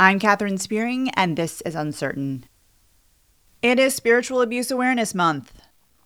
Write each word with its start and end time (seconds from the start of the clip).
I'm 0.00 0.20
Katherine 0.20 0.58
Spearing, 0.58 1.10
and 1.14 1.36
this 1.36 1.60
is 1.62 1.74
Uncertain. 1.74 2.44
It 3.62 3.80
is 3.80 3.96
Spiritual 3.96 4.40
Abuse 4.40 4.70
Awareness 4.70 5.12
Month. 5.12 5.60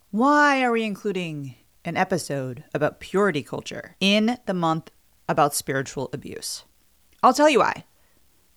Why 0.09 0.63
are 0.63 0.71
we 0.71 0.81
including 0.81 1.57
an 1.85 1.95
episode 1.95 2.63
about 2.73 2.99
purity 2.99 3.43
culture 3.43 3.95
in 3.99 4.39
the 4.47 4.53
month 4.55 4.89
about 5.29 5.53
spiritual 5.53 6.09
abuse? 6.11 6.63
I'll 7.21 7.35
tell 7.35 7.51
you 7.51 7.59
why. 7.59 7.83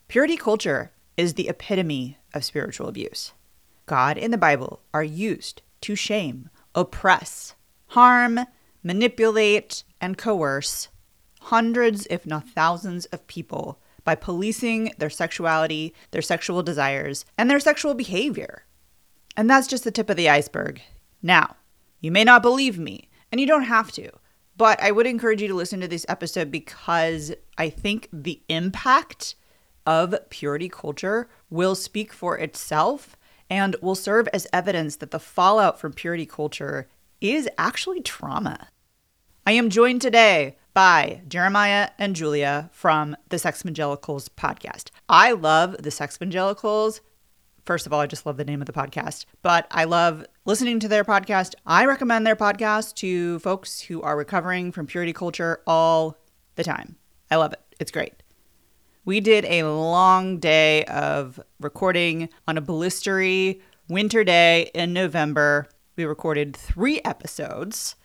Purity 0.07 0.37
culture 0.37 0.91
is 1.17 1.35
the 1.35 1.49
epitome 1.49 2.17
of 2.33 2.43
spiritual 2.43 2.87
abuse. 2.87 3.33
God 3.85 4.17
and 4.17 4.33
the 4.33 4.39
Bible 4.39 4.81
are 4.91 5.03
used 5.03 5.61
to 5.81 5.95
shame, 5.95 6.49
oppress, 6.73 7.53
harm, 7.89 8.39
manipulate, 8.81 9.83
and 10.01 10.17
coerce 10.17 10.87
hundreds, 11.41 12.07
if 12.09 12.25
not 12.25 12.49
thousands, 12.49 13.05
of 13.05 13.27
people 13.27 13.79
by 14.07 14.15
policing 14.15 14.89
their 14.99 15.09
sexuality, 15.09 15.93
their 16.11 16.21
sexual 16.21 16.63
desires, 16.63 17.25
and 17.37 17.49
their 17.51 17.59
sexual 17.59 17.93
behavior. 17.93 18.63
And 19.35 19.49
that's 19.49 19.67
just 19.67 19.83
the 19.83 19.91
tip 19.91 20.09
of 20.09 20.15
the 20.15 20.29
iceberg. 20.29 20.81
Now, 21.21 21.57
you 21.99 22.09
may 22.09 22.23
not 22.23 22.41
believe 22.41 22.79
me, 22.79 23.09
and 23.33 23.41
you 23.41 23.45
don't 23.45 23.63
have 23.63 23.91
to, 23.91 24.09
but 24.55 24.81
I 24.81 24.91
would 24.91 25.07
encourage 25.07 25.41
you 25.41 25.49
to 25.49 25.53
listen 25.53 25.81
to 25.81 25.89
this 25.89 26.05
episode 26.07 26.49
because 26.51 27.33
I 27.57 27.69
think 27.69 28.07
the 28.13 28.41
impact 28.47 29.35
of 29.85 30.15
purity 30.29 30.69
culture 30.69 31.27
will 31.49 31.75
speak 31.75 32.13
for 32.13 32.37
itself 32.37 33.17
and 33.49 33.75
will 33.81 33.93
serve 33.93 34.29
as 34.29 34.47
evidence 34.53 34.95
that 34.95 35.11
the 35.11 35.19
fallout 35.19 35.81
from 35.81 35.91
purity 35.91 36.25
culture 36.25 36.87
is 37.19 37.49
actually 37.57 37.99
trauma. 37.99 38.69
I 39.45 39.51
am 39.51 39.69
joined 39.69 40.01
today 40.01 40.55
by 40.77 41.23
Jeremiah 41.27 41.89
and 41.97 42.15
Julia 42.15 42.69
from 42.71 43.17
the 43.29 43.37
Sexvangelicals 43.37 44.29
podcast. 44.29 44.91
I 45.09 45.31
love 45.31 45.75
the 45.79 45.89
Sexvangelicals. 45.89 46.99
First 47.65 47.87
of 47.87 47.93
all, 47.93 47.99
I 47.99 48.05
just 48.05 48.27
love 48.27 48.37
the 48.37 48.45
name 48.45 48.61
of 48.61 48.67
the 48.67 48.73
podcast, 48.73 49.25
but 49.41 49.65
I 49.71 49.85
love 49.85 50.23
listening 50.45 50.79
to 50.81 50.87
their 50.87 51.03
podcast. 51.03 51.55
I 51.65 51.85
recommend 51.85 52.27
their 52.27 52.35
podcast 52.35 52.93
to 52.97 53.39
folks 53.39 53.81
who 53.81 54.03
are 54.03 54.15
recovering 54.15 54.71
from 54.71 54.85
purity 54.85 55.13
culture 55.13 55.63
all 55.65 56.15
the 56.57 56.63
time. 56.63 56.95
I 57.31 57.37
love 57.37 57.53
it. 57.53 57.61
It's 57.79 57.89
great. 57.89 58.21
We 59.03 59.19
did 59.19 59.45
a 59.45 59.63
long 59.63 60.37
day 60.37 60.85
of 60.85 61.39
recording 61.59 62.29
on 62.47 62.55
a 62.55 62.61
blistery 62.61 63.61
winter 63.89 64.23
day 64.23 64.69
in 64.75 64.93
November. 64.93 65.69
We 65.95 66.05
recorded 66.05 66.55
three 66.55 67.01
episodes 67.03 67.95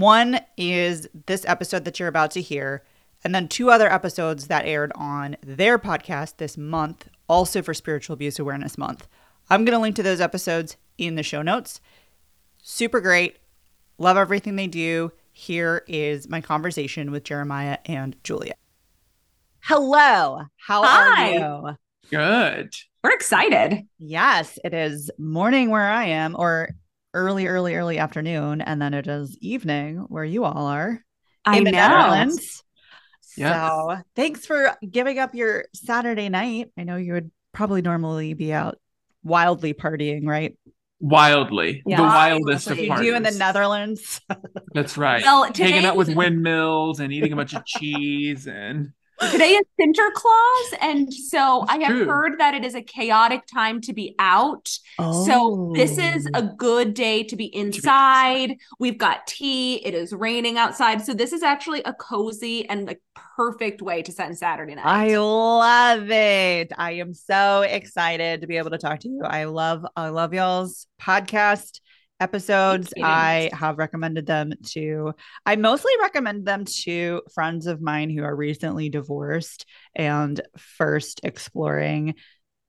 one 0.00 0.40
is 0.56 1.08
this 1.26 1.44
episode 1.46 1.84
that 1.84 2.00
you're 2.00 2.08
about 2.08 2.32
to 2.32 2.42
hear, 2.42 2.82
and 3.22 3.34
then 3.34 3.48
two 3.48 3.70
other 3.70 3.90
episodes 3.90 4.48
that 4.48 4.66
aired 4.66 4.92
on 4.94 5.36
their 5.42 5.78
podcast 5.78 6.38
this 6.38 6.58
month, 6.58 7.08
also 7.28 7.62
for 7.62 7.74
Spiritual 7.74 8.14
Abuse 8.14 8.38
Awareness 8.38 8.76
Month. 8.76 9.06
I'm 9.48 9.64
going 9.64 9.76
to 9.76 9.80
link 9.80 9.96
to 9.96 10.02
those 10.02 10.20
episodes 10.20 10.76
in 10.98 11.14
the 11.14 11.22
show 11.22 11.42
notes. 11.42 11.80
Super 12.62 13.00
great. 13.00 13.36
Love 13.98 14.16
everything 14.16 14.56
they 14.56 14.66
do. 14.66 15.12
Here 15.32 15.84
is 15.86 16.28
my 16.28 16.40
conversation 16.40 17.10
with 17.10 17.24
Jeremiah 17.24 17.78
and 17.86 18.16
Julia. 18.24 18.54
Hello. 19.60 20.42
How 20.56 20.82
Hi. 20.82 21.38
are 21.38 21.68
you? 21.70 21.76
Good. 22.10 22.74
We're 23.02 23.12
excited. 23.14 23.86
Yes, 23.98 24.58
it 24.64 24.74
is 24.74 25.10
morning 25.18 25.70
where 25.70 25.90
I 25.90 26.04
am, 26.06 26.34
or 26.38 26.70
early, 27.14 27.46
early, 27.46 27.74
early 27.74 27.98
afternoon, 27.98 28.60
and 28.60 28.82
then 28.82 28.92
it 28.92 29.06
is 29.06 29.38
evening 29.40 30.04
where 30.08 30.24
you 30.24 30.44
all 30.44 30.66
are 30.66 31.00
I 31.44 31.56
in 31.58 31.64
the 31.64 31.72
know. 31.72 31.78
Netherlands. 31.88 32.62
Yes. 33.36 33.54
So 33.56 33.96
thanks 34.14 34.46
for 34.46 34.76
giving 34.88 35.18
up 35.18 35.34
your 35.34 35.64
Saturday 35.74 36.28
night. 36.28 36.70
I 36.76 36.84
know 36.84 36.96
you 36.96 37.14
would 37.14 37.30
probably 37.52 37.82
normally 37.82 38.34
be 38.34 38.52
out 38.52 38.78
wildly 39.22 39.74
partying, 39.74 40.26
right? 40.26 40.56
Wildly. 41.00 41.82
Yeah. 41.84 41.96
The 41.96 42.02
wildest 42.02 42.70
of 42.70 42.78
what 42.78 43.02
you 43.02 43.10
do 43.10 43.16
in 43.16 43.22
the. 43.22 43.30
Netherlands. 43.32 44.20
That's 44.74 44.96
right. 44.96 45.22
Well, 45.22 45.50
Hanging 45.52 45.84
out 45.84 45.96
with 45.96 46.14
windmills 46.14 47.00
and 47.00 47.12
eating 47.12 47.32
a 47.32 47.36
bunch 47.36 47.54
of 47.54 47.64
cheese 47.64 48.46
and 48.46 48.92
Today 49.20 49.50
is 49.50 49.64
Sinterklaas, 49.80 50.78
and 50.80 51.12
so 51.12 51.64
I 51.68 51.78
have 51.78 51.90
true. 51.90 52.06
heard 52.06 52.38
that 52.40 52.54
it 52.54 52.64
is 52.64 52.74
a 52.74 52.82
chaotic 52.82 53.46
time 53.46 53.80
to 53.82 53.92
be 53.92 54.14
out. 54.18 54.68
Oh. 54.98 55.24
So 55.24 55.72
this 55.74 55.98
is 55.98 56.26
a 56.34 56.38
oh. 56.38 56.54
good 56.56 56.94
day 56.94 57.22
to 57.24 57.36
be 57.36 57.46
inside. 57.54 58.56
We've 58.78 58.98
got 58.98 59.26
tea. 59.26 59.76
It 59.86 59.94
is 59.94 60.12
raining 60.12 60.58
outside, 60.58 61.02
so 61.02 61.14
this 61.14 61.32
is 61.32 61.42
actually 61.42 61.82
a 61.84 61.94
cozy 61.94 62.68
and 62.68 62.86
like 62.86 63.00
perfect 63.36 63.82
way 63.82 64.02
to 64.02 64.12
spend 64.12 64.36
Saturday 64.36 64.74
night. 64.74 64.84
I 64.84 65.16
love 65.16 66.10
it. 66.10 66.72
I 66.76 66.92
am 66.92 67.14
so 67.14 67.62
excited 67.62 68.40
to 68.40 68.46
be 68.46 68.56
able 68.56 68.70
to 68.70 68.78
talk 68.78 69.00
to 69.00 69.08
you. 69.08 69.22
I 69.24 69.44
love 69.44 69.86
I 69.96 70.08
love 70.08 70.34
y'all's 70.34 70.86
podcast 71.00 71.80
episodes. 72.24 72.92
I 73.02 73.50
have 73.52 73.78
recommended 73.78 74.26
them 74.26 74.54
to 74.70 75.12
I 75.46 75.56
mostly 75.56 75.92
recommend 76.00 76.46
them 76.46 76.64
to 76.84 77.22
friends 77.32 77.66
of 77.66 77.82
mine 77.82 78.10
who 78.10 78.24
are 78.24 78.34
recently 78.34 78.88
divorced 78.88 79.66
and 79.94 80.40
first 80.56 81.20
exploring 81.22 82.14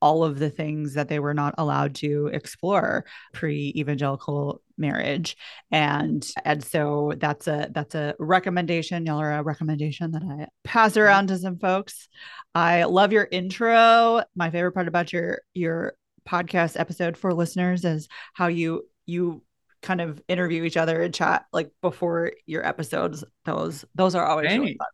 all 0.02 0.24
of 0.24 0.38
the 0.38 0.50
things 0.50 0.92
that 0.94 1.08
they 1.08 1.18
were 1.18 1.32
not 1.32 1.54
allowed 1.56 1.94
to 1.94 2.26
explore 2.32 3.06
pre-evangelical 3.32 4.60
marriage. 4.76 5.36
And 5.70 6.24
and 6.44 6.62
so 6.62 7.14
that's 7.16 7.46
a 7.46 7.70
that's 7.72 7.94
a 7.94 8.14
recommendation. 8.18 9.06
Y'all 9.06 9.20
are 9.20 9.38
a 9.38 9.42
recommendation 9.42 10.12
that 10.12 10.22
i 10.22 10.48
pass 10.64 10.98
around 10.98 11.28
to 11.28 11.38
some 11.38 11.58
folks. 11.58 12.08
I 12.54 12.84
love 12.84 13.12
your 13.12 13.26
intro. 13.30 14.22
My 14.34 14.50
favorite 14.50 14.72
part 14.72 14.88
about 14.88 15.12
your 15.12 15.40
your 15.54 15.94
podcast 16.28 16.78
episode 16.78 17.16
for 17.16 17.32
listeners 17.32 17.84
is 17.84 18.08
how 18.34 18.48
you 18.48 18.82
you 19.06 19.42
kind 19.86 20.00
of 20.00 20.20
interview 20.28 20.64
each 20.64 20.76
other 20.76 21.02
and 21.02 21.14
chat 21.14 21.46
like 21.52 21.70
before 21.80 22.32
your 22.44 22.66
episodes 22.66 23.24
those 23.44 23.84
those 23.94 24.14
are 24.14 24.26
always 24.26 24.50
really 24.50 24.76
fun. 24.76 24.86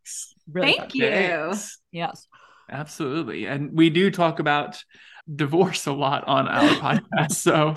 Really 0.53 0.72
Thank 0.76 0.91
fun. 0.92 1.00
you. 1.00 1.10
Thanks. 1.10 1.78
yes 1.91 2.28
Absolutely. 2.72 3.47
And 3.47 3.72
we 3.72 3.91
do 3.91 4.10
talk 4.10 4.38
about 4.38 4.82
divorce 5.32 5.86
a 5.86 5.92
lot 5.92 6.26
on 6.26 6.48
our 6.48 6.69
podcast. 6.81 7.32
So 7.32 7.75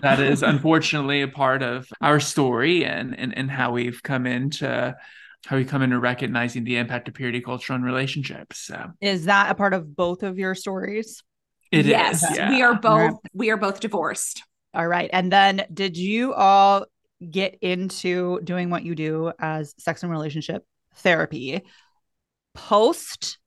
that 0.00 0.20
is 0.20 0.42
unfortunately 0.42 1.22
a 1.22 1.28
part 1.28 1.62
of 1.62 1.88
our 2.00 2.20
story 2.20 2.84
and, 2.84 3.18
and, 3.18 3.36
and 3.36 3.50
how 3.50 3.72
we've 3.72 4.02
come 4.02 4.26
into 4.26 4.96
how 5.44 5.56
we 5.56 5.64
come 5.64 5.82
into 5.82 5.98
recognizing 5.98 6.64
the 6.64 6.76
impact 6.76 7.06
of 7.06 7.14
purity 7.14 7.40
culture 7.40 7.72
on 7.72 7.82
relationships. 7.82 8.58
So 8.58 8.90
is 9.00 9.26
that 9.26 9.50
a 9.50 9.54
part 9.54 9.74
of 9.74 9.94
both 9.94 10.22
of 10.22 10.38
your 10.38 10.54
stories 10.54 11.22
it 11.70 11.80
is. 11.80 11.86
yes, 11.86 12.24
yeah. 12.34 12.50
we 12.50 12.62
are 12.62 12.74
both 12.74 13.18
we 13.32 13.50
are 13.50 13.56
both 13.56 13.80
divorced. 13.80 14.42
All 14.76 14.86
right. 14.86 15.08
And 15.10 15.32
then 15.32 15.64
did 15.72 15.96
you 15.96 16.34
all 16.34 16.84
get 17.30 17.56
into 17.62 18.40
doing 18.42 18.68
what 18.68 18.84
you 18.84 18.94
do 18.94 19.32
as 19.38 19.74
sex 19.78 20.02
and 20.02 20.12
relationship 20.12 20.66
therapy 20.96 21.62
post 22.54 23.38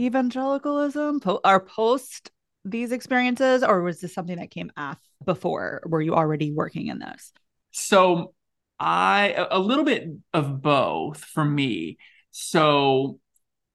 evangelicalism 0.00 1.20
po- 1.20 1.40
or 1.44 1.60
post 1.60 2.30
these 2.64 2.90
experiences 2.90 3.62
or 3.62 3.82
was 3.82 4.00
this 4.00 4.14
something 4.14 4.36
that 4.36 4.50
came 4.50 4.70
af 4.78 4.98
before 5.26 5.82
were 5.86 6.00
you 6.00 6.14
already 6.14 6.52
working 6.52 6.86
in 6.86 6.98
this 6.98 7.32
So 7.72 8.32
i 8.80 9.46
a 9.50 9.58
little 9.58 9.84
bit 9.84 10.08
of 10.32 10.62
both 10.62 11.18
for 11.18 11.44
me. 11.44 11.98
So 12.30 13.20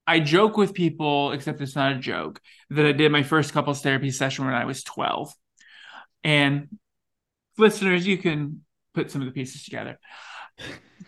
I 0.06 0.20
joke 0.20 0.58
with 0.58 0.74
people, 0.74 1.32
except 1.34 1.62
it's 1.62 1.76
not 1.76 1.92
a 1.92 2.00
joke, 2.00 2.42
that 2.72 2.86
I 2.86 2.92
did 2.94 3.12
my 3.12 3.22
first 3.22 3.54
couples 3.54 3.82
therapy 3.82 4.10
session 4.10 4.46
when 4.46 4.56
I 4.56 4.66
was 4.66 4.84
12. 4.84 5.32
And 6.24 6.68
listeners, 7.58 8.06
you 8.06 8.18
can 8.18 8.62
put 8.94 9.12
some 9.12 9.22
of 9.22 9.28
the 9.28 9.34
pieces 9.34 9.64
together. 9.64 10.00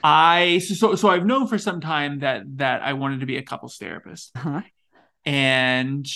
I 0.04 0.60
so 0.60 0.96
so, 0.96 1.10
I've 1.10 1.26
known 1.26 1.48
for 1.48 1.58
some 1.58 1.82
time 1.82 2.20
that 2.20 2.44
that 2.58 2.82
I 2.82 2.94
wanted 2.94 3.20
to 3.20 3.26
be 3.26 3.38
a 3.38 3.44
couples 3.44 3.78
therapist. 3.78 4.32
uh-huh. 4.36 4.62
And 5.26 6.08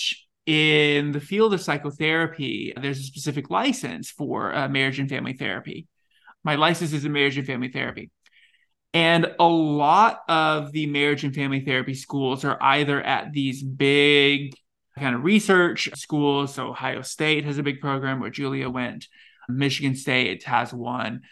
in 0.46 1.12
the 1.12 1.20
field 1.20 1.54
of 1.54 1.60
psychotherapy, 1.60 2.72
there's 2.80 3.00
a 3.00 3.02
specific 3.02 3.50
license 3.50 4.10
for 4.10 4.54
uh, 4.54 4.68
marriage 4.68 4.98
and 4.98 5.08
family 5.08 5.34
therapy. 5.34 5.86
My 6.44 6.54
license 6.54 6.92
is 6.92 7.04
in 7.04 7.12
marriage 7.12 7.36
and 7.36 7.46
family 7.46 7.68
therapy. 7.68 8.10
And 8.94 9.34
a 9.38 9.46
lot 9.46 10.20
of 10.28 10.72
the 10.72 10.86
marriage 10.86 11.24
and 11.24 11.34
family 11.34 11.60
therapy 11.60 11.94
schools 11.94 12.44
are 12.44 12.56
either 12.60 13.02
at 13.02 13.32
these 13.32 13.62
big 13.62 14.54
kind 14.98 15.14
of 15.14 15.24
research 15.24 15.90
schools. 15.94 16.54
So 16.54 16.68
Ohio 16.68 17.02
State 17.02 17.44
has 17.44 17.58
a 17.58 17.62
big 17.62 17.80
program 17.80 18.20
where 18.20 18.30
Julia 18.30 18.70
went, 18.70 19.06
Michigan 19.48 19.94
State 19.94 20.44
has 20.44 20.72
one, 20.72 21.22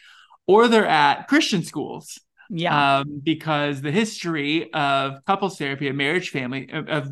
or 0.46 0.68
they're 0.68 0.86
at 0.86 1.28
Christian 1.28 1.62
schools 1.62 2.18
yeah 2.50 2.98
um, 2.98 3.22
because 3.24 3.80
the 3.80 3.90
history 3.90 4.70
of 4.74 5.24
couples 5.24 5.56
therapy 5.56 5.88
and 5.88 5.96
marriage 5.96 6.28
family 6.28 6.68
of, 6.70 6.88
of 6.88 7.08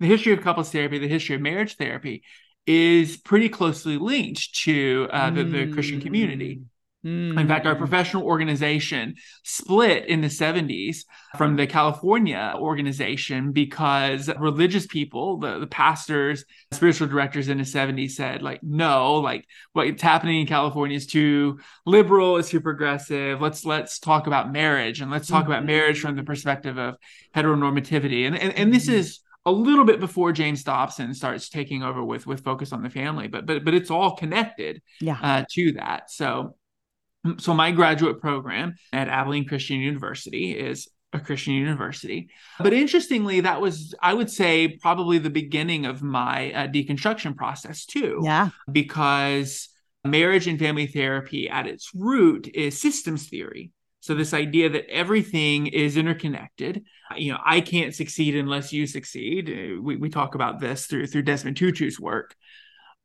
the 0.00 0.06
history 0.06 0.32
of 0.32 0.42
couples 0.42 0.70
therapy, 0.70 0.98
the 0.98 1.08
history 1.08 1.34
of 1.36 1.40
marriage 1.40 1.76
therapy 1.76 2.22
is 2.66 3.16
pretty 3.16 3.48
closely 3.48 3.96
linked 3.96 4.54
to 4.54 5.08
uh, 5.10 5.30
the, 5.30 5.44
the 5.44 5.72
Christian 5.72 6.00
community. 6.00 6.60
In 7.06 7.46
fact, 7.46 7.66
our 7.66 7.74
Mm. 7.76 7.78
professional 7.78 8.24
organization 8.24 9.14
split 9.44 10.06
in 10.06 10.20
the 10.22 10.28
70s 10.28 11.04
from 11.36 11.54
the 11.56 11.66
California 11.66 12.52
organization 12.56 13.52
because 13.52 14.28
religious 14.38 14.86
people, 14.86 15.38
the, 15.38 15.58
the 15.60 15.66
pastors, 15.68 16.44
spiritual 16.72 17.06
directors 17.06 17.48
in 17.48 17.58
the 17.58 17.64
70s 17.64 18.16
said, 18.16 18.42
like, 18.42 18.60
no, 18.62 19.16
like 19.16 19.46
what's 19.72 20.02
happening 20.02 20.40
in 20.40 20.46
California 20.46 20.96
is 20.96 21.06
too 21.06 21.60
liberal, 21.84 22.38
it's 22.38 22.50
too 22.50 22.60
progressive. 22.60 23.40
Let's 23.40 23.64
let's 23.64 23.98
talk 24.00 24.26
about 24.26 24.52
marriage 24.52 25.00
and 25.00 25.10
let's 25.10 25.28
talk 25.28 25.46
about 25.46 25.64
marriage 25.64 26.00
from 26.00 26.16
the 26.16 26.24
perspective 26.24 26.76
of 26.78 26.96
heteronormativity. 27.34 28.26
And 28.26 28.36
and, 28.36 28.52
and 28.54 28.74
this 28.74 28.88
Mhm. 28.88 28.94
is 28.94 29.20
a 29.44 29.52
little 29.52 29.84
bit 29.84 30.00
before 30.00 30.32
James 30.32 30.64
Dobson 30.64 31.14
starts 31.14 31.48
taking 31.48 31.84
over 31.84 32.02
with 32.04 32.26
with 32.26 32.42
focus 32.42 32.72
on 32.72 32.82
the 32.82 32.90
family, 32.90 33.28
but 33.28 33.46
but 33.46 33.64
but 33.64 33.74
it's 33.74 33.90
all 33.92 34.16
connected 34.16 34.82
Yeah. 35.00 35.18
uh, 35.22 35.44
to 35.52 35.72
that. 35.72 36.10
So 36.10 36.56
so 37.38 37.54
my 37.54 37.70
graduate 37.72 38.20
program 38.20 38.74
at 38.92 39.08
Abilene 39.08 39.46
Christian 39.46 39.78
University 39.80 40.52
is 40.52 40.88
a 41.12 41.20
Christian 41.20 41.54
university. 41.54 42.28
But 42.58 42.72
interestingly, 42.72 43.40
that 43.40 43.60
was, 43.60 43.94
I 44.02 44.12
would 44.12 44.30
say, 44.30 44.76
probably 44.80 45.18
the 45.18 45.30
beginning 45.30 45.86
of 45.86 46.02
my 46.02 46.52
uh, 46.52 46.66
deconstruction 46.68 47.36
process 47.36 47.86
too, 47.86 48.20
Yeah. 48.22 48.50
because 48.70 49.68
marriage 50.04 50.46
and 50.46 50.58
family 50.58 50.86
therapy 50.86 51.48
at 51.48 51.66
its 51.66 51.90
root 51.94 52.48
is 52.54 52.80
systems 52.80 53.28
theory. 53.28 53.72
So 54.00 54.14
this 54.14 54.34
idea 54.34 54.68
that 54.70 54.88
everything 54.88 55.66
is 55.66 55.96
interconnected. 55.96 56.84
You 57.16 57.32
know, 57.32 57.40
I 57.44 57.60
can't 57.60 57.94
succeed 57.94 58.36
unless 58.36 58.72
you 58.72 58.86
succeed. 58.86 59.48
We, 59.82 59.96
we 59.96 60.10
talk 60.10 60.34
about 60.36 60.60
this 60.60 60.86
through 60.86 61.08
through 61.08 61.22
Desmond 61.22 61.56
Tutu's 61.56 61.98
work. 61.98 62.36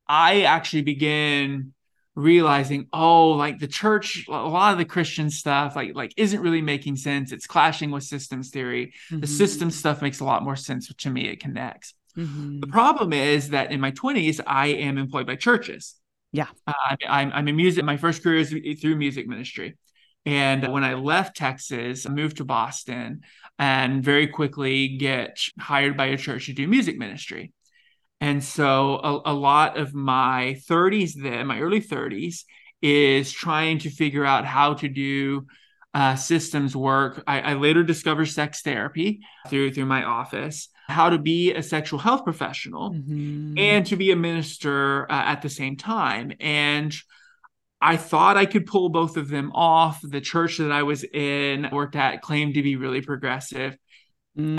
I 0.08 0.42
actually 0.42 0.84
began 0.84 1.74
realizing 2.16 2.88
oh 2.92 3.30
like 3.32 3.58
the 3.60 3.68
church 3.68 4.26
a 4.28 4.32
lot 4.32 4.74
of 4.74 4.78
the 4.78 4.84
christian 4.86 5.30
stuff 5.30 5.76
like 5.78 5.96
like 5.96 6.14
isn't 6.18 6.42
really 6.42 6.62
making 6.62 6.98
sense 6.98 7.32
it's 7.32 7.48
clashing 7.48 7.90
with 7.90 8.04
systems 8.04 8.50
theory 8.50 8.94
the 9.10 9.18
Mhm. 9.18 9.28
system 9.28 9.72
stuff 9.72 10.02
makes 10.02 10.20
a 10.20 10.26
lot 10.26 10.44
more 10.44 10.58
sense 10.58 10.94
to 10.94 11.10
me 11.10 11.28
it 11.30 11.40
connects 11.40 11.94
Mhm. 12.18 12.60
the 12.60 12.68
problem 12.68 13.14
is 13.14 13.52
that 13.52 13.72
in 13.72 13.80
my 13.80 13.92
20s 13.92 14.42
i 14.46 14.68
am 14.68 14.98
employed 14.98 15.26
by 15.26 15.36
churches 15.38 15.96
Yeah. 16.34 16.48
uh, 16.68 16.74
I'm, 16.90 16.98
I'm 17.08 17.32
i'm 17.34 17.48
in 17.48 17.56
music 17.56 17.86
my 17.86 17.96
first 17.98 18.22
career 18.24 18.40
is 18.40 18.50
through 18.82 18.98
music 18.98 19.26
ministry 19.28 19.78
and 20.26 20.68
when 20.68 20.84
i 20.84 20.96
left 20.96 21.38
texas 21.38 22.06
i 22.06 22.10
moved 22.10 22.38
to 22.38 22.46
boston 22.46 23.22
and 23.58 24.04
very 24.04 24.28
quickly 24.28 24.98
get 24.98 25.40
hired 25.58 25.96
by 25.96 26.08
a 26.08 26.18
church 26.18 26.48
to 26.48 26.54
do 26.54 26.68
music 26.68 26.98
ministry 26.98 27.54
and 28.22 28.44
so 28.44 29.00
a, 29.26 29.32
a 29.32 29.34
lot 29.34 29.78
of 29.78 29.94
my 29.94 30.58
30s 30.68 31.16
then, 31.16 31.48
my 31.48 31.60
early 31.60 31.82
30s, 31.82 32.46
is 32.82 33.32
trying 33.32 33.80
to 33.80 33.90
figure 33.90 34.24
out 34.26 34.46
how 34.46 34.76
to 34.76 34.88
do 34.88 35.46
uh, 35.94 36.16
systems 36.16 36.76
work. 36.76 37.22
I, 37.28 37.42
I 37.42 37.54
later 37.56 37.84
discovered 37.84 38.28
sex 38.28 38.62
therapy 38.62 39.20
through 39.50 39.74
through 39.74 39.86
my 39.86 40.04
office, 40.04 40.70
how 40.88 41.10
to 41.10 41.18
be 41.18 41.54
a 41.54 41.62
sexual 41.62 42.00
health 42.00 42.24
professional 42.24 42.92
Mhm. 42.92 43.60
and 43.60 43.86
to 43.88 43.98
be 43.98 44.12
a 44.12 44.16
minister 44.16 45.12
uh, 45.12 45.24
at 45.34 45.42
the 45.42 45.50
same 45.50 45.76
time. 45.76 46.32
And 46.40 46.96
I 47.82 47.98
thought 47.98 48.38
I 48.38 48.46
could 48.46 48.66
pull 48.68 48.90
both 48.90 49.18
of 49.18 49.28
them 49.28 49.52
off. 49.54 50.00
The 50.02 50.22
church 50.22 50.58
that 50.58 50.72
I 50.72 50.84
was 50.84 51.04
in, 51.04 51.68
worked 51.72 51.96
at, 51.96 52.22
claimed 52.22 52.54
to 52.54 52.62
be 52.64 52.76
really 52.76 53.02
progressive. 53.02 53.76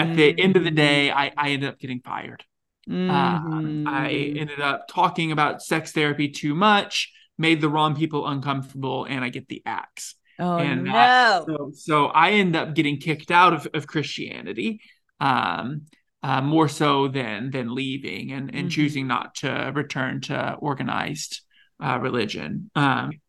At 0.00 0.16
the 0.16 0.38
end 0.38 0.56
of 0.56 0.64
the 0.64 0.70
day, 0.70 1.10
I, 1.10 1.32
I 1.36 1.50
ended 1.50 1.68
up 1.70 1.78
getting 1.78 2.00
fired. 2.00 2.44
Um, 2.88 3.82
I 3.86 4.10
Mhm. 4.10 4.36
ended 4.36 4.60
up 4.60 4.86
talking 4.88 5.32
about 5.32 5.62
sex 5.62 5.92
therapy 5.92 6.28
too 6.28 6.54
much, 6.54 7.12
made 7.38 7.60
the 7.60 7.68
wrong 7.68 7.94
people 7.96 8.26
uncomfortable, 8.26 9.04
and 9.04 9.24
I 9.24 9.28
get 9.28 9.48
the 9.48 9.62
axe. 9.66 10.14
Oh 10.38 10.58
and 10.58 10.86
no. 10.86 10.92
uh, 10.94 11.44
so, 11.46 11.70
so 11.74 12.06
I 12.06 12.32
end 12.32 12.56
up 12.56 12.74
getting 12.74 12.98
kicked 12.98 13.30
out 13.30 13.52
of, 13.54 13.68
of 13.74 13.86
Christianity, 13.86 14.80
um, 15.20 15.82
uh, 16.22 16.40
more 16.40 16.68
so 16.68 17.08
than 17.08 17.50
than 17.50 17.74
leaving 17.74 18.32
and, 18.32 18.54
and 18.54 18.66
Mhm. 18.66 18.70
choosing 18.70 19.06
not 19.08 19.34
to 19.36 19.72
return 19.74 20.20
to 20.22 20.54
organized 20.54 21.40
uh, 21.82 21.98
religion. 22.00 22.70
Um, 22.74 23.20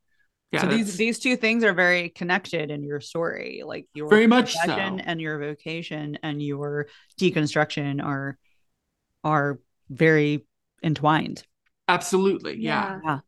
yeah, 0.52 0.62
so 0.62 0.68
these 0.68 0.98
these 0.98 1.20
two 1.20 1.36
things 1.36 1.64
are 1.64 1.74
very 1.74 2.10
connected 2.10 2.70
in 2.70 2.84
your 2.84 3.02
story, 3.02 3.64
like 3.66 3.88
your 3.96 4.10
very 4.10 4.28
much 4.28 4.54
so. 4.54 4.76
and 4.76 5.20
your 5.20 5.40
vocation 5.40 6.20
and 6.22 6.42
your 6.42 6.88
deconstruction 7.20 8.04
are 8.04 8.38
are 9.24 9.60
very 9.90 10.46
entwined. 10.82 11.44
Absolutely, 11.88 12.58
yeah. 12.58 13.00
Yeah. 13.04 13.20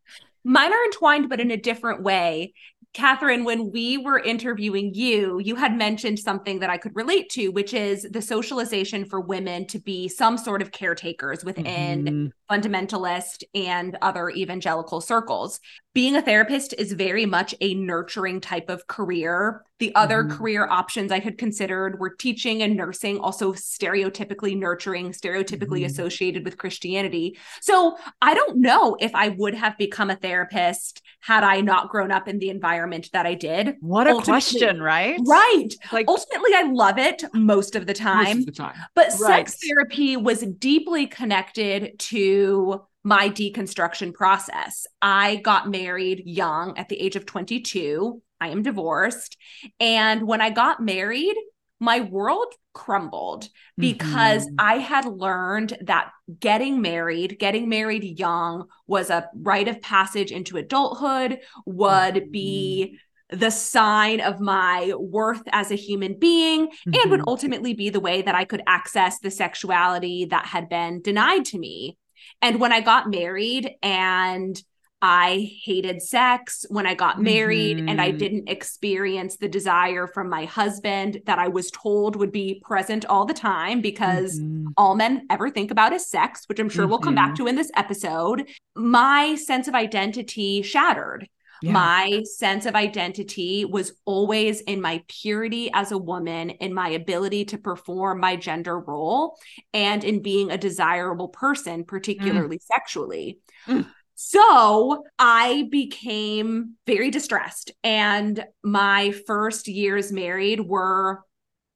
Mine 0.44 0.72
are 0.72 0.84
entwined, 0.84 1.28
but 1.28 1.40
in 1.40 1.50
a 1.50 1.56
different 1.56 2.02
way. 2.02 2.54
Katherine, 2.94 3.44
when 3.44 3.70
we 3.72 3.98
were 3.98 4.18
interviewing 4.18 4.94
you, 4.94 5.38
you 5.38 5.54
had 5.56 5.76
mentioned 5.76 6.18
something 6.18 6.60
that 6.60 6.70
I 6.70 6.78
could 6.78 6.96
relate 6.96 7.28
to, 7.30 7.48
which 7.48 7.74
is 7.74 8.06
the 8.10 8.22
socialization 8.22 9.04
for 9.04 9.20
women 9.20 9.66
to 9.66 9.78
be 9.78 10.08
some 10.08 10.38
sort 10.38 10.62
of 10.62 10.72
caretakers 10.72 11.44
within 11.44 12.04
Mhm. 12.04 12.32
fundamentalist 12.50 13.42
and 13.54 13.98
other 14.00 14.30
evangelical 14.30 15.02
circles. 15.02 15.60
Being 15.92 16.16
a 16.16 16.22
therapist 16.22 16.72
is 16.78 16.92
very 16.92 17.26
much 17.26 17.54
a 17.60 17.74
nurturing 17.74 18.40
type 18.40 18.70
of 18.70 18.86
career. 18.86 19.62
The 19.78 19.94
other 19.94 20.24
Mhm. 20.24 20.30
career 20.30 20.66
options 20.68 21.12
I 21.12 21.18
had 21.18 21.36
considered 21.36 22.00
were 22.00 22.10
teaching 22.10 22.62
and 22.62 22.76
nursing, 22.76 23.18
also 23.18 23.52
stereotypically 23.52 24.56
nurturing, 24.56 25.12
stereotypically 25.12 25.82
Mhm. 25.82 25.86
associated 25.86 26.44
with 26.44 26.56
Christianity. 26.56 27.38
So 27.60 27.96
I 28.22 28.34
don't 28.34 28.58
know 28.58 28.96
if 29.00 29.14
I 29.14 29.28
would 29.30 29.54
have 29.54 29.76
become 29.76 30.08
a 30.10 30.16
therapist 30.16 31.02
had 31.20 31.44
I 31.44 31.60
not 31.60 31.90
grown 31.90 32.10
up 32.10 32.26
in 32.28 32.38
the 32.38 32.48
environment 32.48 33.10
that 33.12 33.26
I 33.26 33.34
did. 33.34 33.76
What 33.80 34.06
a 34.06 34.10
Ultimately- 34.12 34.32
question, 34.32 34.80
right? 34.82 35.18
Right. 35.26 35.68
Like 35.92 36.06
Ultimately, 36.08 36.50
I 36.54 36.62
love 36.62 36.98
it 36.98 37.24
most 37.34 37.76
of 37.76 37.86
the 37.86 37.94
time. 37.94 38.38
of 38.38 38.46
the 38.46 38.52
time. 38.52 38.74
But 38.94 39.08
Right. 39.20 39.46
sex 39.48 39.58
therapy 39.66 40.16
was 40.16 40.40
deeply 40.40 41.06
connected 41.06 41.98
to 41.98 42.82
my 43.04 43.28
deconstruction 43.28 44.12
process. 44.12 44.86
I 45.00 45.36
got 45.36 45.70
married 45.70 46.22
young 46.26 46.76
at 46.76 46.88
the 46.88 47.00
age 47.00 47.14
of 47.14 47.24
22. 47.24 48.20
I 48.40 48.48
am 48.48 48.62
divorced. 48.62 49.36
And 49.80 50.26
when 50.26 50.40
I 50.40 50.50
got 50.50 50.80
married, 50.80 51.36
my 51.78 52.00
world 52.00 52.52
crumbled 52.72 53.48
because 53.78 54.46
Mhm. 54.46 54.54
I 54.58 54.78
had 54.78 55.04
learned 55.04 55.76
that 55.82 56.10
getting 56.40 56.80
married, 56.80 57.38
getting 57.38 57.68
married 57.68 58.18
young 58.18 58.66
was 58.86 59.10
a 59.10 59.28
rite 59.34 59.68
of 59.68 59.80
passage 59.82 60.32
into 60.32 60.56
adulthood, 60.56 61.40
would 61.66 62.32
be 62.32 62.98
the 63.30 63.50
sign 63.50 64.20
of 64.20 64.40
my 64.40 64.92
worth 64.98 65.42
as 65.50 65.70
a 65.70 65.76
human 65.76 66.18
being 66.18 66.68
and 66.86 67.10
would 67.10 67.20
Mhm. 67.20 67.24
ultimately 67.26 67.74
be 67.74 67.90
the 67.90 68.00
way 68.00 68.22
that 68.22 68.34
I 68.34 68.44
could 68.44 68.62
access 68.66 69.18
the 69.18 69.30
sexuality 69.30 70.26
that 70.26 70.46
had 70.46 70.68
been 70.68 71.02
denied 71.02 71.44
to 71.46 71.58
me. 71.58 71.98
And 72.40 72.60
when 72.60 72.72
I 72.72 72.80
got 72.80 73.10
married 73.10 73.70
and 73.82 74.62
I 75.02 75.50
hated 75.62 76.00
sex 76.00 76.64
when 76.70 76.86
I 76.86 76.94
got 76.94 77.20
married 77.20 77.78
and 77.78 78.00
I 78.00 78.12
Mhm. 78.12 78.18
didn't 78.18 78.48
experience 78.48 79.36
the 79.36 79.48
desire 79.48 80.06
from 80.06 80.30
my 80.30 80.46
husband 80.46 81.20
that 81.26 81.38
I 81.38 81.48
was 81.48 81.70
told 81.70 82.16
would 82.16 82.32
be 82.32 82.62
present 82.64 83.04
all 83.04 83.26
the 83.26 83.34
time 83.34 83.82
because 83.82 84.40
Mhm. 84.40 84.72
all 84.76 84.94
men 84.94 85.26
ever 85.28 85.50
think 85.50 85.70
about 85.70 85.92
is 85.92 86.06
sex, 86.06 86.44
which 86.48 86.58
I'm 86.58 86.70
sure 86.70 86.86
we'll 86.86 86.98
come 86.98 87.14
back 87.14 87.34
to 87.36 87.46
in 87.46 87.56
this 87.56 87.70
episode. 87.76 88.48
My 88.74 89.34
sense 89.34 89.68
of 89.68 89.74
identity 89.74 90.62
shattered. 90.62 91.28
Yeah. 91.62 91.72
My 91.72 92.22
sense 92.24 92.66
of 92.66 92.74
identity 92.74 93.64
was 93.64 93.92
always 94.04 94.60
in 94.62 94.80
my 94.80 95.02
purity 95.08 95.70
as 95.72 95.90
a 95.92 95.98
woman, 95.98 96.50
in 96.50 96.74
my 96.74 96.90
ability 96.90 97.46
to 97.46 97.58
perform 97.58 98.20
my 98.20 98.36
gender 98.36 98.78
role, 98.78 99.38
and 99.72 100.04
in 100.04 100.20
being 100.20 100.50
a 100.50 100.58
desirable 100.58 101.28
person, 101.28 101.84
particularly 101.84 102.58
sexually. 102.62 103.38
Mm. 103.66 103.86
So 104.16 105.04
I 105.18 105.68
became 105.70 106.76
very 106.86 107.10
distressed, 107.10 107.70
and 107.84 108.44
my 108.64 109.12
first 109.26 109.68
years 109.68 110.10
married 110.10 110.60
were 110.60 111.22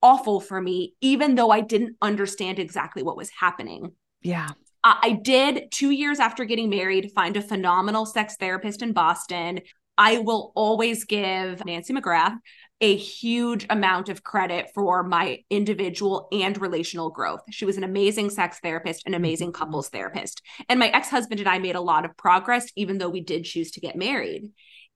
awful 0.03 0.41
for 0.41 0.61
me, 0.61 0.95
even 1.03 1.35
though 1.35 1.51
I 1.51 1.61
didn't 1.61 1.97
understand 2.01 2.59
exactly 2.59 3.03
what 3.03 3.17
was 3.17 3.31
happening. 3.39 3.93
yeah. 4.23 4.49
I 4.83 4.99
I 5.03 5.13
did 5.23 5.71
two 5.71 5.91
years 5.91 6.19
after 6.19 6.47
getting 6.47 6.71
married 6.71 7.13
find 7.15 7.37
a 7.37 7.43
phenomenal 7.43 8.07
sex 8.07 8.37
therapist 8.41 8.81
in 8.81 8.95
Boston. 8.95 9.61
I 9.99 10.19
will 10.19 10.53
always 10.55 11.05
give 11.05 11.63
Nancy 11.67 11.93
McGrath 11.93 12.39
a 12.81 12.97
huge 12.97 13.67
amount 13.69 14.09
of 14.09 14.23
credit 14.23 14.71
for 14.75 15.03
my 15.03 15.41
individual 15.51 16.29
and 16.33 16.59
relational 16.61 17.11
growth. 17.11 17.41
She 17.51 17.65
was 17.67 17.77
an 17.77 17.85
amazing 17.85 18.31
sex 18.31 18.59
therapist, 18.63 19.03
an 19.07 19.15
amazing 19.15 19.53
Mhm. 19.53 19.55
couples 19.55 19.89
therapist. 19.91 20.43
And 20.69 20.81
my 20.81 20.89
ex 20.89 21.11
husband 21.11 21.41
and 21.41 21.49
I 21.49 21.59
made 21.59 21.77
a 21.77 21.81
lot 21.81 22.05
of 22.05 22.17
progress, 22.17 22.71
even 22.77 22.99
though 22.99 23.11
we 23.11 23.21
did 23.21 23.45
choose 23.45 23.71
to 23.73 23.81
get 23.81 23.97
married. 23.97 24.51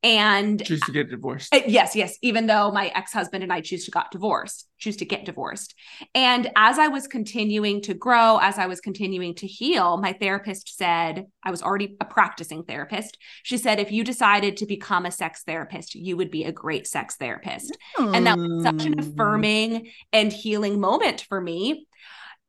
And 0.05 0.63
choose 0.65 0.83
to 0.83 0.93
get 0.93 1.11
divorced. 1.11 1.55
Uh, 1.55 1.63
yes, 1.67 1.97
yes. 1.97 2.19
Even 2.21 2.47
though 2.47 2.71
my 2.71 2.89
ex 2.89 3.13
husband 3.13 3.43
and 3.43 3.53
I 3.53 3.63
choose 3.63 3.87
to 3.87 3.91
got 3.91 4.11
divorced, 4.11 4.69
choose 4.79 4.97
to 4.99 5.07
get 5.07 5.25
divorced. 5.25 5.75
And 6.15 6.51
as 6.57 6.79
I 6.79 6.89
was 6.89 7.07
continuing 7.07 7.81
to 7.83 7.95
grow, 7.95 8.39
as 8.39 8.59
I 8.59 8.67
was 8.67 8.83
continuing 8.83 9.35
to 9.37 9.47
heal, 9.47 9.97
my 9.97 10.13
therapist 10.13 10.77
said, 10.77 11.25
I 11.43 11.51
was 11.51 11.63
already 11.63 11.97
a 12.01 12.05
practicing 12.05 12.65
therapist. 12.65 13.17
She 13.45 13.57
said, 13.57 13.81
if 13.81 13.91
you 13.91 14.05
decided 14.05 14.59
to 14.59 14.67
become 14.67 15.07
a 15.07 15.11
sex 15.11 15.43
therapist, 15.47 15.95
you 15.95 16.19
would 16.19 16.31
be 16.31 16.45
a 16.45 16.53
great 16.53 16.87
sex 16.87 17.17
therapist. 17.17 17.75
Mm. 17.97 18.15
And 18.15 18.27
that 18.27 18.37
was 18.39 18.63
such 18.63 18.85
an 18.85 18.99
affirming 18.99 19.91
and 20.13 20.31
healing 20.31 20.81
moment 20.81 21.25
for 21.29 21.41
me 21.41 21.87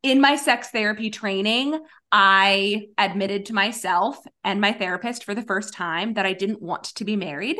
in 0.05 0.21
my 0.21 0.35
sex 0.35 0.69
therapy 0.69 1.09
training, 1.09 1.79
I 2.11 2.89
admitted 2.95 3.47
to 3.47 3.53
myself 3.53 4.19
and 4.43 4.61
my 4.61 4.71
therapist 4.71 5.23
for 5.23 5.33
the 5.33 5.41
first 5.41 5.73
time 5.73 6.13
that 6.13 6.27
I 6.27 6.33
didn't 6.33 6.61
want 6.61 6.83
to 6.83 7.05
be 7.05 7.15
married. 7.15 7.57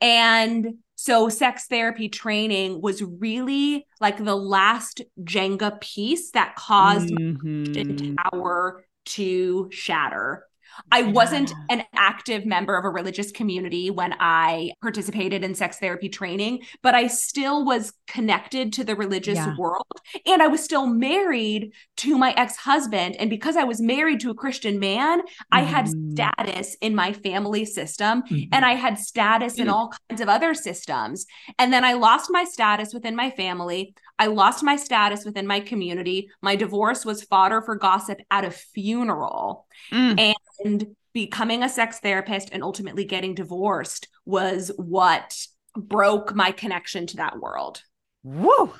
And 0.00 0.78
so, 0.96 1.28
sex 1.28 1.66
therapy 1.66 2.08
training 2.08 2.82
was 2.82 3.00
really 3.00 3.86
like 4.00 4.22
the 4.22 4.34
last 4.34 5.02
Jenga 5.22 5.80
piece 5.80 6.32
that 6.32 6.56
caused 6.56 7.10
mm-hmm. 7.10 8.14
my 8.16 8.22
tower 8.24 8.84
to 9.04 9.68
shatter. 9.70 10.48
I 10.90 11.02
wasn't 11.02 11.52
an 11.70 11.84
active 11.94 12.46
member 12.46 12.76
of 12.76 12.84
a 12.84 12.90
religious 12.90 13.30
community 13.30 13.90
when 13.90 14.14
I 14.18 14.72
participated 14.80 15.44
in 15.44 15.54
sex 15.54 15.78
therapy 15.78 16.08
training, 16.08 16.62
but 16.82 16.94
I 16.94 17.06
still 17.06 17.64
was 17.64 17.92
connected 18.06 18.72
to 18.74 18.84
the 18.84 18.94
religious 18.94 19.36
yeah. 19.36 19.54
world. 19.56 19.86
And 20.26 20.42
I 20.42 20.46
was 20.46 20.62
still 20.62 20.86
married 20.86 21.72
to 21.98 22.18
my 22.18 22.32
ex 22.36 22.56
husband. 22.56 23.16
And 23.16 23.30
because 23.30 23.56
I 23.56 23.64
was 23.64 23.80
married 23.80 24.20
to 24.20 24.30
a 24.30 24.34
Christian 24.34 24.78
man, 24.78 25.20
mm-hmm. 25.20 25.42
I 25.52 25.62
had 25.62 25.86
mm-hmm. 25.86 26.12
status 26.12 26.76
in 26.80 26.94
my 26.94 27.12
family 27.12 27.64
system 27.64 28.22
mm-hmm. 28.22 28.52
and 28.52 28.64
I 28.64 28.74
had 28.74 28.98
status 28.98 29.58
in 29.58 29.68
all 29.68 29.92
kinds 30.08 30.20
of 30.20 30.28
other 30.28 30.54
systems. 30.54 31.26
And 31.58 31.72
then 31.72 31.84
I 31.84 31.94
lost 31.94 32.30
my 32.30 32.44
status 32.44 32.92
within 32.92 33.16
my 33.16 33.30
family. 33.30 33.94
I 34.18 34.26
lost 34.26 34.62
my 34.62 34.76
status 34.76 35.24
within 35.24 35.46
my 35.46 35.60
community. 35.60 36.30
My 36.40 36.56
divorce 36.56 37.04
was 37.04 37.24
fodder 37.24 37.62
for 37.62 37.74
gossip 37.76 38.20
at 38.30 38.44
a 38.44 38.50
funeral. 38.50 39.66
Mm. 39.92 40.34
And 40.62 40.94
becoming 41.12 41.62
a 41.62 41.68
sex 41.68 42.00
therapist 42.00 42.50
and 42.52 42.62
ultimately 42.62 43.04
getting 43.04 43.34
divorced 43.34 44.08
was 44.26 44.70
what 44.76 45.46
broke 45.76 46.34
my 46.34 46.52
connection 46.52 47.06
to 47.08 47.16
that 47.16 47.38
world. 47.40 47.82
Woo! 48.22 48.72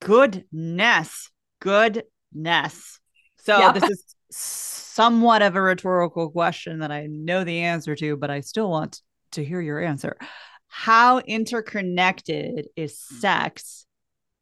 Goodness. 0.00 1.30
Goodness. 1.60 3.00
So 3.38 3.58
yep. 3.58 3.74
this 3.74 3.90
is 3.90 4.14
somewhat 4.30 5.42
of 5.42 5.56
a 5.56 5.62
rhetorical 5.62 6.30
question 6.30 6.80
that 6.80 6.90
I 6.90 7.06
know 7.06 7.44
the 7.44 7.60
answer 7.60 7.94
to, 7.96 8.16
but 8.16 8.30
I 8.30 8.40
still 8.40 8.70
want 8.70 9.00
to 9.32 9.44
hear 9.44 9.60
your 9.60 9.80
answer. 9.80 10.16
How 10.68 11.18
interconnected 11.20 12.68
is 12.76 12.98
sex 12.98 13.86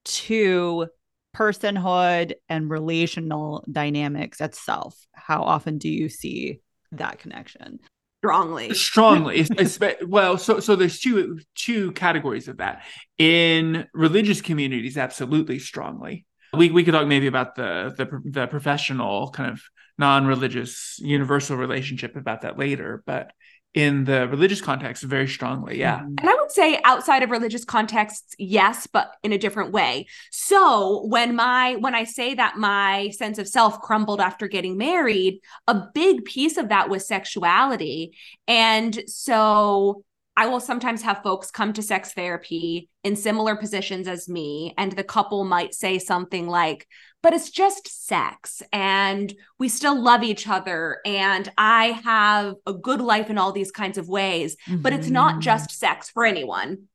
to 0.05 0.89
personhood 1.35 2.35
and 2.49 2.71
relational 2.71 3.65
dynamics 3.71 4.41
itself? 4.41 4.97
How 5.13 5.43
often 5.43 5.79
do 5.79 5.89
you 5.89 6.09
see 6.09 6.61
that 6.93 7.19
connection? 7.19 7.81
Strongly. 8.25 8.75
Strongly. 8.75 9.47
well, 10.07 10.39
so 10.39 10.61
so 10.61 10.77
there's 10.77 10.99
two 10.99 11.41
two 11.55 11.93
categories 11.93 12.49
of 12.49 12.57
that. 12.59 12.85
In 13.19 13.87
religious 13.93 14.41
communities, 14.41 14.97
absolutely 14.97 15.59
strongly. 15.59 16.25
We 16.55 16.71
we 16.71 16.85
could 16.85 16.95
talk 16.95 17.07
maybe 17.07 17.27
about 17.27 17.55
the 17.55 17.93
the 17.97 18.21
the 18.25 18.47
professional 18.47 19.31
kind 19.31 19.51
of 19.51 19.61
non-religious 19.99 20.99
universal 21.01 21.57
relationship 21.57 22.17
about 22.17 22.43
that 22.43 22.59
later, 22.59 23.03
but 23.07 23.33
in 23.75 24.05
the 24.05 24.29
religious 24.29 24.61
context 24.61 25.03
very 25.03 25.27
strongly 25.27 25.79
yeah. 25.79 25.99
Mm-hmm. 25.99 26.15
And 26.21 26.29
i 26.31 26.35
would 26.35 26.53
say 26.53 26.81
outside 26.85 27.23
of 27.23 27.31
religious 27.31 27.65
contexts 27.65 28.35
yes 28.39 28.87
but 28.87 29.13
in 29.23 29.33
a 29.33 29.39
different 29.39 29.73
way. 29.73 30.07
So 30.31 31.05
when 31.07 31.35
my 31.35 31.77
when 31.77 31.95
i 31.95 32.05
say 32.05 32.35
that 32.35 32.57
my 32.57 33.11
sense 33.11 33.39
of 33.39 33.49
self 33.49 33.81
crumbled 33.81 34.21
after 34.21 34.49
getting 34.49 34.77
married 34.77 35.41
a 35.67 35.83
big 35.95 36.25
piece 36.25 36.57
of 36.57 36.69
that 36.69 36.89
was 36.89 37.07
sexuality. 37.07 38.17
And 38.47 39.03
so 39.09 40.05
I 40.37 40.47
will 40.47 40.61
sometimes 40.61 41.03
have 41.03 41.23
folks 41.23 41.51
come 41.51 41.73
to 41.75 41.83
sex 41.83 42.13
therapy 42.13 42.89
in 43.05 43.15
similar 43.15 43.55
positions 43.55 44.09
as 44.09 44.29
me, 44.29 44.75
and 44.77 44.91
the 44.91 45.05
couple 45.05 45.45
might 45.45 45.75
say 45.75 45.99
something 45.99 46.49
like, 46.49 46.89
But 47.25 47.33
it's 47.33 47.51
just 47.51 48.07
sex, 48.07 48.63
and 48.73 49.35
we 49.59 49.69
still 49.69 50.01
love 50.01 50.23
each 50.23 50.47
other, 50.47 50.99
and 51.05 51.51
I 51.57 51.87
have 52.05 52.55
a 52.67 52.75
good 52.75 53.01
life 53.01 53.31
in 53.31 53.39
all 53.39 53.51
these 53.51 53.73
kinds 53.73 53.99
of 53.99 54.09
ways. 54.09 54.57
Mm-hmm. 54.69 54.83
But 54.83 54.93
it's 54.93 55.09
not 55.09 55.33
mm-hmm. 55.33 55.41
just 55.41 55.71
sex 55.73 56.11
for 56.11 56.25
anyone 56.25 56.87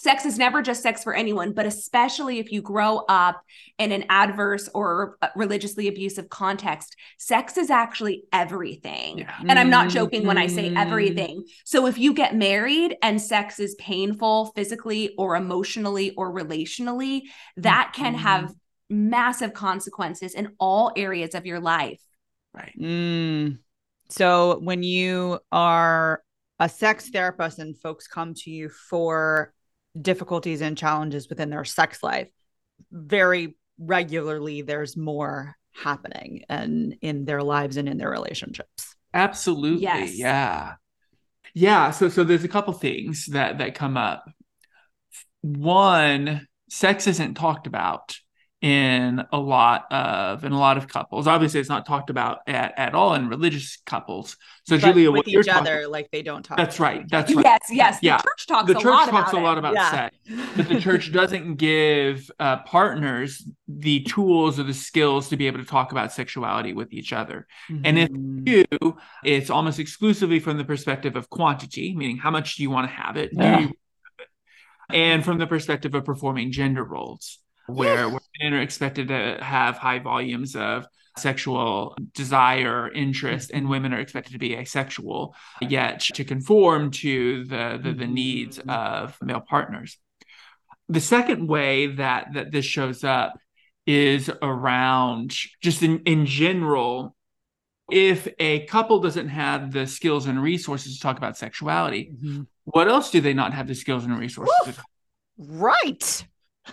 sex 0.00 0.24
is 0.24 0.38
never 0.38 0.62
just 0.62 0.82
sex 0.82 1.02
for 1.02 1.14
anyone, 1.14 1.52
but 1.52 1.66
especially 1.66 2.38
if 2.38 2.52
you 2.52 2.62
grow 2.62 2.98
up 3.08 3.42
in 3.78 3.92
an 3.92 4.04
adverse 4.08 4.68
or 4.74 5.18
religiously 5.34 5.88
abusive 5.88 6.28
context, 6.28 6.96
sex 7.18 7.56
is 7.56 7.68
actually 7.68 8.24
everything. 8.32 9.18
Yeah. 9.18 9.34
And 9.48 9.58
I'm 9.58 9.70
not 9.70 9.88
joking 9.88 10.26
when 10.26 10.38
I 10.38 10.46
say 10.46 10.68
mm-hmm. 10.68 10.76
everything. 10.76 11.44
So 11.64 11.86
if 11.86 11.98
you 11.98 12.14
get 12.14 12.36
married 12.36 12.96
and 13.02 13.20
sex 13.20 13.58
is 13.58 13.74
painful 13.74 14.52
physically 14.54 15.14
or 15.18 15.36
emotionally 15.36 16.12
or 16.12 16.32
relationally, 16.32 17.22
that 17.56 17.92
can 17.94 18.14
mm-hmm. 18.14 18.22
have 18.22 18.54
massive 18.90 19.52
consequences 19.52 20.34
in 20.34 20.52
all 20.58 20.92
areas 20.96 21.34
of 21.34 21.46
your 21.46 21.60
life. 21.60 22.00
Right. 22.54 22.74
Mm. 22.80 23.58
So 24.08 24.58
when 24.62 24.82
you 24.82 25.38
are 25.52 26.22
a 26.58 26.68
sex 26.68 27.08
therapist 27.10 27.58
and 27.58 27.78
folks 27.78 28.06
come 28.06 28.34
to 28.34 28.50
you 28.50 28.68
for 28.68 29.52
difficulties 30.00 30.60
and 30.60 30.76
challenges 30.76 31.28
within 31.28 31.50
their 31.50 31.64
sex 31.64 32.02
life 32.02 32.28
very 32.92 33.56
regularly 33.78 34.62
there's 34.62 34.96
more 34.96 35.56
happening 35.72 36.44
and 36.48 36.96
in 37.00 37.24
their 37.24 37.42
lives 37.42 37.76
and 37.76 37.88
in 37.88 37.98
their 37.98 38.10
relationships 38.10 38.94
absolutely 39.14 39.82
yes. 39.82 40.16
yeah 40.16 40.74
yeah 41.54 41.90
so 41.90 42.08
so 42.08 42.24
there's 42.24 42.44
a 42.44 42.48
couple 42.48 42.72
things 42.72 43.26
that 43.26 43.58
that 43.58 43.74
come 43.74 43.96
up 43.96 44.24
one 45.42 46.46
sex 46.68 47.06
isn't 47.06 47.34
talked 47.34 47.66
about 47.66 48.16
in 48.60 49.24
a 49.32 49.38
lot 49.38 49.86
of 49.92 50.44
in 50.44 50.50
a 50.50 50.58
lot 50.58 50.76
of 50.76 50.88
couples. 50.88 51.28
Obviously, 51.28 51.60
it's 51.60 51.68
not 51.68 51.86
talked 51.86 52.10
about 52.10 52.40
at, 52.48 52.74
at 52.76 52.94
all 52.94 53.14
in 53.14 53.28
religious 53.28 53.78
couples. 53.86 54.36
So, 54.66 54.76
but 54.76 54.84
Julia, 54.84 55.12
with 55.12 55.28
each 55.28 55.46
other, 55.46 55.76
talking, 55.76 55.92
like 55.92 56.10
they 56.10 56.22
don't 56.22 56.42
talk. 56.42 56.56
That's 56.56 56.80
right. 56.80 57.08
That's 57.08 57.32
right. 57.32 57.44
Yes, 57.44 57.60
yes. 57.70 57.98
Yeah. 58.02 58.16
The 58.16 58.22
church 58.24 58.46
talks. 58.48 58.66
The 58.66 58.74
church 58.74 58.84
a 58.84 58.88
lot 58.88 59.08
talks 59.10 59.30
about 59.30 59.42
a 59.42 59.44
lot 59.44 59.58
about 59.58 59.74
yeah. 59.74 59.90
sex, 59.90 60.16
but 60.56 60.68
the 60.68 60.80
church 60.80 61.12
doesn't 61.12 61.54
give 61.54 62.28
uh, 62.40 62.58
partners 62.62 63.48
the 63.68 64.00
tools 64.00 64.58
or 64.58 64.64
the 64.64 64.74
skills 64.74 65.28
to 65.28 65.36
be 65.36 65.46
able 65.46 65.58
to 65.58 65.64
talk 65.64 65.92
about 65.92 66.12
sexuality 66.12 66.72
with 66.72 66.92
each 66.92 67.12
other. 67.12 67.46
Mm-hmm. 67.70 67.82
And 67.84 67.98
if 67.98 68.10
mm-hmm. 68.10 68.48
you 68.48 68.96
it's 69.22 69.50
almost 69.50 69.78
exclusively 69.78 70.40
from 70.40 70.58
the 70.58 70.64
perspective 70.64 71.14
of 71.14 71.30
quantity, 71.30 71.94
meaning 71.94 72.16
how 72.16 72.32
much 72.32 72.56
do 72.56 72.64
you 72.64 72.70
want 72.70 72.90
to 72.90 72.94
have 72.94 73.16
it, 73.16 73.30
yeah. 73.32 73.68
and 74.90 75.24
from 75.24 75.38
the 75.38 75.46
perspective 75.46 75.94
of 75.94 76.04
performing 76.04 76.50
gender 76.50 76.82
roles 76.82 77.38
where 77.68 78.08
women 78.08 78.54
are 78.54 78.60
expected 78.60 79.08
to 79.08 79.38
have 79.40 79.76
high 79.76 79.98
volumes 79.98 80.56
of 80.56 80.86
sexual 81.18 81.96
desire 82.14 82.90
interest 82.92 83.50
and 83.52 83.68
women 83.68 83.92
are 83.92 84.00
expected 84.00 84.32
to 84.32 84.38
be 84.38 84.54
asexual 84.54 85.34
yet 85.60 86.00
to 86.00 86.24
conform 86.24 86.90
to 86.90 87.44
the, 87.44 87.78
the, 87.82 87.92
the 87.92 88.06
needs 88.06 88.58
mm-hmm. 88.58 88.70
of 88.70 89.16
male 89.20 89.40
partners 89.40 89.98
the 90.88 91.00
second 91.00 91.46
way 91.48 91.88
that 91.88 92.28
that 92.34 92.52
this 92.52 92.64
shows 92.64 93.04
up 93.04 93.38
is 93.86 94.30
around 94.42 95.34
just 95.60 95.82
in, 95.82 95.98
in 96.00 96.24
general 96.24 97.14
if 97.90 98.28
a 98.38 98.64
couple 98.66 99.00
doesn't 99.00 99.28
have 99.28 99.72
the 99.72 99.86
skills 99.86 100.26
and 100.26 100.42
resources 100.42 100.94
to 100.94 101.00
talk 101.00 101.16
about 101.16 101.36
sexuality 101.36 102.12
mm-hmm. 102.14 102.42
what 102.64 102.88
else 102.88 103.10
do 103.10 103.20
they 103.20 103.34
not 103.34 103.52
have 103.52 103.66
the 103.66 103.74
skills 103.74 104.04
and 104.04 104.18
resources 104.18 104.78
right 105.36 106.24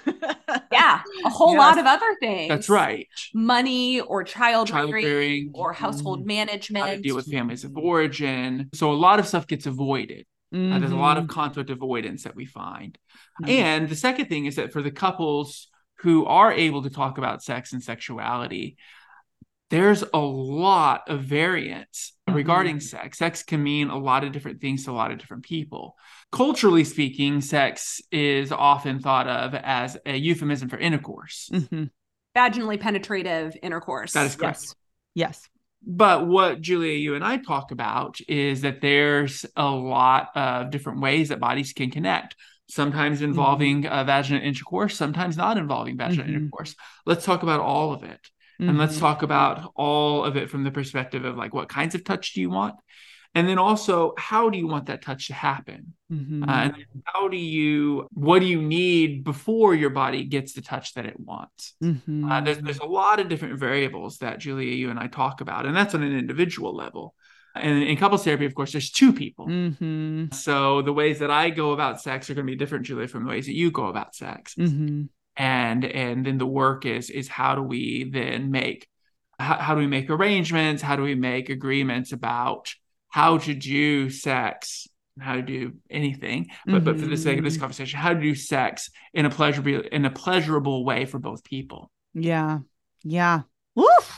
yeah, 0.72 1.02
a 1.26 1.30
whole 1.30 1.54
yes. 1.54 1.60
lot 1.60 1.78
of 1.78 1.86
other 1.86 2.16
things. 2.20 2.50
That's 2.50 2.70
right. 2.70 3.08
Money 3.34 4.02
or 4.02 4.24
child, 4.24 4.68
child 4.68 4.92
rearing 4.92 5.52
or 5.54 5.74
household 5.74 6.20
mm-hmm. 6.20 6.28
management. 6.28 6.86
How 6.86 6.92
to 6.92 7.02
deal 7.02 7.16
with 7.16 7.32
families 7.32 7.64
of 7.64 7.76
origin. 7.78 8.70
So 8.74 8.92
a 8.92 8.94
lot 8.94 9.20
of 9.20 9.28
stuff 9.28 9.48
gets 9.48 9.66
avoided. 9.66 10.26
Mm-hmm. 10.54 10.74
Uh, 10.74 10.80
there's 10.80 10.92
a 10.92 10.96
lot 10.96 11.18
of 11.18 11.26
mm-hmm. 11.26 11.34
conflict 11.34 11.70
avoidance 11.70 12.24
that 12.24 12.36
we 12.36 12.46
find. 12.46 12.98
Mm-hmm. 13.42 13.52
And 13.52 13.90
the 13.90 13.96
second 13.96 14.28
thing 14.28 14.46
is 14.46 14.56
that 14.56 14.72
for 14.72 14.82
the 14.82 14.92
couples 14.92 15.68
who 16.00 16.26
are 16.26 16.52
able 16.52 16.84
to 16.84 16.90
talk 16.90 17.18
about 17.18 17.44
sex 17.44 17.74
and 17.74 17.84
sexuality, 17.84 18.78
there's 19.70 20.04
a 20.14 20.20
lot 20.20 21.10
of 21.10 21.22
variance 21.22 22.14
mm-hmm. 22.28 22.38
regarding 22.38 22.80
sex. 22.80 23.18
Sex 23.18 23.44
can 23.44 23.64
mean 23.64 23.90
a 23.90 23.98
lot 23.98 24.24
of 24.24 24.32
different 24.32 24.62
things 24.62 24.86
to 24.86 24.92
a 24.92 24.94
lot 24.94 25.12
of 25.12 25.18
different 25.18 25.44
people. 25.44 25.96
Culturally 26.32 26.84
speaking, 26.84 27.42
sex 27.42 28.02
is 28.12 28.52
often 28.52 29.00
thought 29.00 29.28
of 29.28 29.56
as 29.56 29.98
a 30.06 30.16
euphemism 30.16 30.70
for 30.70 30.78
intercourse. 30.78 31.50
Mm-hmm. 31.52 31.86
Vaginally 32.38 32.80
penetrative 32.80 33.56
intercourse. 33.64 34.14
That 34.14 34.26
is 34.26 34.36
correct. 34.36 34.60
Yes. 34.62 34.76
yes. 35.16 35.50
but 35.82 36.28
what 36.28 36.62
Julia, 36.62 36.94
you 36.98 37.16
and 37.16 37.24
I 37.24 37.38
talk 37.38 37.72
about 37.72 38.20
is 38.28 38.62
that 38.62 38.82
there's 38.82 39.46
a 39.56 39.70
lot 39.70 40.30
of 40.36 40.70
different 40.70 41.02
ways 41.02 41.30
that 41.30 41.40
bodies 41.40 41.74
can 41.74 41.92
connect. 41.92 42.36
Sometimes 42.68 43.18
Mm-hmm. 43.20 43.26
involving 43.26 43.86
uh, 43.88 44.04
vaginal 44.04 44.42
intercourse, 44.42 44.96
sometimes 44.98 45.38
not 45.38 45.58
involving 45.58 45.98
vaginal 45.98 46.26
Mhm. 46.26 46.36
intercourse. 46.36 46.76
Let's 47.06 47.24
talk 47.24 47.44
about 47.44 47.62
all 47.62 47.94
of 47.94 48.04
it. 48.04 48.20
And 48.60 48.78
let's 48.78 48.96
Mhm. 48.96 49.00
talk 49.02 49.22
about 49.22 49.72
all 49.76 50.24
of 50.24 50.38
it 50.38 50.50
from 50.50 50.64
the 50.64 50.72
perspective 50.72 51.26
of 51.26 51.36
like 51.36 51.54
what 51.54 51.70
kinds 51.70 51.96
of 51.96 52.04
touch 52.04 52.34
do 52.34 52.42
you 52.42 52.50
want? 52.50 52.76
And 53.34 53.50
then 53.50 53.58
also, 53.58 54.14
how 54.18 54.50
do 54.50 54.58
you 54.58 54.66
want 54.66 54.86
that 54.86 55.02
touch 55.02 55.28
to 55.28 55.34
happen? 55.34 55.94
Mhm. 56.10 56.48
Uh, 56.48 56.52
and 56.52 56.86
how 57.04 57.28
do 57.28 57.36
you, 57.36 58.08
what 58.14 58.40
do 58.40 58.46
you 58.46 58.62
need 58.62 59.26
before 59.26 59.76
your 59.76 59.90
body 59.90 60.24
gets 60.24 60.54
the 60.54 60.62
touch 60.62 60.94
that 60.94 61.06
it 61.06 61.20
wants? 61.20 61.74
Mhm. 61.84 62.32
Uh, 62.32 62.40
there's, 62.40 62.60
there's 62.60 62.80
a 62.80 62.86
lot 62.86 63.20
of 63.20 63.28
different 63.28 63.60
variables 63.60 64.20
that 64.20 64.40
Julia, 64.40 64.74
you 64.74 64.90
and 64.90 64.98
I 64.98 65.08
talk 65.08 65.42
about, 65.42 65.66
and 65.66 65.76
that's 65.76 65.94
on 65.94 66.02
an 66.02 66.18
individual 66.18 66.74
level. 66.74 67.14
And 67.56 67.84
in 67.84 67.98
couples 67.98 68.24
therapy, 68.24 68.46
of 68.46 68.56
course, 68.56 68.72
there's 68.72 68.92
two 68.92 69.12
people. 69.14 69.48
Mhm. 69.48 70.34
So 70.34 70.82
the 70.82 70.94
ways 70.94 71.20
that 71.20 71.32
I 71.32 71.50
go 71.50 71.72
about 71.72 72.02
sex 72.02 72.30
are 72.30 72.34
going 72.36 72.46
to 72.48 72.52
be 72.52 72.58
different, 72.58 72.86
Julia, 72.86 73.08
from 73.08 73.24
the 73.24 73.30
ways 73.30 73.46
that 73.48 73.56
you 73.56 73.72
go 73.72 73.88
about 73.88 74.16
sex. 74.16 74.56
Mhm. 74.56 75.10
And 75.38 75.84
and 75.84 76.26
then 76.26 76.38
the 76.38 76.46
work 76.48 76.86
is 76.86 77.10
is 77.10 77.28
how 77.28 77.56
do 77.56 77.62
we 77.62 78.10
then 78.12 78.52
make 78.52 78.88
how, 79.38 79.56
how 79.56 79.74
do 79.76 79.82
we 79.82 79.88
make 79.88 80.10
arrangements? 80.10 80.82
How 80.82 80.96
do 80.96 81.02
we 81.04 81.16
make 81.16 81.50
agreements 81.50 82.14
about 82.14 82.74
how 83.10 83.38
to 83.40 83.54
do 83.54 84.10
sex? 84.10 84.88
How 85.20 85.36
to 85.36 85.42
do 85.42 85.74
anything, 85.90 86.50
but 86.66 86.84
but 86.84 87.00
for 87.00 87.06
the 87.06 87.16
sake 87.16 87.38
of 87.38 87.44
this 87.46 87.56
Mhm. 87.56 87.62
conversation, 87.62 88.00
how 88.00 88.14
to 88.14 88.20
do 88.20 88.36
sex 88.36 88.90
in 89.14 89.26
a 89.26 89.30
pleasurable 89.30 89.82
in 89.92 90.04
a 90.06 90.10
pleasurable 90.10 90.84
way 90.84 91.06
for 91.06 91.20
both 91.20 91.44
people. 91.44 91.90
Yeah. 92.14 92.60
Yeah. 93.04 93.42
Woof. 93.76 94.15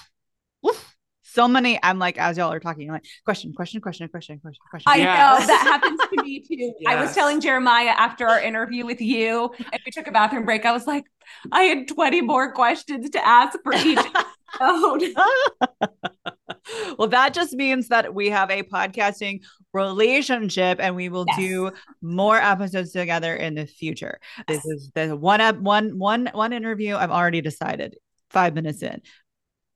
Woof. 1.38 1.44
So 1.44 1.48
many. 1.48 1.79
I'm 1.84 2.00
like, 2.00 2.17
as 2.17 2.38
y'all 2.38 2.51
are 2.51 2.60
talking, 2.60 2.89
I'm 2.89 2.94
like, 2.96 3.06
question, 3.25 3.53
question, 3.53 3.79
question, 3.82 4.08
question, 4.10 4.39
question, 4.39 4.60
question. 4.70 4.91
I 4.91 4.98
Yes. 4.98 5.39
know 5.41 5.48
that 5.48 5.62
happens 5.63 6.00
to 6.13 6.24
me 6.24 6.39
too. 6.41 6.74
I 6.88 6.96
was 7.01 7.13
telling 7.13 7.39
Jeremiah 7.41 7.94
after 7.98 8.27
our 8.27 8.41
interview 8.41 8.86
with 8.86 9.01
you, 9.01 9.51
and 9.58 9.82
we 9.86 9.91
took 9.91 10.08
a 10.08 10.12
bathroom 10.12 10.46
break. 10.46 10.65
I 10.65 10.72
was 10.72 10.88
like, 10.88 11.06
I 11.51 11.63
had 11.63 11.88
20 11.88 12.22
more 12.22 12.51
questions 12.53 13.10
to 13.12 13.25
ask 13.27 13.58
for 13.63 13.74
each 13.74 13.98
episode. 14.62 15.03
well, 16.98 17.08
that 17.10 17.34
just 17.34 17.53
means 17.53 17.89
that 17.89 18.13
we 18.13 18.29
have 18.29 18.50
a 18.50 18.63
podcasting 18.63 19.41
relationship 19.74 20.79
and 20.82 20.96
we 20.96 21.10
will 21.10 21.25
Yes. 21.27 21.38
do 21.38 21.72
more 22.01 22.38
episodes 22.38 22.91
together 22.94 23.36
in 23.36 23.56
the 23.56 23.65
future. 23.67 24.20
This 24.48 24.65
is 24.65 24.91
the 24.96 25.15
one 25.15 25.41
up 25.41 25.58
one 25.58 25.98
one 26.00 26.29
one 26.34 26.53
interview. 26.53 26.96
I've 26.96 27.12
already 27.12 27.41
decided 27.41 27.98
five 28.32 28.56
minutes 28.56 28.82
in. 28.82 29.01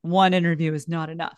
One 0.02 0.34
interview 0.34 0.72
is 0.72 0.88
not 0.88 1.08
enough. 1.10 1.36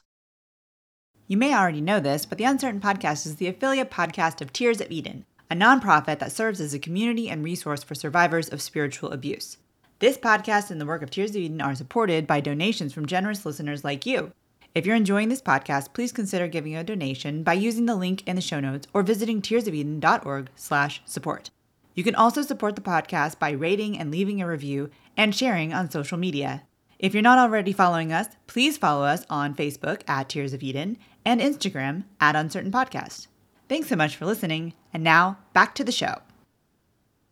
You 1.27 1.39
may 1.39 1.55
already 1.55 1.81
know 1.81 2.01
this, 2.01 2.27
but 2.27 2.37
the 2.37 2.45
Uncertain 2.45 2.83
Podcast 2.83 3.25
is 3.25 3.37
the 3.37 3.47
affiliate 3.47 3.91
podcast 3.91 4.43
of 4.43 4.53
Tears 4.53 4.83
of 4.83 4.91
Eden, 4.91 5.25
a 5.51 5.55
nonprofit 5.55 6.19
that 6.19 6.33
serves 6.33 6.61
as 6.61 6.75
a 6.75 6.79
community 6.79 7.31
and 7.31 7.43
resource 7.43 7.83
for 7.83 7.95
survivors 7.95 8.51
of 8.51 8.61
spiritual 8.61 9.11
abuse. 9.11 9.57
This 10.01 10.19
podcast 10.19 10.71
and 10.71 10.79
the 10.79 10.85
work 10.85 11.01
of 11.01 11.09
Tears 11.09 11.31
of 11.31 11.37
Eden 11.37 11.63
are 11.63 11.75
supported 11.75 12.27
by 12.27 12.41
donations 12.41 12.93
from 12.93 13.07
generous 13.07 13.47
listeners 13.47 13.85
like 13.85 14.05
you. 14.05 14.33
If 14.75 14.85
you're 14.85 14.97
enjoying 14.97 15.31
this 15.31 15.41
podcast, 15.41 15.95
please 15.95 16.13
consider 16.13 16.47
giving 16.47 16.77
a 16.77 16.85
donation 16.85 17.43
by 17.43 17.55
using 17.55 17.87
the 17.87 17.97
link 17.97 18.23
in 18.29 18.37
the 18.37 18.43
show 18.43 18.61
notes 18.61 18.87
or 18.93 19.03
visiting 19.03 19.41
tearsofeden.org/support. 19.41 21.51
You 21.95 22.05
can 22.05 22.15
also 22.15 22.43
support 22.43 22.77
the 22.77 22.83
podcast 22.83 23.39
by 23.39 23.53
rating 23.53 23.99
and 23.99 24.11
leaving 24.11 24.43
a 24.43 24.47
review 24.47 24.91
and 25.17 25.35
sharing 25.35 25.73
on 25.73 25.91
social 25.91 26.19
media. 26.19 26.65
If 26.99 27.15
you're 27.15 27.23
not 27.23 27.39
already 27.39 27.73
following 27.73 28.13
us, 28.13 28.27
please 28.47 28.77
follow 28.77 29.05
us 29.05 29.25
on 29.31 29.55
Facebook 29.55 30.03
at 30.07 30.29
Tears 30.29 30.53
of 30.53 30.63
Eden 30.63 30.99
and 31.25 31.41
Instagram 31.41 32.05
at 32.21 32.37
Uncertain 32.37 32.73
Podcast. 32.73 33.29
Thanks 33.69 33.89
so 33.89 33.97
much 33.97 34.17
for 34.17 34.27
listening. 34.27 34.75
And 34.93 35.03
now 35.03 35.39
back 35.53 35.75
to 35.77 35.85
the 35.85 35.93
show. 35.93 36.17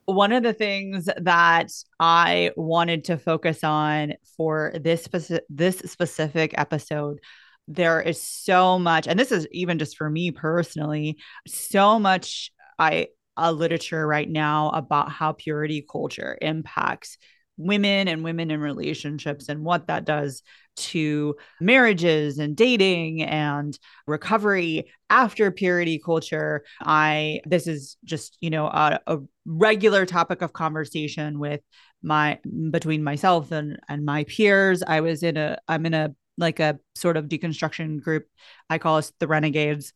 One 0.06 0.32
of 0.32 0.42
the 0.42 0.52
things 0.52 1.08
that 1.16 1.70
I 2.00 2.50
wanted 2.56 3.04
to 3.04 3.18
focus 3.18 3.62
on 3.62 4.14
for 4.36 4.72
this 4.80 5.06
speci- 5.06 5.40
this 5.48 5.78
specific 5.78 6.54
episode, 6.58 7.20
there 7.68 8.00
is 8.00 8.20
so 8.20 8.78
much, 8.78 9.06
and 9.06 9.18
this 9.18 9.30
is 9.30 9.46
even 9.52 9.78
just 9.78 9.96
for 9.96 10.10
me 10.10 10.32
personally, 10.32 11.18
so 11.46 11.98
much 11.98 12.50
I 12.78 13.08
a 13.36 13.52
literature 13.52 14.06
right 14.06 14.28
now 14.28 14.70
about 14.70 15.10
how 15.10 15.32
purity 15.32 15.86
culture 15.88 16.36
impacts 16.42 17.16
women 17.56 18.08
and 18.08 18.24
women 18.24 18.50
in 18.50 18.60
relationships 18.60 19.48
and 19.48 19.64
what 19.64 19.86
that 19.86 20.04
does 20.04 20.42
to 20.76 21.34
marriages 21.60 22.38
and 22.38 22.56
dating 22.56 23.22
and 23.22 23.78
recovery 24.06 24.90
after 25.10 25.50
purity 25.50 25.98
culture 25.98 26.64
i 26.80 27.40
this 27.44 27.66
is 27.66 27.96
just 28.04 28.38
you 28.40 28.48
know 28.50 28.66
a, 28.66 28.98
a 29.06 29.18
regular 29.44 30.06
topic 30.06 30.40
of 30.40 30.52
conversation 30.52 31.38
with 31.38 31.60
my 32.02 32.38
between 32.70 33.02
myself 33.02 33.52
and 33.52 33.78
and 33.88 34.04
my 34.04 34.24
peers. 34.24 34.82
I 34.82 35.00
was 35.00 35.22
in 35.22 35.36
a 35.36 35.58
i'm 35.68 35.86
in 35.86 35.94
a 35.94 36.14
like 36.38 36.60
a 36.60 36.78
sort 36.94 37.16
of 37.16 37.26
deconstruction 37.26 38.00
group 38.00 38.26
i 38.68 38.78
call 38.78 38.96
us 38.96 39.12
the 39.18 39.28
renegades. 39.28 39.92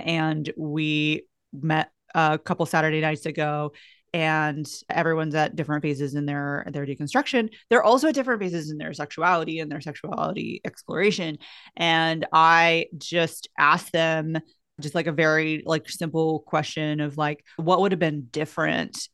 And 0.00 0.52
we 0.56 1.26
met 1.52 1.90
a 2.14 2.38
couple 2.38 2.66
saturday 2.66 3.00
nights 3.00 3.26
ago 3.26 3.72
and 4.14 4.70
everyone's 4.88 5.34
at 5.34 5.56
different 5.56 5.82
phases 5.82 6.14
in 6.14 6.24
their 6.24 6.64
their 6.72 6.86
deconstruction. 6.86 7.50
They're 7.68 7.82
also 7.82 8.08
at 8.08 8.14
different 8.14 8.40
phases 8.40 8.70
in 8.70 8.78
their 8.78 8.92
sexuality 8.92 9.58
and 9.58 9.70
their 9.70 9.80
sexuality 9.80 10.60
exploration. 10.64 11.38
And 11.76 12.24
i 12.32 12.86
just 12.96 13.48
asked 13.58 13.92
them 13.92 14.38
just 14.80 14.94
like 14.94 15.08
a 15.08 15.12
very 15.12 15.62
like 15.66 15.88
simple 15.88 16.40
question 16.40 17.00
of 17.00 17.18
like 17.18 17.44
what 17.56 17.80
would 17.80 17.92
have 17.92 17.98
been 17.98 18.28
different 18.30 19.08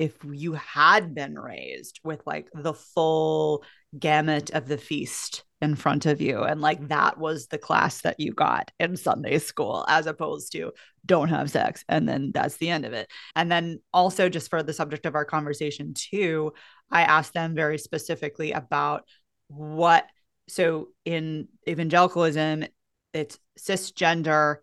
if 0.00 0.14
you 0.24 0.54
had 0.54 1.14
been 1.14 1.38
raised 1.38 2.00
with 2.02 2.22
like 2.26 2.48
the 2.54 2.72
full 2.72 3.62
gamut 3.98 4.48
of 4.50 4.66
the 4.66 4.78
feast 4.78 5.44
in 5.60 5.74
front 5.74 6.06
of 6.06 6.22
you 6.22 6.42
and 6.42 6.62
like 6.62 6.88
that 6.88 7.18
was 7.18 7.48
the 7.48 7.58
class 7.58 8.00
that 8.00 8.18
you 8.18 8.32
got 8.32 8.70
in 8.80 8.96
Sunday 8.96 9.38
school 9.38 9.84
as 9.88 10.06
opposed 10.06 10.52
to 10.52 10.72
don't 11.04 11.28
have 11.28 11.50
sex 11.50 11.84
and 11.86 12.08
then 12.08 12.30
that's 12.32 12.56
the 12.56 12.70
end 12.70 12.86
of 12.86 12.94
it. 12.94 13.10
And 13.36 13.52
then 13.52 13.80
also 13.92 14.30
just 14.30 14.48
for 14.48 14.62
the 14.62 14.72
subject 14.72 15.04
of 15.04 15.14
our 15.14 15.26
conversation 15.26 15.92
too 15.92 16.54
I 16.90 17.02
asked 17.02 17.34
them 17.34 17.54
very 17.54 17.76
specifically 17.76 18.52
about 18.52 19.04
what 19.48 20.06
so 20.48 20.88
in 21.04 21.48
evangelicalism 21.68 22.64
it's 23.12 23.38
cisgender 23.58 24.56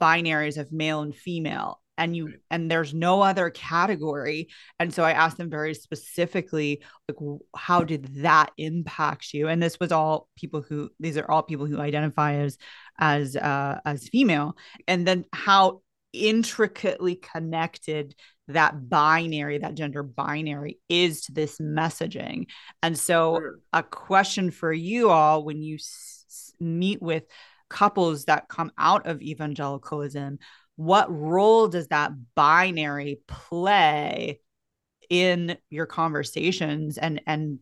binaries 0.00 0.56
of 0.56 0.72
male 0.72 1.02
and 1.02 1.14
female 1.14 1.79
and 2.00 2.16
you 2.16 2.32
and 2.50 2.70
there's 2.70 2.94
no 2.94 3.20
other 3.20 3.50
category. 3.50 4.48
And 4.80 4.92
so 4.92 5.04
i 5.04 5.12
asked 5.12 5.36
them 5.36 5.50
very 5.50 5.74
specifically 5.74 6.82
like 7.06 7.18
how 7.54 7.84
did 7.84 8.22
that 8.22 8.50
impact 8.56 9.32
you? 9.34 9.46
And 9.48 9.62
this 9.62 9.78
was 9.78 9.92
all 9.92 10.26
people 10.34 10.62
who 10.62 10.90
these 10.98 11.18
are 11.18 11.30
all 11.30 11.42
people 11.42 11.66
who 11.66 11.78
identify 11.78 12.36
as 12.36 12.58
as 12.98 13.36
uh 13.36 13.80
as 13.84 14.08
female. 14.08 14.56
And 14.88 15.06
then 15.06 15.26
how 15.32 15.82
intricately 16.12 17.14
connected 17.14 18.14
that 18.48 18.88
binary 18.88 19.58
that 19.58 19.76
gender 19.76 20.02
binary 20.02 20.80
is 20.88 21.22
to 21.22 21.32
this 21.32 21.58
messaging. 21.58 22.46
And 22.82 22.98
so 22.98 23.38
a 23.72 23.82
question 23.82 24.50
for 24.50 24.72
you 24.72 25.10
all 25.10 25.44
when 25.44 25.62
you 25.62 25.76
s- 25.76 26.52
meet 26.58 27.00
with 27.00 27.24
couples 27.68 28.24
that 28.24 28.48
come 28.48 28.72
out 28.76 29.06
of 29.06 29.22
evangelicalism 29.22 30.38
what 30.80 31.14
role 31.14 31.68
does 31.68 31.88
that 31.88 32.10
binary 32.34 33.20
play 33.26 34.40
in 35.10 35.58
your 35.68 35.84
conversations 35.84 36.96
and 36.96 37.20
and 37.26 37.58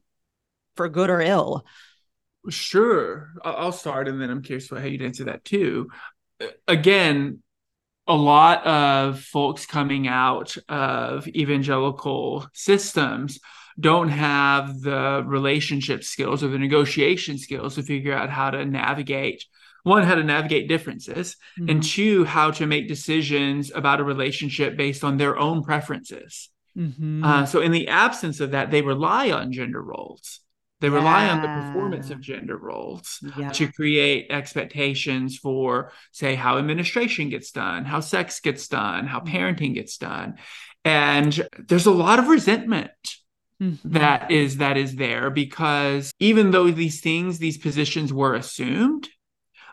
for 0.77 0.89
good 0.89 1.11
or 1.11 1.21
ill 1.21 1.67
Sure. 2.49 3.33
I'll 3.45 3.73
start 3.73 4.09
and 4.09 4.23
then 4.23 4.31
I'm 4.31 4.43
curious 4.43 4.71
how 4.71 4.79
you'd 4.79 5.03
answer 5.03 5.25
that 5.25 5.45
too. 5.45 5.89
Again, 6.67 7.43
a 8.07 8.15
lot 8.15 8.65
of 8.67 9.21
folks 9.21 9.67
coming 9.67 10.09
out 10.09 10.57
of 10.69 11.27
evangelical 11.29 12.47
systems 12.55 13.41
don't 13.79 14.09
have 14.09 14.81
the 14.81 15.23
relationship 15.27 16.05
skills 16.05 16.43
or 16.43 16.49
the 16.49 16.59
negotiation 16.59 17.37
skills 17.37 17.75
to 17.75 17.83
figure 17.83 18.15
out 18.15 18.31
how 18.31 18.51
to 18.51 18.65
navigate 18.65 19.45
one, 19.85 20.03
how 20.03 20.15
to 20.15 20.25
navigate 20.25 20.69
differences, 20.69 21.37
and 21.57 21.83
two, 21.83 22.25
how 22.25 22.51
to 22.53 22.67
make 22.67 22.89
decisions 22.89 23.71
about 23.75 24.01
a 24.01 24.05
relationship 24.05 24.77
based 24.77 25.05
on 25.05 25.17
their 25.17 25.39
own 25.39 25.63
preferences. 25.63 26.51
Mhm. 26.77 27.25
Uh, 27.25 27.47
so, 27.47 27.61
in 27.61 27.73
the 27.73 27.89
absence 27.89 28.41
of 28.41 28.53
that, 28.53 28.71
they 28.71 28.83
rely 28.83 29.31
on 29.31 29.53
gender 29.53 29.83
roles. 29.83 30.41
They 30.81 30.91
rely 30.91 31.29
on 31.29 31.43
the 31.43 31.49
performance 31.49 32.11
of 32.11 32.21
gender 32.21 32.57
roles 32.57 33.19
yeah 33.37 33.51
to 33.51 33.73
create 33.73 34.29
expectations 34.31 35.37
for, 35.37 35.91
say, 36.13 36.37
how 36.37 36.59
administration 36.59 37.31
gets 37.31 37.51
done, 37.51 37.85
how 37.85 37.99
sex 37.99 38.39
gets 38.39 38.69
done, 38.69 39.07
how 39.09 39.19
Mhm. 39.19 39.27
parenting 39.29 39.75
gets 39.75 39.97
done. 39.99 40.35
And 40.85 41.49
there's 41.69 41.87
a 41.87 41.91
lot 41.91 42.21
of 42.21 42.29
resentment 42.29 42.91
Mhm. 43.61 43.79
that 43.87 44.31
is 44.31 44.59
that 44.59 44.77
is 44.77 44.95
there 44.95 45.31
because 45.31 46.13
even 46.21 46.53
though 46.53 46.71
these 46.71 47.01
things, 47.01 47.41
these 47.41 47.59
positions 47.59 48.13
were 48.13 48.35
assumed, 48.35 49.09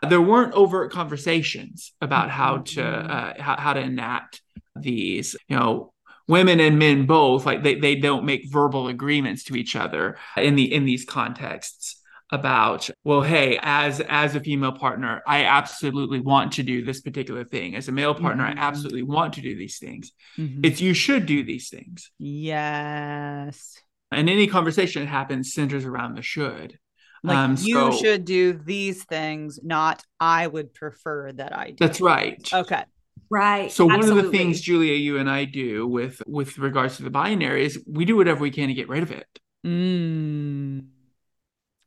there 0.08 0.20
weren't 0.20 0.52
overt 0.54 0.92
conversations 0.92 1.92
about 2.00 2.30
how 2.30 2.58
to 2.58 2.80
Mhm. 2.80 3.10
uh, 3.10 3.42
how, 3.42 3.56
how 3.56 3.72
to 3.72 3.80
enact 3.80 4.42
these 4.74 5.36
you 5.48 5.56
know 5.56 5.92
women 6.28 6.60
and 6.60 6.78
men 6.78 7.06
both 7.06 7.46
like 7.46 7.62
they, 7.62 7.76
they 7.76 7.94
don't 7.94 8.24
make 8.24 8.50
verbal 8.50 8.88
agreements 8.88 9.44
to 9.44 9.56
each 9.56 9.74
other 9.76 10.16
in 10.36 10.54
the 10.56 10.72
in 10.74 10.84
these 10.84 11.04
contexts 11.04 12.02
about 12.32 12.90
well 13.04 13.22
hey 13.22 13.56
as 13.62 14.00
as 14.08 14.34
a 14.34 14.40
female 14.40 14.72
partner 14.72 15.22
i 15.26 15.44
absolutely 15.44 16.18
want 16.18 16.52
to 16.52 16.62
do 16.64 16.84
this 16.84 17.00
particular 17.00 17.44
thing 17.44 17.76
as 17.76 17.86
a 17.88 17.92
male 17.92 18.14
partner 18.14 18.42
Mhm. 18.44 18.48
i 18.58 18.60
absolutely 18.60 19.04
want 19.04 19.34
to 19.34 19.40
do 19.40 19.56
these 19.56 19.78
things 19.78 20.10
Mhm. 20.36 20.60
it's 20.66 20.80
you 20.80 20.92
should 20.92 21.24
do 21.26 21.44
these 21.44 21.68
things 21.68 22.10
yes. 22.18 23.78
and 24.10 24.28
any 24.28 24.46
conversation 24.48 25.02
that 25.02 25.08
happens 25.08 25.52
centers 25.52 25.84
around 25.84 26.16
the 26.16 26.22
should 26.22 26.78
Like 27.22 27.36
Um, 27.36 27.56
you 27.60 27.74
so- 27.92 27.92
should 27.92 28.24
do 28.24 28.52
these 28.52 29.04
things, 29.04 29.58
not 29.62 30.02
I 30.20 30.46
would 30.46 30.74
prefer 30.74 31.32
that 31.32 31.56
I 31.56 31.70
do. 31.70 31.76
that's 31.80 32.00
right 32.00 32.38
Okay. 32.52 32.84
Right. 33.28 33.72
So 33.72 33.86
one 33.86 34.00
of 34.08 34.14
the 34.14 34.30
things 34.30 34.60
Julia, 34.60 34.94
you 34.94 35.18
and 35.18 35.28
I 35.28 35.44
do 35.46 35.86
with 35.86 36.22
with 36.26 36.58
regards 36.58 36.96
to 36.98 37.02
the 37.02 37.10
binary 37.10 37.64
is 37.64 37.82
we 37.86 38.04
do 38.04 38.16
whatever 38.16 38.40
we 38.40 38.50
can 38.52 38.68
to 38.68 38.74
get 38.74 38.88
rid 38.88 39.02
of 39.02 39.10
it. 39.10 39.26
Mm. 39.66 40.86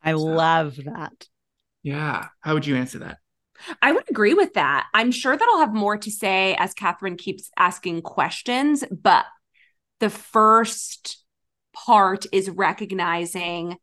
I 0.04 0.12
So- 0.12 0.18
love 0.18 0.76
that. 0.84 1.28
Yeah. 1.84 2.28
How 2.42 2.54
would 2.56 2.66
you 2.66 2.76
answer 2.76 3.00
that? 3.00 3.20
I 3.82 3.92
would 3.92 4.10
agree 4.10 4.34
with 4.34 4.54
that. 4.54 4.88
I'm 4.94 5.12
sure 5.12 5.36
that 5.36 5.50
I'll 5.54 5.60
have 5.60 5.74
more 5.74 5.98
to 5.98 6.12
say 6.12 6.56
as 6.56 6.74
Katherine 6.74 7.18
keeps 7.18 7.50
asking 7.58 8.02
questions, 8.02 8.84
but 8.92 9.26
the 10.00 10.10
first 10.10 11.24
part 11.74 12.26
is 12.32 12.50
recognizing 12.50 13.78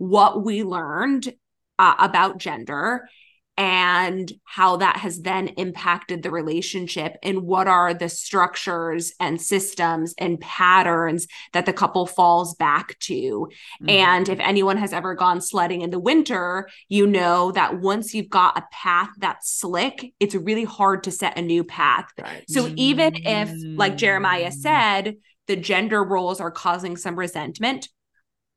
what 0.00 0.42
we 0.42 0.62
learned 0.62 1.32
uh, 1.78 1.94
about 1.98 2.38
gender 2.38 3.06
and 3.56 4.32
how 4.44 4.76
that 4.76 4.96
has 4.96 5.20
then 5.20 5.48
impacted 5.48 6.22
the 6.22 6.30
relationship 6.30 7.16
and 7.22 7.42
what 7.42 7.68
are 7.68 7.92
the 7.92 8.08
structures 8.08 9.12
and 9.20 9.38
systems 9.38 10.14
and 10.16 10.40
patterns 10.40 11.26
that 11.52 11.66
the 11.66 11.72
couple 11.74 12.06
falls 12.06 12.54
back 12.54 12.98
to 13.00 13.20
Mm-hmm. 13.82 13.90
and 13.90 14.28
if 14.30 14.40
anyone 14.40 14.78
has 14.78 14.94
ever 14.94 15.14
gone 15.14 15.42
sledding 15.42 15.82
in 15.82 15.90
the 15.90 15.98
winter, 15.98 16.70
you 16.88 17.06
know 17.06 17.52
that 17.52 17.78
once 17.80 18.14
you've 18.14 18.30
got 18.30 18.56
a 18.56 18.64
path 18.72 19.10
that's 19.18 19.50
slick, 19.60 20.14
it's 20.18 20.34
really 20.34 20.64
hard 20.64 21.02
to 21.04 21.10
set 21.10 21.38
a 21.38 21.42
new 21.42 21.62
path. 21.62 22.06
Right. 22.18 22.44
So 22.48 22.72
even 22.76 23.12
if, 23.16 23.50
like 23.76 23.98
Jeremiah 23.98 24.50
Mm. 24.50 24.54
said, 24.54 25.16
the 25.48 25.56
gender 25.56 26.02
roles 26.02 26.40
are 26.40 26.50
causing 26.50 26.96
some 26.96 27.18
resentment, 27.18 27.88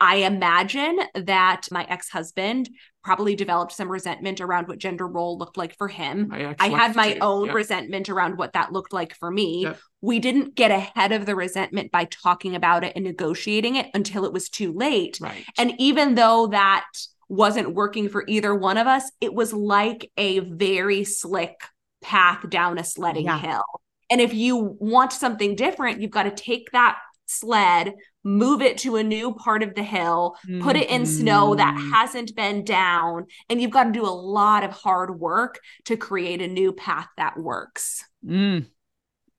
I 0.03 0.15
imagine 0.17 0.99
that 1.15 1.67
my 1.71 1.85
ex 1.89 2.09
husband 2.09 2.69
probably 3.03 3.35
developed 3.35 3.71
some 3.71 3.89
resentment 3.89 4.41
around 4.41 4.67
what 4.67 4.77
gender 4.79 5.07
role 5.07 5.37
looked 5.37 5.55
like 5.57 5.77
for 5.77 5.87
him. 5.87 6.29
I 6.31 6.67
had 6.67 6.95
my 6.95 7.13
too. 7.13 7.19
own 7.21 7.45
Yep. 7.47 7.55
resentment 7.55 8.09
around 8.09 8.37
what 8.37 8.53
that 8.53 8.71
looked 8.73 8.91
like 8.93 9.15
for 9.15 9.31
me. 9.31 9.63
Yep. 9.63 9.79
We 10.01 10.19
didn't 10.19 10.55
get 10.55 10.71
ahead 10.71 11.13
of 11.13 11.25
the 11.25 11.35
resentment 11.35 11.91
by 11.91 12.05
talking 12.05 12.55
about 12.55 12.83
it 12.83 12.93
and 12.95 13.05
negotiating 13.05 13.77
it 13.77 13.87
until 13.93 14.25
it 14.25 14.33
was 14.33 14.49
too 14.49 14.73
late. 14.73 15.19
Right. 15.21 15.45
And 15.57 15.73
even 15.79 16.15
though 16.15 16.47
that 16.47 16.85
wasn't 17.29 17.73
working 17.73 18.09
for 18.09 18.25
either 18.27 18.53
one 18.53 18.77
of 18.77 18.87
us, 18.87 19.09
it 19.21 19.33
was 19.33 19.53
like 19.53 20.11
a 20.17 20.39
very 20.39 21.05
slick 21.05 21.55
path 22.01 22.49
down 22.49 22.77
a 22.77 22.83
sledding 22.83 23.25
Yeah. 23.25 23.39
hill. 23.39 23.63
And 24.09 24.19
if 24.19 24.33
you 24.33 24.75
want 24.79 25.13
something 25.13 25.55
different, 25.55 26.01
you've 26.01 26.11
got 26.11 26.23
to 26.23 26.31
take 26.31 26.71
that 26.71 26.97
sled, 27.25 27.93
move 28.23 28.61
it 28.61 28.77
to 28.79 28.95
a 28.95 29.03
new 29.03 29.33
part 29.33 29.63
of 29.63 29.75
the 29.75 29.83
hill, 29.83 30.35
put 30.61 30.75
it 30.75 30.89
in 30.89 31.05
snow 31.05 31.55
that 31.55 31.75
Mhm. 31.75 31.91
hasn't 31.91 32.35
been 32.35 32.63
down, 32.63 33.25
and 33.49 33.61
you've 33.61 33.71
got 33.71 33.85
to 33.85 33.91
do 33.91 34.05
a 34.05 34.07
lot 34.07 34.63
of 34.63 34.71
hard 34.71 35.19
work 35.19 35.59
to 35.85 35.97
create 35.97 36.41
a 36.41 36.47
new 36.47 36.73
path 36.73 37.07
that 37.17 37.37
works. 37.37 38.03
Mm. 38.25 38.65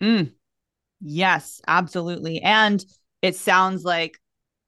Mm. 0.03 0.33
Yes, 1.01 1.61
absolutely. 1.67 2.41
And 2.41 2.85
it 3.23 3.37
sounds 3.37 3.85
like 3.85 4.19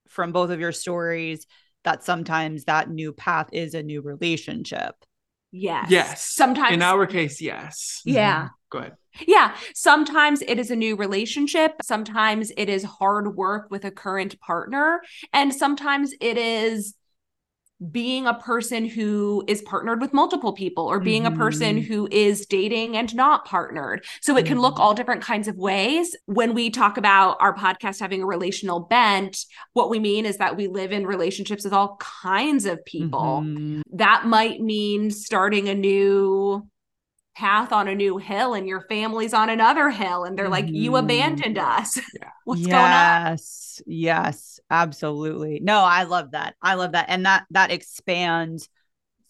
from 0.08 0.32
both 0.32 0.50
of 0.50 0.60
your 0.60 0.72
stories 0.72 1.46
that 1.84 2.04
sometimes 2.04 2.64
that 2.64 2.90
new 2.90 3.12
path 3.12 3.48
is 3.52 3.74
a 3.74 3.82
new 3.82 4.02
relationship. 4.02 4.94
Yes. 5.52 5.90
Yes. 5.90 6.26
Sometimes 6.26 6.74
In 6.74 6.82
our 6.82 7.06
case, 7.06 7.40
yes. 7.40 8.02
Yeah. 8.04 8.48
Go 8.70 8.78
ahead. 8.78 8.96
Yeah. 9.26 9.54
Sometimes 9.74 10.42
it 10.42 10.58
is 10.58 10.70
a 10.70 10.76
new 10.76 10.96
relationship. 10.96 11.74
Sometimes 11.82 12.52
it 12.56 12.68
is 12.68 12.84
hard 12.84 13.36
work 13.36 13.68
with 13.70 13.84
a 13.84 13.90
current 13.90 14.38
partner. 14.40 15.00
And 15.32 15.54
sometimes 15.54 16.12
it 16.20 16.36
is 16.36 16.94
being 17.92 18.26
a 18.26 18.32
person 18.32 18.86
who 18.86 19.44
is 19.46 19.60
partnered 19.60 20.00
with 20.00 20.14
multiple 20.14 20.54
people 20.54 20.86
or 20.86 20.98
being 20.98 21.26
a 21.26 21.30
person 21.30 21.76
Mhm. 21.76 21.84
who 21.86 22.08
is 22.10 22.46
dating 22.46 22.96
and 22.96 23.14
not 23.14 23.44
partnered. 23.44 24.02
So 24.22 24.34
it 24.38 24.46
can 24.46 24.58
look 24.58 24.76
Mhm. 24.76 24.80
all 24.80 24.94
different 24.94 25.20
kinds 25.20 25.46
of 25.46 25.56
ways. 25.58 26.16
When 26.24 26.54
we 26.54 26.70
talk 26.70 26.96
about 26.96 27.36
our 27.38 27.54
podcast 27.54 28.00
having 28.00 28.22
a 28.22 28.26
relational 28.26 28.80
bent, 28.80 29.44
what 29.74 29.90
we 29.90 29.98
mean 29.98 30.24
is 30.24 30.38
that 30.38 30.56
we 30.56 30.68
live 30.68 30.90
in 30.90 31.06
relationships 31.06 31.64
with 31.64 31.74
all 31.74 31.98
kinds 32.00 32.64
of 32.64 32.82
people 32.86 33.42
Mhm. 33.44 33.82
that 33.92 34.24
might 34.26 34.62
mean 34.62 35.10
starting 35.10 35.68
a 35.68 35.74
new 35.74 36.66
path 37.36 37.72
on 37.72 37.88
a 37.88 37.94
new 37.94 38.18
hill 38.18 38.54
and 38.54 38.66
your 38.66 38.80
family's 38.88 39.34
on 39.34 39.50
another 39.50 39.90
hill 39.90 40.24
and 40.24 40.38
they're 40.38 40.48
like 40.48 40.68
you 40.72 40.92
Mhm. 40.92 41.00
abandoned 41.00 41.58
us 41.58 41.98
Yeah. 42.12 42.30
what's 42.44 42.66
going 42.66 42.92
on 42.92 43.18
yes, 43.22 43.82
yes, 43.86 44.60
absolutely. 44.70 45.60
No, 45.62 45.78
I 45.80 46.04
love 46.04 46.30
that. 46.32 46.54
I 46.62 46.74
love 46.74 46.92
that. 46.92 47.06
And 47.08 47.26
that 47.26 47.44
that 47.50 47.70
expands 47.70 48.68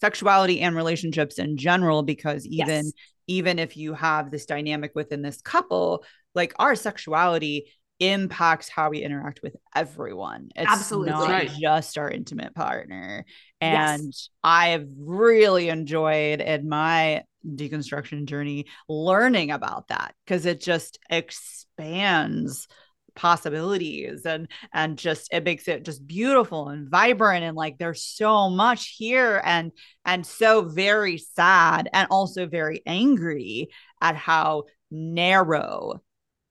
sexuality 0.01 0.61
and 0.61 0.75
relationships 0.75 1.39
in 1.39 1.57
general 1.57 2.03
because 2.03 2.45
even 2.47 2.85
Yes. 2.85 2.93
even 3.27 3.59
if 3.59 3.75
you 3.75 3.93
have 3.93 4.31
this 4.31 4.45
dynamic 4.45 4.91
within 4.95 5.21
this 5.21 5.41
couple, 5.41 6.05
like 6.35 6.53
our 6.59 6.75
sexuality 6.75 7.65
impacts 7.99 8.69
how 8.69 8.89
we 8.89 8.99
interact 9.03 9.41
with 9.43 9.55
everyone. 9.75 10.49
It's 10.55 10.71
Absolutely. 10.71 11.11
not 11.11 11.29
Right. 11.29 11.49
just 11.59 11.97
our 11.97 12.09
intimate 12.09 12.53
partner. 12.55 13.25
Yes. 13.59 13.99
And 13.99 14.13
I 14.43 14.69
have 14.69 14.87
really 14.97 15.69
enjoyed 15.69 16.39
in 16.41 16.69
my 16.69 17.23
deconstruction 17.55 18.25
journey 18.25 18.65
learning 18.89 19.51
about 19.51 19.87
that 19.87 20.13
because 20.25 20.45
it 20.45 20.59
just 20.61 20.99
expands 21.09 22.67
possibilities 23.15 24.25
and 24.25 24.47
and 24.73 24.97
just 24.97 25.27
it 25.33 25.43
makes 25.43 25.67
it 25.67 25.83
just 25.83 26.05
beautiful 26.05 26.69
and 26.69 26.87
vibrant 26.87 27.43
and 27.43 27.57
like 27.57 27.77
there's 27.79 28.03
so 28.03 28.47
much 28.49 28.93
here 28.95 29.41
and 29.43 29.71
and 30.05 30.23
so 30.25 30.61
very 30.61 31.17
sad 31.17 31.89
and 31.93 32.07
also 32.11 32.45
very 32.45 32.83
angry 32.85 33.69
at 34.01 34.15
how 34.15 34.63
narrow 34.91 35.99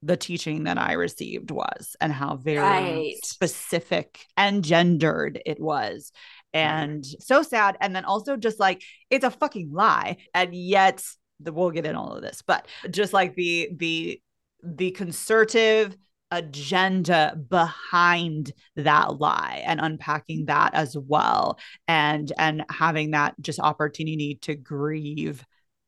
the 0.03 0.17
teaching 0.17 0.65
that 0.65 0.79
I 0.79 0.93
received 0.93 1.51
was 1.51 1.97
and 2.01 2.13
how 2.13 2.37
very 2.37 2.63
Right. 2.63 3.17
specific 3.25 4.25
and 4.37 4.63
gendered 4.63 5.41
it 5.47 5.59
was 5.61 6.13
Mm-hmm. 6.57 6.83
and 6.83 7.05
so 7.05 7.43
sad. 7.43 7.77
And 7.81 7.95
then 7.95 8.05
also 8.05 8.37
just 8.37 8.59
like 8.61 8.83
it's 9.11 9.25
a 9.25 9.31
fucking 9.31 9.73
lie. 9.73 10.17
And 10.35 10.55
yet 10.55 11.03
the, 11.41 11.53
we'll 11.53 11.71
get 11.71 11.87
in 11.87 11.97
all 11.97 12.15
of 12.15 12.23
this 12.23 12.43
but 12.47 12.67
just 12.91 13.13
like 13.13 13.35
the 13.35 13.69
the 13.77 14.21
the 14.63 14.91
conservative 14.93 15.97
agenda 16.31 17.39
behind 17.49 18.53
that 18.75 19.21
lie 19.21 19.63
and 19.65 19.81
unpacking 19.81 20.47
that 20.47 20.75
as 20.75 20.97
well 20.97 21.59
and 21.87 22.33
and 22.39 22.65
having 22.71 23.13
that 23.13 23.35
just 23.41 23.61
opportunity 23.61 24.37
to 24.43 24.55
grieve 24.55 25.45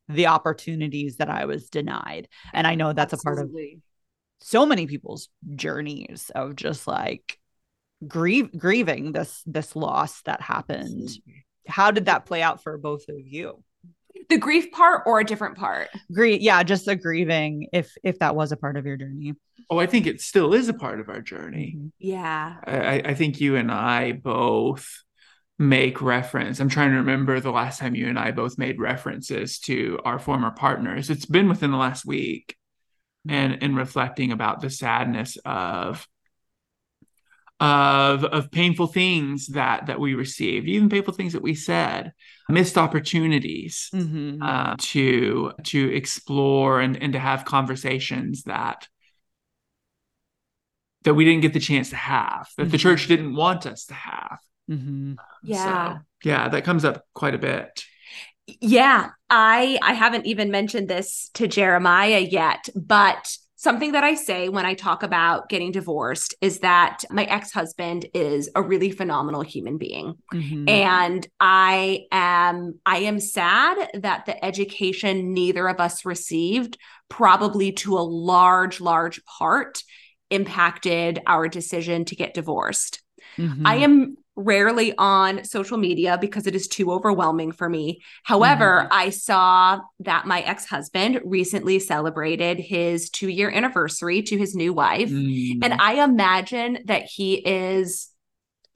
the 0.08 0.26
opportunities 0.26 1.16
that 1.16 1.28
I 1.28 1.44
was 1.44 1.68
denied. 1.68 2.28
And 2.54 2.66
I 2.66 2.74
know 2.76 2.92
that's 2.92 3.12
a 3.12 3.18
part 3.18 3.38
of 3.38 3.44
Absolutely. 3.44 3.80
so 4.40 4.64
many 4.64 4.86
people's 4.86 5.28
journeys 5.54 6.30
of 6.34 6.56
just 6.56 6.86
like 6.86 7.38
grieve 8.06 8.56
grieving 8.56 9.12
this 9.12 9.42
this 9.46 9.74
loss 9.74 10.22
that 10.22 10.40
happened. 10.40 11.10
How 11.66 11.90
did 11.90 12.06
that 12.06 12.26
play 12.26 12.42
out 12.42 12.62
for 12.62 12.78
both 12.78 13.08
of 13.08 13.16
you? 13.18 13.62
The 14.28 14.38
grief 14.38 14.70
part 14.72 15.02
or 15.06 15.20
a 15.20 15.24
different 15.24 15.56
part? 15.56 15.88
Grieve 16.12 16.40
yeah 16.40 16.62
just 16.62 16.86
the 16.86 16.96
grieving 16.96 17.68
if 17.72 17.92
if 18.02 18.18
that 18.20 18.36
was 18.36 18.52
a 18.52 18.56
part 18.56 18.76
of 18.76 18.86
your 18.86 18.96
journey. 18.96 19.34
Oh, 19.70 19.78
I 19.78 19.86
think 19.86 20.06
it 20.06 20.20
still 20.20 20.54
is 20.54 20.68
a 20.68 20.74
part 20.74 21.00
of 21.00 21.08
our 21.08 21.20
journey. 21.20 21.74
Mm-hmm. 21.76 21.88
yeah. 21.98 22.56
I, 22.64 23.02
I 23.10 23.14
think 23.14 23.40
you 23.40 23.56
and 23.56 23.70
I 23.70 24.12
both 24.12 24.88
make 25.58 26.00
reference. 26.00 26.60
I'm 26.60 26.68
trying 26.68 26.92
to 26.92 26.98
remember 26.98 27.40
the 27.40 27.50
last 27.50 27.80
time 27.80 27.94
you 27.94 28.08
and 28.08 28.18
I 28.18 28.30
both 28.30 28.58
made 28.58 28.80
references 28.80 29.58
to 29.60 29.98
our 30.04 30.18
former 30.18 30.52
partners. 30.52 31.10
It's 31.10 31.26
been 31.26 31.48
within 31.48 31.70
the 31.70 31.76
last 31.76 32.06
week, 32.06 32.56
mm-hmm. 33.26 33.34
and 33.34 33.62
in 33.62 33.74
reflecting 33.74 34.32
about 34.32 34.60
the 34.60 34.70
sadness 34.70 35.36
of 35.44 36.06
of 37.60 38.24
of 38.24 38.50
painful 38.50 38.86
things 38.86 39.48
that 39.48 39.86
that 39.86 39.98
we 40.00 40.14
received, 40.14 40.68
even 40.68 40.88
painful 40.88 41.14
things 41.14 41.32
that 41.32 41.42
we 41.42 41.54
said, 41.54 42.12
missed 42.48 42.78
opportunities 42.78 43.90
Mhm. 43.92 44.40
uh, 44.40 44.76
to 44.78 45.52
to 45.64 45.92
explore 45.94 46.80
and 46.80 46.96
and 47.02 47.12
to 47.14 47.18
have 47.18 47.44
conversations 47.44 48.42
that 48.44 48.86
that 51.04 51.14
we 51.14 51.24
didn't 51.24 51.42
get 51.42 51.52
the 51.52 51.60
chance 51.60 51.90
to 51.90 51.96
have, 51.96 52.48
that 52.56 52.70
the 52.70 52.76
Mhm. 52.76 52.80
church 52.80 53.06
didn't 53.06 53.34
want 53.34 53.66
us 53.66 53.86
to 53.86 53.94
have. 53.94 54.38
Mhm. 54.68 55.18
yeah 55.42 55.98
So, 55.98 55.98
yeah, 56.24 56.48
that 56.48 56.64
comes 56.64 56.84
up 56.84 57.04
quite 57.14 57.34
a 57.34 57.38
bit. 57.38 57.84
Yeah, 58.46 59.10
I 59.28 59.78
I 59.82 59.92
haven't 59.92 60.26
even 60.26 60.50
mentioned 60.50 60.88
this 60.88 61.30
to 61.34 61.46
Jeremiah 61.46 62.18
yet, 62.20 62.68
but 62.74 63.36
something 63.58 63.90
that 63.92 64.04
I 64.04 64.14
say 64.14 64.48
when 64.48 64.64
I 64.64 64.74
talk 64.74 65.02
about 65.02 65.48
getting 65.48 65.72
divorced 65.72 66.32
is 66.40 66.60
that 66.60 67.02
my 67.10 67.24
ex-husband 67.24 68.06
is 68.14 68.48
a 68.54 68.62
really 68.62 68.92
phenomenal 68.92 69.42
human 69.42 69.78
being. 69.78 70.14
Mm-hmm. 70.32 70.68
And 70.68 71.26
I 71.40 72.06
am 72.12 72.78
I 72.86 72.98
am 72.98 73.18
sad 73.18 73.90
that 73.94 74.26
the 74.26 74.42
education 74.44 75.34
neither 75.34 75.68
of 75.68 75.80
us 75.80 76.04
received 76.04 76.78
probably 77.08 77.72
to 77.72 77.98
a 77.98 78.00
large 78.00 78.80
large 78.80 79.20
part 79.24 79.82
impacted 80.30 81.20
our 81.26 81.48
decision 81.48 82.04
to 82.04 82.14
get 82.14 82.34
divorced. 82.34 83.02
Mm-hmm. 83.36 83.66
I 83.66 83.76
am 83.76 84.16
rarely 84.38 84.94
on 84.96 85.44
social 85.44 85.76
media 85.76 86.16
because 86.20 86.46
it 86.46 86.54
is 86.54 86.68
too 86.68 86.92
overwhelming 86.92 87.50
for 87.50 87.68
me. 87.68 88.00
However, 88.22 88.82
mm-hmm. 88.82 88.92
I 88.92 89.10
saw 89.10 89.80
that 90.00 90.26
my 90.26 90.40
ex 90.42 90.64
husband 90.64 91.20
recently 91.24 91.80
celebrated 91.80 92.60
his 92.60 93.10
two 93.10 93.28
year 93.28 93.50
anniversary 93.50 94.22
to 94.22 94.38
his 94.38 94.54
new 94.54 94.72
wife. 94.72 95.10
Mm-hmm. 95.10 95.64
And 95.64 95.74
I 95.80 96.04
imagine 96.04 96.78
that 96.84 97.02
he 97.02 97.34
is 97.34 98.10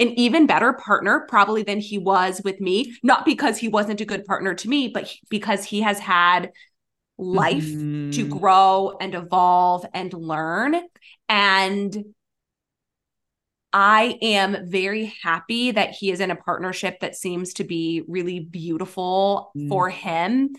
an 0.01 0.09
even 0.19 0.47
better 0.47 0.73
partner 0.73 1.27
probably 1.29 1.63
than 1.63 1.79
he 1.79 1.97
was 1.97 2.41
with 2.45 2.61
me, 2.61 2.97
not 3.05 3.25
because 3.25 3.57
he 3.57 3.69
wasn't 3.69 4.01
a 4.01 4.05
good 4.05 4.25
partner 4.25 4.55
to 4.55 4.69
me, 4.69 4.89
but 4.89 5.15
because 5.31 5.65
he 5.65 5.83
has 5.83 6.01
had 6.01 6.51
life 7.19 7.65
mm-hmm. 7.65 8.11
to 8.11 8.27
grow 8.27 8.97
and 9.01 9.15
evolve 9.15 9.87
and 9.95 10.13
learn. 10.13 10.75
And 11.29 11.97
I 13.73 14.19
am 14.21 14.69
very 14.69 15.15
happy 15.23 15.71
that 15.71 15.91
he 15.91 16.11
is 16.11 16.21
in 16.21 16.31
a 16.31 16.37
partnership 16.37 17.01
that 17.01 17.17
seems 17.17 17.55
to 17.55 17.65
be 17.65 18.03
really 18.07 18.41
beautiful 18.41 19.53
mm. 19.57 19.69
for 19.69 19.89
him. 19.89 20.51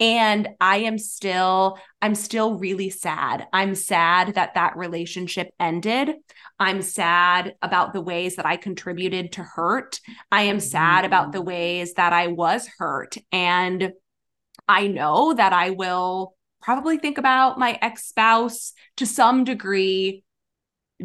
And 0.00 0.48
i 0.60 0.78
am 0.78 0.98
still 0.98 1.78
i'm 2.00 2.14
still 2.14 2.58
really 2.58 2.90
sad. 2.90 3.46
I'm 3.52 3.74
sad 3.74 4.34
that 4.34 4.54
that 4.54 4.76
relationship 4.76 5.50
ended. 5.60 6.14
I'm 6.58 6.82
sad 6.82 7.54
about 7.62 7.92
the 7.92 8.00
ways 8.00 8.36
that 8.36 8.46
i 8.46 8.56
contributed 8.56 9.32
to 9.32 9.42
hurt. 9.42 10.00
I 10.32 10.42
am 10.42 10.58
sad 10.58 11.04
about 11.04 11.32
the 11.32 11.42
mm. 11.42 11.46
ways 11.46 11.94
that 11.94 12.12
i 12.12 12.28
was 12.28 12.68
hurt. 12.78 13.16
And 13.30 13.92
i 14.66 14.86
know 14.86 15.34
that 15.34 15.52
i 15.52 15.70
will 15.70 16.34
probably 16.62 16.96
think 16.96 17.18
about 17.18 17.58
my 17.58 17.78
ex-spouse 17.82 18.72
to 18.96 19.04
some 19.04 19.44
degree 19.44 20.24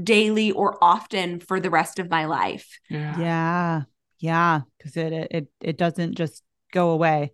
daily 0.02 0.52
or 0.52 0.78
often 0.82 1.40
for 1.40 1.60
the 1.60 1.70
rest 1.70 2.00
of 2.00 2.10
my 2.10 2.26
life. 2.26 2.80
Yeah. 2.90 3.20
Yeah. 3.20 3.82
Yeah. 4.20 4.62
Cause 4.82 4.98
it, 4.98 5.14
it, 5.32 5.48
it 5.62 5.78
doesn't 5.78 6.16
just 6.16 6.44
go 6.72 6.92
away. 6.92 7.34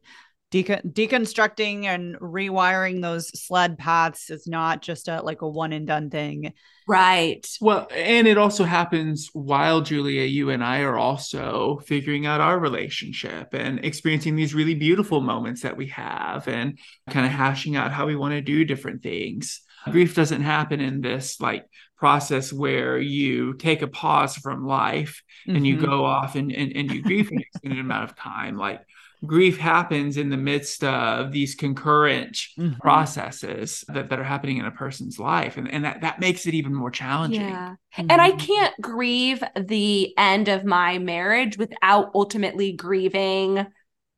Decon- 0.52 0.94
deconstructing 0.94 1.86
and 1.86 2.16
rewiring 2.18 3.02
those 3.02 3.30
sled 3.44 3.78
paths 3.80 4.30
is 4.30 4.46
not 4.46 4.84
just 4.84 5.08
a 5.08 5.22
like 5.24 5.42
a 5.42 5.50
one 5.50 5.74
and 5.74 5.88
done 5.88 6.12
thing. 6.12 6.54
Right. 6.88 7.44
Well, 7.60 7.88
and 7.90 8.28
it 8.28 8.38
also 8.38 8.64
happens 8.64 9.30
while 9.34 9.82
Julia, 9.82 10.24
you 10.24 10.52
and 10.52 10.64
I 10.64 10.82
are 10.82 10.98
also 10.98 11.82
figuring 11.88 12.28
out 12.28 12.40
our 12.40 12.60
relationship 12.60 13.54
and 13.54 13.84
experiencing 13.84 14.36
these 14.36 14.54
really 14.54 14.76
beautiful 14.76 15.22
moments 15.22 15.62
that 15.64 15.78
we 15.78 15.88
have 15.88 16.48
and 16.48 16.78
kind 17.10 17.26
of 17.26 17.32
hashing 17.32 17.76
out 17.76 17.92
how 17.92 18.06
we 18.06 18.16
want 18.16 18.34
to 18.34 18.42
do 18.42 18.64
different 18.64 19.02
things. 19.02 19.62
Grief 19.92 20.16
doesn't 20.16 20.42
happen 20.42 20.80
in 20.80 21.02
this 21.02 21.42
like 21.42 21.66
process 22.04 22.52
where 22.52 22.98
you 22.98 23.54
take 23.54 23.82
a 23.82 23.88
pause 23.88 24.36
from 24.36 24.68
life 24.68 25.24
mm-hmm. 25.48 25.56
and 25.56 25.66
you 25.66 25.78
mm-hmm. 25.78 25.86
go 25.86 26.04
off 26.04 26.36
and, 26.36 26.52
and, 26.52 26.76
and 26.76 26.92
you 26.92 27.02
grieve 27.02 27.32
an 27.32 27.40
extended 27.40 27.80
amount 27.80 28.04
of 28.04 28.14
time. 28.18 28.58
Like 28.58 28.82
grief 29.26 29.58
happens 29.58 30.18
in 30.18 30.30
the 30.30 30.36
midst 30.36 30.84
of 30.84 31.32
these 31.32 31.56
concurrent 31.56 32.34
mm-hmm. 32.60 32.74
processes 32.82 33.86
that, 33.88 34.10
that 34.10 34.20
are 34.20 34.24
happening 34.26 34.58
in 34.58 34.66
a 34.66 34.72
person's 34.72 35.18
life. 35.18 35.56
And, 35.56 35.72
and 35.72 35.86
that, 35.86 36.02
that 36.02 36.20
makes 36.20 36.46
it 36.46 36.54
even 36.54 36.76
more 36.76 36.92
challenging. 36.92 37.40
Yeah. 37.40 37.76
Mm-hmm. 37.98 38.12
And 38.12 38.22
I 38.22 38.32
can't 38.32 38.74
grieve 38.82 39.42
the 39.56 40.14
end 40.18 40.50
of 40.50 40.66
my 40.66 41.00
marriage 41.00 41.58
without 41.58 42.12
ultimately 42.14 42.74
grieving 42.74 43.66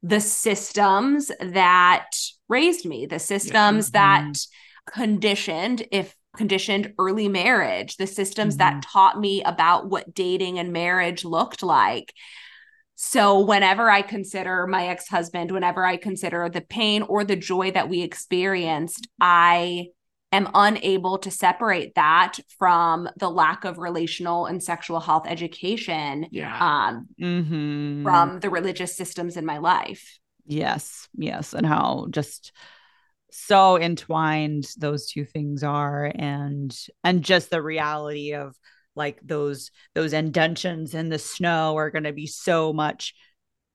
the 0.01 0.21
systems 0.21 1.31
that 1.39 2.09
raised 2.49 2.87
me, 2.87 3.05
the 3.05 3.19
systems 3.19 3.91
yeah. 3.93 3.99
that 3.99 4.33
mm-hmm. 4.33 5.01
conditioned, 5.01 5.85
if 5.91 6.15
conditioned 6.37 6.93
early 6.99 7.27
marriage, 7.27 7.97
the 7.97 8.07
systems 8.07 8.57
mm-hmm. 8.57 8.79
that 8.79 8.83
taught 8.83 9.19
me 9.19 9.43
about 9.43 9.89
what 9.89 10.13
dating 10.13 10.59
and 10.59 10.73
marriage 10.73 11.25
looked 11.25 11.63
like. 11.63 12.13
So, 12.95 13.41
whenever 13.41 13.89
I 13.89 14.01
consider 14.01 14.67
my 14.67 14.87
ex 14.87 15.07
husband, 15.07 15.51
whenever 15.51 15.85
I 15.85 15.97
consider 15.97 16.47
the 16.49 16.61
pain 16.61 17.01
or 17.01 17.23
the 17.25 17.35
joy 17.35 17.71
that 17.71 17.89
we 17.89 18.01
experienced, 18.01 19.07
I 19.19 19.87
am 20.31 20.49
unable 20.53 21.17
to 21.19 21.31
separate 21.31 21.95
that 21.95 22.37
from 22.57 23.09
the 23.17 23.29
lack 23.29 23.65
of 23.65 23.77
relational 23.77 24.45
and 24.45 24.61
sexual 24.61 24.99
health 24.99 25.25
education 25.27 26.27
yeah. 26.31 26.87
um, 26.87 27.07
mm-hmm. 27.19 28.03
from 28.03 28.39
the 28.39 28.49
religious 28.49 28.95
systems 28.95 29.37
in 29.37 29.45
my 29.45 29.57
life. 29.57 30.19
Yes, 30.45 31.07
yes. 31.15 31.53
And 31.53 31.65
how 31.65 32.07
just 32.11 32.51
so 33.37 33.77
entwined 33.77 34.65
those 34.77 35.07
two 35.07 35.25
things 35.25 35.61
are 35.61 36.09
and 36.15 36.75
and 37.03 37.21
just 37.21 37.49
the 37.49 37.61
reality 37.61 38.33
of 38.33 38.57
like 38.95 39.19
those 39.21 39.71
those 39.93 40.13
indentions 40.13 40.93
in 40.93 41.09
the 41.09 41.19
snow 41.19 41.75
are 41.75 41.91
going 41.91 42.05
to 42.05 42.13
be 42.13 42.27
so 42.27 42.71
much 42.71 43.13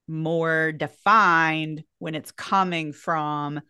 more 0.08 0.72
defined 0.72 1.84
when 1.98 2.14
it's 2.14 2.32
coming 2.32 2.92
from 2.92 3.60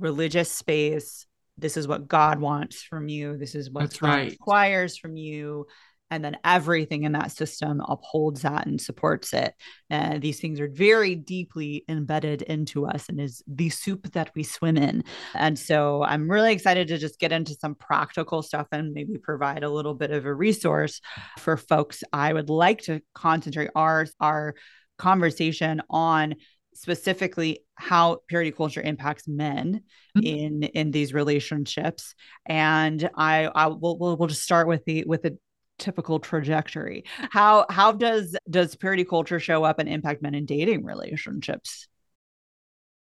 religious 0.00 0.50
space. 0.50 1.26
This 1.56 1.76
is 1.76 1.86
what 1.86 2.08
god 2.08 2.40
wants 2.40 2.82
from 2.82 3.08
you. 3.08 3.36
This 3.38 3.54
is 3.54 3.70
what 3.70 3.82
That's 3.82 3.98
god 3.98 4.08
right. 4.08 4.30
requires 4.32 4.96
from 4.98 5.16
you 5.16 5.66
and 6.10 6.24
then 6.24 6.36
everything 6.44 7.02
in 7.02 7.12
that 7.12 7.32
system 7.32 7.82
upholds 7.88 8.42
that 8.42 8.66
and 8.66 8.80
supports 8.80 9.32
it. 9.32 9.54
And 9.90 10.22
these 10.22 10.40
things 10.40 10.60
are 10.60 10.68
very 10.68 11.14
deeply 11.14 11.84
embedded 11.88 12.42
into 12.42 12.86
us 12.86 13.08
and 13.08 13.20
is 13.20 13.42
the 13.46 13.70
soup 13.70 14.12
that 14.12 14.30
we 14.34 14.42
swim 14.42 14.76
in. 14.76 15.04
And 15.34 15.58
so 15.58 16.02
i'm 16.02 16.30
really 16.30 16.52
excited 16.52 16.88
to 16.88 16.98
just 16.98 17.18
get 17.18 17.32
into 17.32 17.54
some 17.54 17.74
practical 17.74 18.42
stuff 18.42 18.66
and 18.72 18.92
maybe 18.92 19.18
provide 19.18 19.64
a 19.64 19.70
little 19.70 19.94
bit 19.94 20.10
of 20.10 20.26
a 20.26 20.34
resource 20.34 21.00
for 21.38 21.56
folks. 21.56 22.02
I 22.12 22.32
would 22.32 22.50
like 22.50 22.82
to 22.82 23.00
concentrate 23.14 23.70
our 23.74 24.06
our 24.20 24.54
conversation 24.98 25.82
on 25.90 26.36
specifically 26.74 27.60
how 27.74 28.18
purity 28.28 28.50
culture 28.50 28.82
impacts 28.82 29.26
men 29.26 29.82
mm-hmm. 30.16 30.26
in 30.26 30.62
in 30.62 30.90
these 30.90 31.12
relationships. 31.14 32.14
And 32.46 33.08
i 33.16 33.46
i 33.46 33.66
will 33.66 33.98
we'll, 33.98 34.16
we'll 34.16 34.28
just 34.28 34.42
start 34.42 34.68
with 34.68 34.84
the 34.84 35.04
with 35.06 35.22
the 35.22 35.38
typical 35.78 36.18
trajectory. 36.18 37.04
How 37.30 37.66
how 37.70 37.92
does 37.92 38.36
does 38.48 38.74
purity 38.74 39.04
culture 39.04 39.40
show 39.40 39.64
up 39.64 39.78
and 39.78 39.88
impact 39.88 40.22
men 40.22 40.34
in 40.34 40.46
dating 40.46 40.84
relationships? 40.84 41.88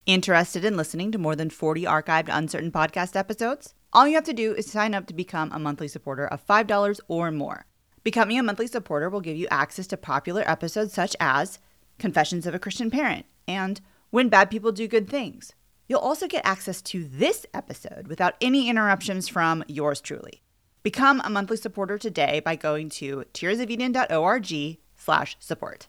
Interested 0.06 0.64
in 0.64 0.78
listening 0.78 1.12
to 1.12 1.18
more 1.18 1.36
than 1.36 1.50
40 1.50 1.84
archived 1.84 2.30
uncertain 2.30 2.72
podcast 2.72 3.16
episodes? 3.16 3.74
All 3.92 4.08
you 4.08 4.16
have 4.16 4.24
to 4.26 4.34
do 4.34 4.54
is 4.54 4.70
sign 4.70 4.94
up 4.94 5.08
to 5.08 5.14
become 5.14 5.52
a 5.52 5.60
monthly 5.60 5.88
supporter 5.88 6.28
of 6.28 6.46
$5 6.46 7.00
or 7.08 7.32
more. 7.32 7.66
Becoming 8.04 8.38
a 8.38 8.44
monthly 8.44 8.68
supporter 8.68 9.10
will 9.10 9.22
give 9.22 9.38
you 9.38 9.48
access 9.50 9.88
to 9.88 9.98
popular 9.98 10.44
episodes 10.46 10.94
such 10.94 11.16
as 11.20 11.60
confessions 11.98 12.46
of 12.46 12.54
a 12.54 12.60
christian 12.60 12.92
parent 12.92 13.26
and 13.48 13.82
when 14.12 14.30
bad 14.30 14.52
people 14.52 14.72
do 14.72 14.88
good 14.88 15.10
things. 15.10 15.54
You'll 15.88 16.00
also 16.00 16.28
get 16.28 16.46
access 16.46 16.82
to 16.84 17.08
this 17.08 17.46
episode 17.54 18.08
without 18.08 18.36
any 18.42 18.70
interruptions 18.70 19.28
from 19.28 19.64
yours 19.68 20.02
truly 20.02 20.44
Become 20.86 21.20
a 21.26 21.32
monthly 21.32 21.58
supporter 21.58 21.98
today 21.98 22.42
by 22.46 22.56
going 22.56 22.90
to 22.90 23.26
tearsofeden.org 23.34 24.78
slash 24.96 25.36
support. 25.40 25.88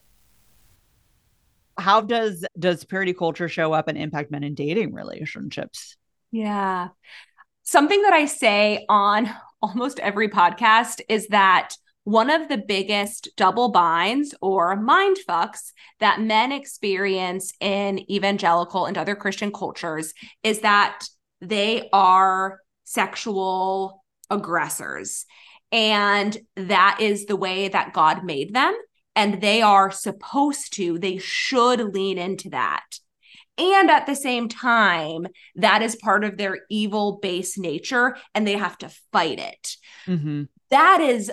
How 1.77 2.01
does 2.01 2.47
does 2.59 2.83
purity 2.83 3.13
culture 3.13 3.47
show 3.47 3.75
up 3.75 3.89
and 3.89 3.99
impact 3.99 4.31
men 4.31 4.43
in 4.43 4.55
dating 4.55 4.95
relationships? 4.95 5.99
Yeah. 6.33 6.89
Something 7.63 8.01
that 8.05 8.15
I 8.15 8.25
say 8.25 8.87
on 8.89 9.29
almost 9.61 9.99
every 9.99 10.31
podcast 10.31 11.03
is 11.11 11.29
that 11.29 11.75
one 12.05 12.31
of 12.31 12.49
the 12.49 12.57
biggest 12.57 13.29
double 13.37 13.69
binds 13.69 14.35
or 14.41 14.77
mind 14.77 15.19
fucks 15.29 15.73
that 16.01 16.23
men 16.23 16.53
experience 16.53 17.53
in 17.61 18.11
evangelical 18.11 18.87
and 18.87 18.97
other 18.97 19.15
Christian 19.15 19.53
cultures 19.53 20.15
is 20.43 20.61
that 20.61 21.07
they 21.43 21.91
are 21.93 22.61
sexual 22.85 24.03
aggressors. 24.31 25.27
And 25.73 26.37
that 26.57 26.99
is 27.01 27.27
the 27.27 27.37
way 27.37 27.69
that 27.69 27.93
God 27.93 28.25
made 28.25 28.55
them. 28.55 28.75
And 29.15 29.41
they 29.41 29.63
are 29.63 29.91
supposed 29.91 30.75
to, 30.75 30.99
they 30.99 31.19
should 31.19 31.95
lean 31.95 32.19
into 32.19 32.51
that. 32.51 32.85
And 33.59 33.91
at 33.91 34.07
the 34.07 34.15
same 34.15 34.49
time, 34.49 35.27
that 35.55 35.83
is 35.83 35.97
part 35.97 36.25
of 36.25 36.37
their 36.37 36.59
evil 36.69 37.19
base 37.23 37.57
nature 37.57 38.17
and 38.35 38.47
they 38.47 38.57
have 38.57 38.77
to 38.79 38.91
fight 39.13 39.39
it. 39.39 39.77
Mm-hmm. 40.07 40.45
That 40.71 41.01
is 41.01 41.33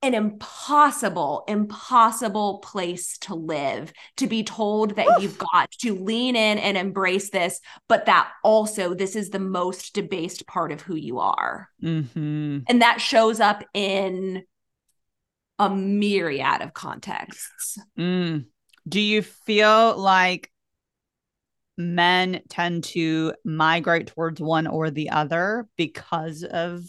an 0.00 0.14
impossible, 0.14 1.44
impossible 1.48 2.58
place 2.58 3.18
to 3.18 3.34
live 3.34 3.92
to 4.16 4.28
be 4.28 4.44
told 4.44 4.94
that 4.94 5.08
Oof. 5.08 5.22
you've 5.22 5.38
got 5.38 5.70
to 5.72 5.94
lean 5.94 6.36
in 6.36 6.58
and 6.58 6.76
embrace 6.76 7.30
this, 7.30 7.60
but 7.88 8.06
that 8.06 8.30
also 8.44 8.94
this 8.94 9.16
is 9.16 9.30
the 9.30 9.40
most 9.40 9.94
debased 9.94 10.46
part 10.46 10.70
of 10.70 10.80
who 10.82 10.94
you 10.94 11.18
are. 11.18 11.68
Mm-hmm. 11.82 12.60
And 12.68 12.82
that 12.82 13.00
shows 13.00 13.40
up 13.40 13.64
in 13.74 14.44
a 15.58 15.68
myriad 15.68 16.62
of 16.62 16.72
contexts. 16.72 17.78
Mm. 17.98 18.46
Do 18.88 19.00
you 19.00 19.22
feel 19.22 19.96
like 19.96 20.52
men 21.76 22.42
tend 22.48 22.84
to 22.84 23.34
migrate 23.44 24.06
towards 24.06 24.40
one 24.40 24.68
or 24.68 24.90
the 24.90 25.10
other 25.10 25.66
because 25.76 26.44
of 26.44 26.84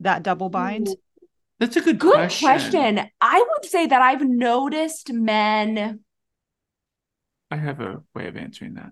that 0.00 0.22
double 0.22 0.48
bind? 0.48 0.88
Ooh. 0.88 0.96
That's 1.60 1.76
a 1.76 1.80
good, 1.80 1.98
good 1.98 2.14
question. 2.14 2.46
question. 2.46 3.10
I 3.20 3.46
would 3.48 3.64
say 3.70 3.86
that 3.86 4.02
I've 4.02 4.26
noticed 4.26 5.12
men. 5.12 6.00
I 7.50 7.56
have 7.56 7.80
a 7.80 8.02
way 8.14 8.26
of 8.26 8.36
answering 8.36 8.74
that. 8.74 8.90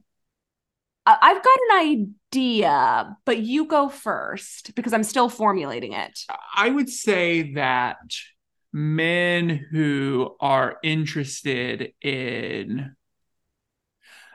I've 1.04 1.42
got 1.42 1.58
an 1.70 2.06
idea, 2.32 3.16
but 3.24 3.38
you 3.38 3.66
go 3.66 3.88
first 3.88 4.74
because 4.76 4.92
I'm 4.92 5.02
still 5.02 5.28
formulating 5.28 5.94
it. 5.94 6.20
I 6.56 6.70
would 6.70 6.88
say 6.88 7.54
that 7.54 7.98
men 8.72 9.48
who 9.48 10.36
are 10.40 10.76
interested 10.84 11.92
in 12.00 12.94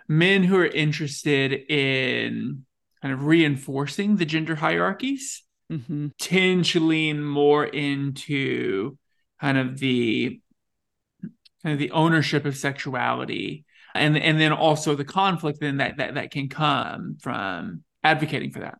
men 0.10 0.44
who 0.44 0.58
are 0.58 0.66
interested 0.66 1.54
in 1.54 2.66
kind 3.02 3.14
of 3.14 3.26
reinforcing 3.26 4.16
the 4.16 4.26
gender 4.26 4.56
hierarchies 4.56 5.44
mm-hmm. 5.72 6.08
tend 6.20 6.66
to 6.66 6.80
lean 6.80 7.24
more 7.24 7.66
into 7.66 8.98
kind 9.40 9.58
of 9.58 9.80
the 9.80 10.40
kind 11.64 11.74
of 11.74 11.80
the 11.80 11.92
ownership 11.92 12.46
of 12.46 12.56
sexuality 12.56 13.66
and 13.96 14.18
and 14.18 14.40
then 14.40 14.52
also 14.52 14.96
the 14.96 15.06
conflict 15.06 15.60
then 15.60 15.78
that 15.78 15.98
that, 15.98 16.16
that 16.16 16.32
can 16.32 16.50
come 16.50 17.18
from 17.22 17.84
advocating 18.04 18.52
for 18.52 18.60
that 18.60 18.78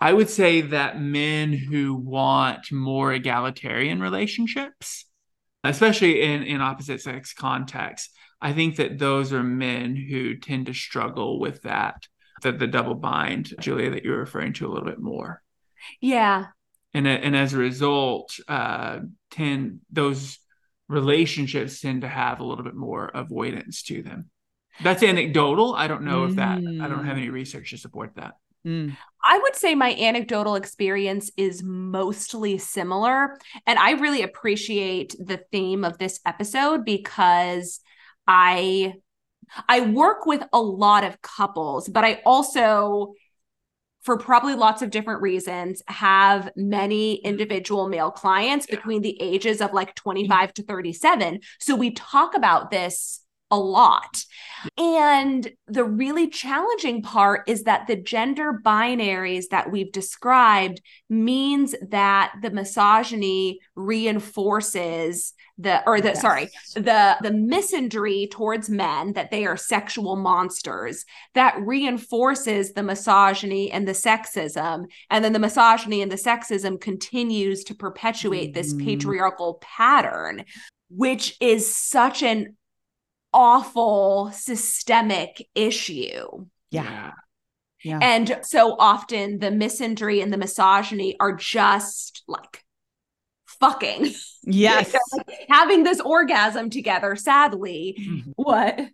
i 0.00 0.12
would 0.12 0.30
say 0.30 0.60
that 0.60 1.00
men 1.00 1.52
who 1.52 1.94
want 1.94 2.70
more 2.72 3.12
egalitarian 3.12 4.00
relationships 4.00 5.06
especially 5.64 6.22
in 6.22 6.42
in 6.42 6.60
opposite 6.60 7.00
sex 7.00 7.32
contexts 7.32 8.10
i 8.40 8.52
think 8.52 8.76
that 8.76 8.98
those 8.98 9.32
are 9.32 9.42
men 9.42 9.96
who 9.96 10.36
tend 10.36 10.66
to 10.66 10.74
struggle 10.74 11.38
with 11.40 11.62
that 11.62 12.06
the, 12.42 12.52
the 12.52 12.66
double 12.66 12.94
bind 12.94 13.52
julia 13.60 13.90
that 13.90 14.04
you're 14.04 14.18
referring 14.18 14.52
to 14.52 14.66
a 14.66 14.70
little 14.70 14.88
bit 14.88 15.00
more 15.00 15.42
yeah. 16.00 16.46
And 16.94 17.06
and 17.06 17.36
as 17.36 17.54
a 17.54 17.58
result, 17.58 18.38
uh, 18.48 19.00
tend 19.30 19.80
those 19.90 20.38
relationships 20.88 21.80
tend 21.80 22.00
to 22.00 22.08
have 22.08 22.40
a 22.40 22.44
little 22.44 22.64
bit 22.64 22.74
more 22.74 23.06
avoidance 23.06 23.82
to 23.84 24.02
them. 24.02 24.30
That's 24.82 25.02
anecdotal. 25.02 25.74
I 25.74 25.86
don't 25.86 26.02
know 26.04 26.22
mm. 26.22 26.30
if 26.30 26.36
that. 26.36 26.58
I 26.58 26.88
don't 26.88 27.04
have 27.04 27.16
mm. 27.16 27.22
any 27.22 27.28
research 27.30 27.70
to 27.70 27.78
support 27.78 28.12
that. 28.16 28.34
Mm. 28.66 28.96
I 29.24 29.38
would 29.38 29.56
say 29.56 29.74
my 29.74 29.94
anecdotal 29.94 30.54
experience 30.54 31.30
is 31.36 31.62
mostly 31.62 32.58
similar. 32.58 33.38
And 33.66 33.78
I 33.78 33.92
really 33.92 34.22
appreciate 34.22 35.14
the 35.18 35.40
theme 35.52 35.84
of 35.84 35.98
this 35.98 36.20
episode 36.24 36.84
because 36.84 37.80
I 38.26 38.94
I 39.68 39.80
work 39.80 40.26
with 40.26 40.42
a 40.52 40.60
lot 40.60 41.04
of 41.04 41.20
couples, 41.22 41.88
but 41.88 42.04
I 42.04 42.20
also 42.26 43.14
for 44.08 44.16
probably 44.16 44.54
lots 44.54 44.80
of 44.80 44.88
different 44.88 45.20
reasons, 45.20 45.82
have 45.86 46.50
many 46.56 47.16
mm-hmm. 47.16 47.26
individual 47.26 47.90
male 47.90 48.10
clients 48.10 48.64
yeah. 48.66 48.76
between 48.76 49.02
the 49.02 49.20
ages 49.20 49.60
of 49.60 49.74
like 49.74 49.88
mm-hmm. 49.88 50.10
25 50.10 50.54
to 50.54 50.62
37. 50.62 51.40
So 51.58 51.76
we 51.76 51.90
talk 51.90 52.34
about 52.34 52.70
this 52.70 53.20
a 53.50 53.58
lot. 53.58 54.24
And 54.76 55.50
the 55.66 55.84
really 55.84 56.28
challenging 56.28 57.02
part 57.02 57.48
is 57.48 57.64
that 57.64 57.86
the 57.86 57.96
gender 57.96 58.60
binaries 58.64 59.44
that 59.50 59.70
we've 59.70 59.92
described 59.92 60.80
means 61.08 61.74
that 61.90 62.32
the 62.42 62.50
misogyny 62.50 63.60
reinforces 63.74 65.34
the 65.58 65.84
or 65.86 66.00
the 66.00 66.08
yes. 66.08 66.20
sorry 66.20 66.48
the 66.74 67.16
the 67.20 67.30
misandry 67.30 68.30
towards 68.30 68.70
men 68.70 69.12
that 69.14 69.32
they 69.32 69.44
are 69.44 69.56
sexual 69.56 70.14
monsters 70.14 71.04
that 71.34 71.56
reinforces 71.60 72.72
the 72.74 72.82
misogyny 72.82 73.70
and 73.70 73.86
the 73.86 73.92
sexism 73.92 74.84
and 75.10 75.24
then 75.24 75.32
the 75.32 75.38
misogyny 75.38 76.00
and 76.00 76.12
the 76.12 76.16
sexism 76.16 76.80
continues 76.80 77.64
to 77.64 77.74
perpetuate 77.74 78.52
mm-hmm. 78.52 78.60
this 78.60 78.72
patriarchal 78.74 79.58
pattern 79.60 80.44
which 80.90 81.36
is 81.40 81.74
such 81.74 82.22
an 82.22 82.56
awful 83.32 84.30
systemic 84.32 85.46
issue 85.54 86.46
yeah 86.70 87.12
yeah. 87.84 88.00
And 88.02 88.40
so 88.42 88.76
often 88.78 89.38
the 89.38 89.50
misandry 89.50 90.22
and 90.22 90.32
the 90.32 90.36
misogyny 90.36 91.16
are 91.20 91.32
just 91.32 92.22
like 92.26 92.64
fucking. 93.60 94.12
Yes. 94.44 94.94
like 95.16 95.46
having 95.48 95.84
this 95.84 96.00
orgasm 96.00 96.70
together, 96.70 97.16
sadly. 97.16 97.96
Mm-hmm. 97.98 98.30
What? 98.36 98.88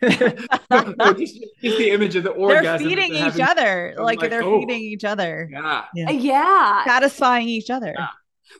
just, 0.02 1.40
just, 1.62 1.78
the 1.78 1.90
image 1.90 2.14
of 2.14 2.22
the 2.22 2.30
orgasm. 2.30 2.64
They're 2.64 2.78
feeding 2.78 3.14
each 3.14 3.40
other. 3.40 3.94
Like, 3.98 4.20
like, 4.20 4.30
they're 4.30 4.44
oh, 4.44 4.60
feeding 4.60 4.82
each 4.82 5.04
other. 5.04 5.48
Yeah. 5.50 5.84
Yeah. 5.94 6.10
yeah. 6.10 6.84
Satisfying 6.84 7.48
each 7.48 7.70
other. 7.70 7.94
Yeah. 7.98 8.08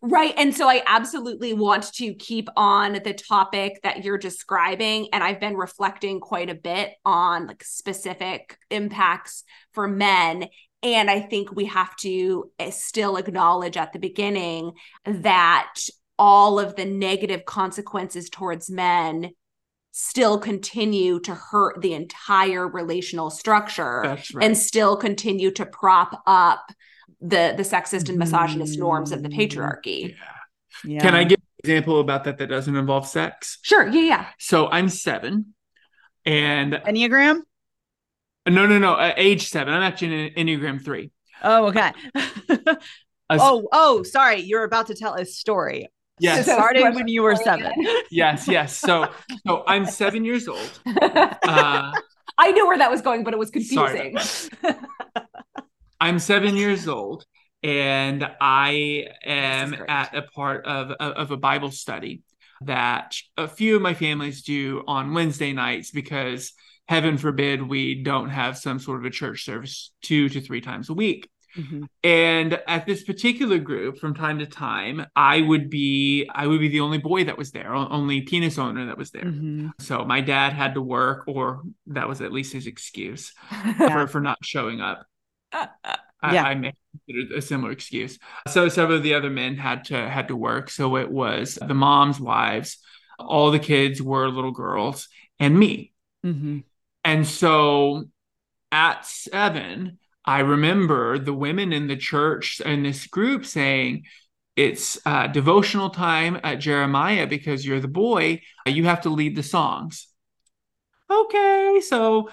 Right. 0.03 0.35
And 0.37 0.55
so 0.55 0.68
I 0.68 0.83
absolutely 0.87 1.53
want 1.53 1.92
to 1.94 2.14
keep 2.14 2.48
on 2.57 2.94
the 3.05 3.14
topic 3.14 3.81
that 3.83 4.05
you're 4.05 4.18
describing. 4.18 5.09
And 5.12 5.22
I've 5.24 5.40
been 5.40 5.57
reflecting 5.57 6.20
quite 6.20 6.51
a 6.51 6.55
bit 6.55 6.92
on 7.05 7.46
like 7.46 7.64
specific 7.64 8.59
impacts 8.70 9.44
for 9.72 9.88
men. 9.88 10.48
And 10.83 11.11
I 11.11 11.20
think 11.20 11.53
we 11.53 11.66
have 11.66 11.94
to 11.96 12.51
eh, 12.59 12.70
still 12.70 13.16
acknowledge 13.16 13.77
at 13.77 13.92
the 13.92 13.98
beginning 13.98 14.72
that 15.05 15.74
all 16.18 16.59
of 16.59 16.77
the 16.77 16.85
negative 16.85 17.44
consequences 17.44 18.29
towards 18.29 18.70
men 18.70 19.31
still 19.92 20.38
continue 20.38 21.18
to 21.20 21.35
hurt 21.35 21.81
the 21.81 21.94
entire 21.94 22.68
relational 22.68 23.31
structure 23.31 24.03
right. 24.03 24.44
and 24.44 24.57
still 24.57 24.96
continue 24.96 25.51
to 25.51 25.66
prop 25.66 26.22
up 26.27 26.70
the 27.20 27.54
the 27.57 27.62
sexist 27.62 28.09
and 28.09 28.18
misogynist 28.18 28.78
norms 28.78 29.12
of 29.12 29.22
the 29.22 29.28
patriarchy. 29.28 30.11
Yeah. 30.11 30.16
yeah. 30.85 31.00
Can 31.00 31.14
I 31.14 31.24
give 31.24 31.38
an 31.38 31.70
example 31.70 32.00
about 32.00 32.24
that 32.24 32.38
that 32.38 32.48
doesn't 32.48 32.76
involve 32.76 33.07
sex? 33.07 33.59
Sure. 33.62 33.87
Yeah. 33.87 34.00
Yeah. 34.00 34.26
So 34.38 34.68
I'm 34.68 34.88
seven, 34.88 35.54
and 36.24 36.74
Enneagram. 36.74 37.40
No, 38.46 38.66
no, 38.66 38.78
no. 38.78 38.94
Uh, 38.94 39.12
age 39.16 39.48
seven. 39.48 39.74
I'm 39.74 39.83
actually 39.83 40.33
in 40.35 40.46
Enneagram 40.46 40.83
three. 40.83 41.11
Oh, 41.42 41.66
okay. 41.66 41.92
oh, 43.31 43.68
oh, 43.72 44.02
sorry. 44.02 44.40
You're 44.40 44.64
about 44.64 44.88
to 44.88 44.94
tell 44.94 45.14
a 45.14 45.24
story. 45.24 45.88
Yes. 46.20 46.46
So 46.46 46.52
starting 46.52 46.94
when 46.94 47.09
you 47.09 47.22
were 47.22 47.37
seven. 47.37 47.72
yes, 48.11 48.48
yes. 48.48 48.76
So, 48.76 49.09
so 49.46 49.62
I'm 49.66 49.87
seven 49.87 50.24
years 50.24 50.48
old. 50.48 50.81
Uh, 51.48 51.92
I 52.37 52.52
knew 52.52 52.66
where 52.66 52.78
that 52.78 52.90
was 52.90 53.00
going, 53.00 53.24
but 53.24 53.33
it 53.33 53.38
was 53.38 53.50
confusing. 53.50 54.16
I'm 56.01 56.19
seven 56.19 56.57
years 56.57 56.89
old, 56.89 57.25
and 57.63 58.29
I 58.41 59.07
am 59.25 59.75
at 59.89 60.15
a 60.15 60.23
part 60.23 60.67
of 60.67 60.91
of 60.93 61.31
a 61.31 61.37
Bible 61.37 61.71
study 61.71 62.23
that 62.63 63.17
a 63.37 63.49
few 63.49 63.77
of 63.77 63.83
my 63.83 63.95
families 63.95 64.43
do 64.43 64.83
on 64.87 65.15
Wednesday 65.15 65.53
nights 65.53 65.91
because 65.91 66.53
heaven 66.89 67.19
forbid 67.19 67.63
we 67.63 68.03
don't 68.03 68.31
have 68.31 68.59
some 68.59 68.79
sort 68.79 68.99
of 69.01 69.05
a 69.05 69.11
church 69.11 69.45
service 69.45 69.93
two 70.03 70.29
to 70.29 70.41
three 70.41 70.61
times 70.61 70.89
a 70.89 70.95
week. 70.95 71.29
Mm-hmm. 71.57 71.85
And 72.05 72.61
at 72.67 72.87
this 72.87 73.05
particular 73.05 73.59
group, 73.59 73.99
from 73.99 74.15
time 74.15 74.39
to 74.39 74.47
time, 74.47 75.07
I 75.17 75.41
would 75.41 75.71
be 75.71 76.29
I 76.33 76.47
would 76.47 76.61
be 76.61 76.69
the 76.69 76.81
only 76.81 76.99
boy 76.99 77.25
that 77.25 77.39
was 77.39 77.51
there, 77.51 77.75
only 77.75 78.23
penis 78.23 78.59
owner 78.59 78.87
that 78.87 78.99
was 78.99 79.11
there. 79.11 79.25
Mm-hmm. 79.25 79.69
So 79.81 80.05
my 80.05 80.21
dad 80.21 80.53
had 80.53 80.75
to 80.75 80.83
work, 80.83 81.25
or 81.27 81.63
that 81.89 82.09
was 82.09 82.21
at 82.21 82.33
least 82.33 82.53
his 82.53 82.67
excuse 82.67 83.33
for, 83.77 84.07
for 84.07 84.21
not 84.21 84.39
showing 84.43 84.81
up. 84.81 85.07
I, 85.53 86.35
yeah. 86.35 86.45
I 86.45 86.55
may 86.55 86.73
a 87.35 87.41
similar 87.41 87.71
excuse. 87.71 88.19
So 88.49 88.69
several 88.69 88.99
of 88.99 89.03
the 89.03 89.15
other 89.15 89.31
men 89.31 89.57
had 89.57 89.85
to 89.87 90.09
had 90.09 90.29
to 90.29 90.37
work. 90.37 90.71
So 90.71 90.96
it 90.96 91.11
was 91.11 91.55
the 91.55 91.75
moms' 91.75 92.21
wives, 92.21 92.79
all 93.19 93.51
the 93.51 93.59
kids 93.59 94.03
were 94.03 94.29
little 94.29 94.53
girls, 94.53 95.09
and 95.38 95.59
me. 95.59 95.92
Mm-hmm. 96.25 96.59
And 97.05 97.27
so 97.27 98.05
at 98.73 99.07
seven, 99.07 99.99
I 100.25 100.40
remember 100.40 101.19
the 101.19 101.33
women 101.33 101.73
in 101.73 101.87
the 101.87 101.96
church 101.96 102.61
in 102.61 102.83
this 102.83 103.07
group 103.07 103.46
saying, 103.46 104.05
it's 104.57 104.99
uh, 105.07 105.29
devotional 105.29 105.90
time 105.90 106.40
at 106.42 106.57
Jeremiah 106.57 107.29
because 107.29 107.65
you're 107.65 107.81
the 107.81 107.88
boy. 107.88 108.42
You 108.67 108.85
have 108.87 109.03
to 109.03 109.09
lead 109.09 109.37
the 109.37 109.42
songs. 109.44 110.09
Okay, 111.09 111.81
so 111.87 112.29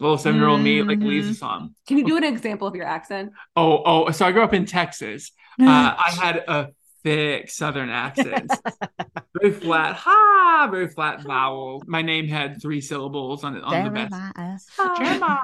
little 0.00 0.18
seven 0.18 0.40
year 0.40 0.48
old 0.48 0.60
me 0.60 0.82
like 0.82 0.98
leads 0.98 1.26
the 1.26 1.32
mm-hmm. 1.32 1.38
song. 1.38 1.74
Can 1.86 1.98
you 1.98 2.06
do 2.06 2.16
an 2.16 2.24
example 2.24 2.66
of 2.66 2.74
your 2.74 2.86
accent? 2.86 3.32
Oh, 3.56 3.82
oh, 3.84 4.10
so 4.10 4.26
I 4.26 4.32
grew 4.32 4.42
up 4.42 4.54
in 4.54 4.66
Texas. 4.66 5.32
Uh, 5.60 5.94
I 5.94 6.12
had 6.18 6.36
a 6.48 6.68
thick 7.02 7.50
Southern 7.50 7.90
accent, 7.90 8.50
very 9.38 9.52
flat, 9.52 9.94
ha, 9.94 10.68
very 10.70 10.88
flat 10.88 11.22
vowel. 11.22 11.82
My 11.86 12.00
name 12.00 12.28
had 12.28 12.62
three 12.62 12.80
syllables 12.80 13.44
on, 13.44 13.60
on 13.60 13.84
the 13.84 13.90
best. 13.90 14.66
Jeremiah. 14.96 15.40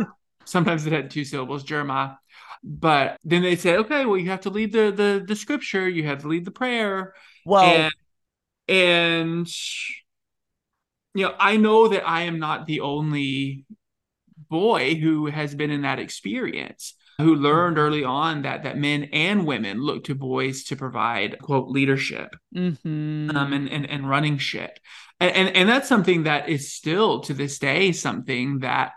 Sometimes 0.47 0.87
it 0.87 0.93
had 0.95 1.11
two 1.11 1.27
syllables, 1.27 1.65
Jeremiah. 1.65 2.13
But 2.65 3.19
then 3.25 3.43
they 3.43 3.57
said, 3.57 3.81
okay, 3.81 4.07
well, 4.07 4.17
you 4.17 4.31
have 4.31 4.43
to 4.43 4.51
lead 4.51 4.73
the 4.73 4.91
the 4.91 5.25
the 5.27 5.37
scripture, 5.37 5.87
you 5.87 6.05
have 6.05 6.23
to 6.23 6.29
lead 6.29 6.47
the 6.47 6.51
prayer. 6.51 7.13
Well, 7.45 7.65
and, 7.65 7.93
and 8.69 9.49
you 11.15 11.27
know, 11.27 11.35
I 11.39 11.57
know 11.57 11.89
that 11.89 12.09
I 12.09 12.23
am 12.23 12.39
not 12.39 12.67
the 12.67 12.81
only 12.81 13.67
boy 14.49 14.95
who 14.95 15.27
has 15.27 15.55
been 15.55 15.71
in 15.71 15.83
that 15.83 15.99
experience 15.99 16.95
who 17.19 17.35
learned 17.35 17.79
early 17.79 18.05
on 18.05 18.43
that 18.43 18.65
that 18.65 18.77
men 18.77 19.05
and 19.13 19.47
women 19.47 19.81
look 19.81 20.05
to 20.05 20.15
boys 20.15 20.65
to 20.65 20.77
provide 20.77 21.39
quote 21.41 21.69
leadership 21.69 22.37
mm-hmm. 22.55 23.37
um, 23.37 23.53
and, 23.53 23.69
and 23.71 23.89
and 23.89 24.09
running 24.09 24.39
shit 24.39 24.79
and, 25.21 25.35
and 25.35 25.57
and 25.57 25.69
that's 25.69 25.89
something 25.89 26.25
that 26.25 26.49
is 26.49 26.73
still 26.73 27.21
to 27.21 27.33
this 27.33 27.59
day 27.59 27.93
something 27.93 28.61
that 28.61 28.93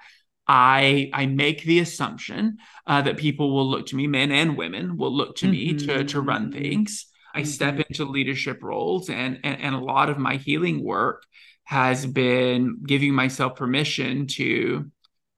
I 0.50 1.12
I 1.14 1.28
make 1.28 1.64
the 1.64 1.80
assumption 1.80 2.58
uh, 2.88 3.04
that 3.04 3.18
people 3.18 3.54
will 3.54 3.70
look 3.70 3.86
to 3.88 3.96
me, 3.96 4.08
men 4.08 4.32
and 4.32 4.58
women 4.58 4.98
will 4.98 5.16
look 5.16 5.36
to 5.38 5.46
mm-hmm. 5.46 5.52
me 5.52 5.74
to 5.86 6.04
to 6.06 6.22
run 6.22 6.50
mm-hmm. 6.50 6.60
things. 6.60 7.06
I 7.36 7.42
mm-hmm. 7.42 7.48
step 7.48 7.80
into 7.80 8.06
leadership 8.06 8.64
roles, 8.64 9.12
and, 9.12 9.40
and 9.44 9.62
and 9.62 9.76
a 9.76 9.80
lot 9.80 10.10
of 10.10 10.18
my 10.18 10.38
healing 10.38 10.84
work 10.84 11.24
has 11.66 12.04
been 12.04 12.80
giving 12.84 13.14
myself 13.14 13.58
permission 13.58 14.26
to 14.26 14.90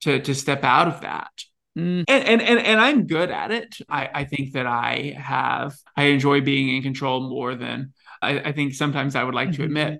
to 0.02 0.20
to 0.20 0.36
step 0.36 0.64
out 0.64 0.88
of 0.88 1.02
that. 1.02 1.32
Mm. 1.78 2.04
And, 2.08 2.24
and 2.28 2.42
and 2.42 2.60
and 2.60 2.80
I'm 2.80 3.08
good 3.08 3.32
at 3.32 3.52
it. 3.52 3.78
I, 3.88 4.10
I 4.14 4.24
think 4.26 4.54
that 4.54 4.68
I 4.68 5.16
have 5.18 5.76
I 5.96 6.06
enjoy 6.06 6.42
being 6.42 6.76
in 6.76 6.84
control 6.84 7.30
more 7.30 7.56
than 7.56 7.94
I, 8.22 8.40
I 8.40 8.52
think 8.52 8.74
sometimes 8.74 9.16
I 9.16 9.24
would 9.24 9.36
like 9.36 9.54
to 9.54 9.64
admit. 9.64 9.88
Mm-hmm. 9.88 9.98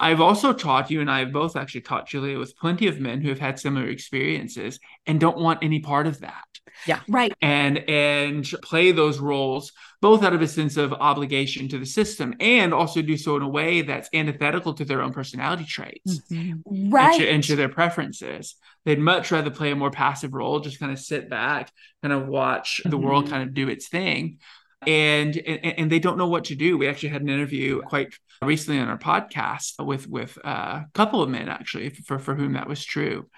I've 0.00 0.20
also 0.20 0.52
taught 0.52 0.90
you, 0.90 1.00
and 1.00 1.10
I 1.10 1.20
have 1.20 1.32
both 1.32 1.56
actually 1.56 1.82
taught 1.82 2.08
Julia 2.08 2.38
with 2.38 2.56
plenty 2.56 2.88
of 2.88 3.00
men 3.00 3.20
who 3.20 3.28
have 3.28 3.38
had 3.38 3.58
similar 3.58 3.88
experiences 3.88 4.80
and 5.06 5.20
don't 5.20 5.38
want 5.38 5.62
any 5.62 5.80
part 5.80 6.06
of 6.06 6.20
that. 6.20 6.44
Yeah. 6.86 7.00
Right. 7.08 7.32
And 7.40 7.78
and 7.88 8.44
play 8.62 8.92
those 8.92 9.18
roles 9.18 9.72
both 10.00 10.22
out 10.22 10.34
of 10.34 10.42
a 10.42 10.48
sense 10.48 10.76
of 10.76 10.92
obligation 10.92 11.68
to 11.68 11.78
the 11.78 11.86
system 11.86 12.34
and 12.38 12.74
also 12.74 13.00
do 13.00 13.16
so 13.16 13.36
in 13.36 13.42
a 13.42 13.48
way 13.48 13.80
that's 13.82 14.10
antithetical 14.12 14.74
to 14.74 14.84
their 14.84 15.00
own 15.00 15.12
personality 15.12 15.64
traits. 15.64 16.20
Mm-hmm. 16.30 16.90
Right. 16.90 17.12
And 17.12 17.20
to, 17.20 17.30
and 17.30 17.44
to 17.44 17.56
their 17.56 17.68
preferences. 17.70 18.56
They'd 18.84 18.98
much 18.98 19.30
rather 19.30 19.50
play 19.50 19.70
a 19.70 19.76
more 19.76 19.90
passive 19.90 20.34
role, 20.34 20.60
just 20.60 20.78
kind 20.78 20.92
of 20.92 20.98
sit 20.98 21.30
back, 21.30 21.72
kind 22.02 22.12
of 22.12 22.28
watch 22.28 22.80
mm-hmm. 22.80 22.90
the 22.90 22.98
world 22.98 23.30
kind 23.30 23.42
of 23.42 23.54
do 23.54 23.68
its 23.68 23.88
thing. 23.88 24.38
And, 24.86 25.34
and, 25.38 25.78
and 25.78 25.90
they 25.90 25.98
don't 25.98 26.18
know 26.18 26.28
what 26.28 26.44
to 26.46 26.54
do. 26.54 26.76
We 26.76 26.88
actually 26.88 27.08
had 27.08 27.22
an 27.22 27.30
interview 27.30 27.80
quite 27.80 28.14
recently 28.42 28.80
on 28.80 28.88
our 28.88 28.98
podcast 28.98 29.84
with 29.84 30.08
with 30.08 30.36
a 30.44 30.84
couple 30.92 31.22
of 31.22 31.30
men 31.30 31.48
actually 31.48 31.90
for 31.90 32.18
for 32.18 32.34
whom 32.34 32.54
that 32.54 32.68
was 32.68 32.84
true. 32.84 33.28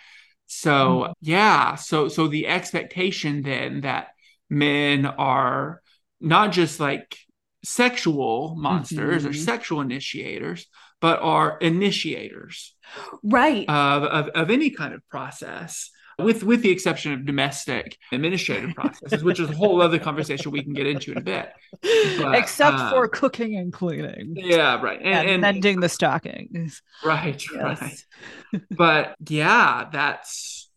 So 0.47 1.13
yeah, 1.21 1.75
so 1.75 2.09
so 2.09 2.29
the 2.29 2.47
expectation 2.47 3.43
then 3.43 3.83
that 3.83 4.09
men 4.49 5.07
are 5.07 5.83
not 6.21 6.53
just 6.53 6.79
like 6.81 7.19
sexual 7.65 8.55
monsters 8.57 9.23
mm-hmm. 9.23 9.31
or 9.31 9.35
sexual 9.35 9.81
initiators, 9.81 10.67
but 11.01 11.21
are 11.21 11.59
initiators, 11.59 12.75
right, 13.23 13.69
of, 13.69 14.05
of 14.05 14.29
of 14.29 14.51
any 14.51 14.71
kind 14.71 14.95
of 14.95 15.07
process 15.09 15.91
with 16.19 16.43
with 16.43 16.63
the 16.63 16.71
exception 16.71 17.13
of 17.13 17.27
domestic 17.27 17.99
administrative 18.11 18.75
processes, 18.75 19.23
which 19.23 19.39
is 19.39 19.51
a 19.51 19.55
whole 19.55 19.83
other 19.83 19.99
conversation 19.99 20.51
we 20.51 20.63
can 20.63 20.73
get 20.73 20.87
into 20.87 21.13
in 21.13 21.19
a 21.19 21.21
bit. 21.21 21.51
But, 21.83 22.37
Except 22.37 22.77
uh, 22.77 22.91
for 22.91 23.09
cooking 23.09 23.57
and 23.57 23.73
cleaning. 23.73 24.35
Yeah, 24.37 24.81
right. 24.81 24.99
And, 24.99 25.15
and, 25.15 25.29
and 25.29 25.41
mending 25.41 25.81
the 25.81 25.89
stockings. 25.89 26.83
Right, 27.05 27.43
yes. 27.53 27.81
right. 27.81 28.63
but 28.71 29.15
yeah, 29.29 29.89
that's 29.93 30.71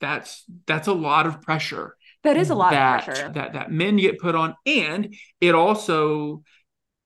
that's 0.00 0.44
that's 0.66 0.88
a 0.88 0.94
lot 0.94 1.26
of 1.26 1.42
pressure. 1.42 1.96
That 2.22 2.36
is 2.36 2.50
a 2.50 2.54
lot 2.54 2.72
that, 2.72 3.00
of 3.00 3.04
pressure. 3.04 3.32
That 3.34 3.52
that 3.52 3.70
men 3.70 3.96
get 3.96 4.18
put 4.18 4.34
on. 4.34 4.54
And 4.64 5.14
it 5.40 5.54
also 5.54 6.42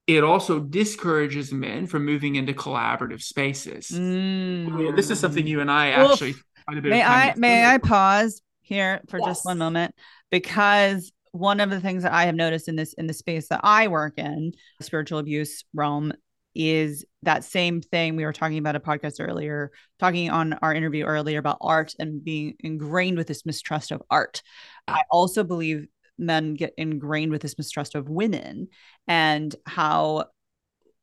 it 0.07 0.25
also 0.25 0.59
discourages 0.59 1.53
men 1.53 1.87
from 1.87 2.05
moving 2.05 2.35
into 2.37 2.53
collaborative 2.53 3.23
spaces. 3.23 3.91
Mm. 3.91 4.97
This 4.97 5.11
is 5.11 5.21
something 5.21 5.47
you 5.47 5.61
and 5.61 5.71
I 5.71 5.91
actually 5.91 6.35
may 6.71 7.03
I 7.03 7.35
may 7.37 7.65
I 7.65 7.79
pause 7.79 8.43
here 8.61 9.01
for 9.09 9.19
yes. 9.19 9.27
just 9.27 9.45
one 9.45 9.59
moment 9.59 9.95
because 10.31 11.13
one 11.33 11.61
of 11.61 11.71
the 11.71 11.81
things 11.81 12.03
that 12.03 12.13
I 12.13 12.25
have 12.25 12.35
noticed 12.35 12.69
in 12.69 12.77
this 12.77 12.93
in 12.95 13.07
the 13.07 13.13
space 13.13 13.49
that 13.49 13.61
I 13.63 13.89
work 13.89 14.19
in, 14.19 14.53
spiritual 14.81 15.19
abuse 15.19 15.65
realm, 15.75 16.13
is 16.55 17.05
that 17.23 17.45
same 17.45 17.81
thing 17.81 18.17
we 18.17 18.25
were 18.25 18.33
talking 18.33 18.59
about 18.59 18.77
a 18.77 18.81
podcast 18.81 19.17
earlier, 19.21 19.71
talking 19.99 20.31
on 20.31 20.55
our 20.55 20.75
interview 20.75 21.05
earlier 21.05 21.39
about 21.39 21.59
art 21.61 21.95
and 21.99 22.25
being 22.25 22.55
ingrained 22.61 23.17
with 23.17 23.27
this 23.27 23.47
mistrust 23.47 23.93
of 23.93 24.03
art. 24.11 24.43
I 24.89 25.03
also 25.11 25.45
believe 25.45 25.87
men 26.19 26.55
get 26.55 26.75
ingrained 26.77 27.33
with 27.33 27.43
this 27.43 27.57
mistrust 27.57 27.95
of 27.95 28.09
women 28.09 28.69
and 29.07 29.55
how 29.67 30.27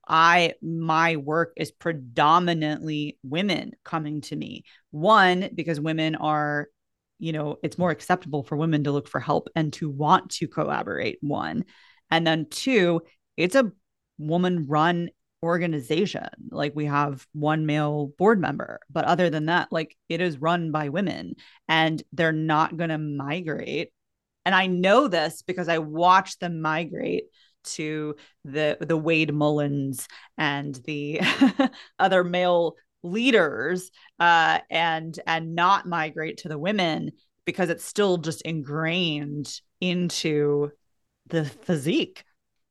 I 0.07 0.53
my 0.61 1.17
work 1.17 1.53
is 1.57 1.71
predominantly 1.71 3.17
women 3.23 3.73
coming 3.83 4.21
to 4.21 4.35
me. 4.35 4.63
One 4.91 5.49
because 5.53 5.79
women 5.79 6.15
are 6.15 6.67
you 7.19 7.31
know, 7.31 7.57
it's 7.63 7.77
more 7.77 7.89
acceptable 7.89 8.43
for 8.43 8.55
women 8.55 8.83
to 8.83 8.91
look 8.91 9.07
for 9.07 9.19
help 9.19 9.49
and 9.55 9.73
to 9.73 9.89
want 9.89 10.29
to 10.29 10.47
collaborate 10.47 11.17
one. 11.21 11.65
And 12.11 12.25
then 12.25 12.45
two, 12.49 13.01
it's 13.35 13.55
a 13.55 13.71
woman 14.17 14.67
run 14.67 15.09
organization. 15.43 16.27
Like 16.51 16.73
we 16.75 16.85
have 16.85 17.25
one 17.33 17.65
male 17.65 18.11
board 18.17 18.39
member, 18.39 18.79
but 18.89 19.05
other 19.05 19.29
than 19.29 19.47
that, 19.47 19.71
like 19.71 19.95
it 20.09 20.21
is 20.21 20.39
run 20.39 20.71
by 20.71 20.89
women 20.89 21.35
and 21.67 22.01
they're 22.11 22.31
not 22.31 22.77
going 22.77 22.89
to 22.89 22.97
migrate. 22.97 23.91
And 24.45 24.55
I 24.55 24.67
know 24.67 25.07
this 25.07 25.41
because 25.41 25.67
I 25.67 25.79
watch 25.79 26.39
them 26.39 26.61
migrate 26.61 27.25
to 27.75 28.15
the 28.43 28.77
the 28.81 28.97
Wade 28.97 29.33
Mullens 29.33 30.07
and 30.37 30.75
the 30.85 31.21
other 31.99 32.23
male 32.23 32.75
leaders 33.03 33.91
uh, 34.19 34.59
and 34.69 35.19
and 35.25 35.55
not 35.55 35.85
migrate 35.85 36.37
to 36.39 36.49
the 36.49 36.57
women 36.57 37.11
because 37.45 37.69
it's 37.69 37.85
still 37.85 38.17
just 38.17 38.41
ingrained 38.41 39.61
into 39.79 40.71
the 41.27 41.45
physique. 41.45 42.23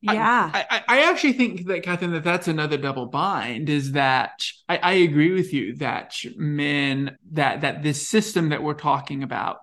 Yeah, 0.03 0.51
I, 0.53 0.65
I, 0.71 0.83
I, 0.89 1.11
actually 1.11 1.33
think 1.33 1.67
that 1.67 1.83
Katherine, 1.83 2.13
that 2.13 2.23
that's 2.23 2.47
another 2.47 2.77
double 2.77 3.07
bind. 3.07 3.69
Is 3.69 3.93
that 3.93 4.45
I, 4.69 4.77
I 4.77 4.93
agree 4.93 5.33
with 5.33 5.53
you 5.53 5.75
that 5.77 6.15
men 6.37 7.17
that 7.33 7.63
that 7.63 7.83
this 7.83 8.07
system 8.07 8.51
that 8.51 8.63
we're 8.63 8.75
talking 8.75 9.23
about, 9.23 9.59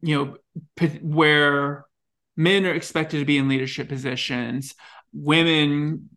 you 0.00 0.14
know, 0.16 0.36
p- 0.76 1.00
where 1.02 1.84
men 2.36 2.66
are 2.66 2.74
expected 2.74 3.18
to 3.18 3.24
be 3.24 3.38
in 3.38 3.48
leadership 3.48 3.88
positions. 3.88 4.74
Women, 5.12 6.10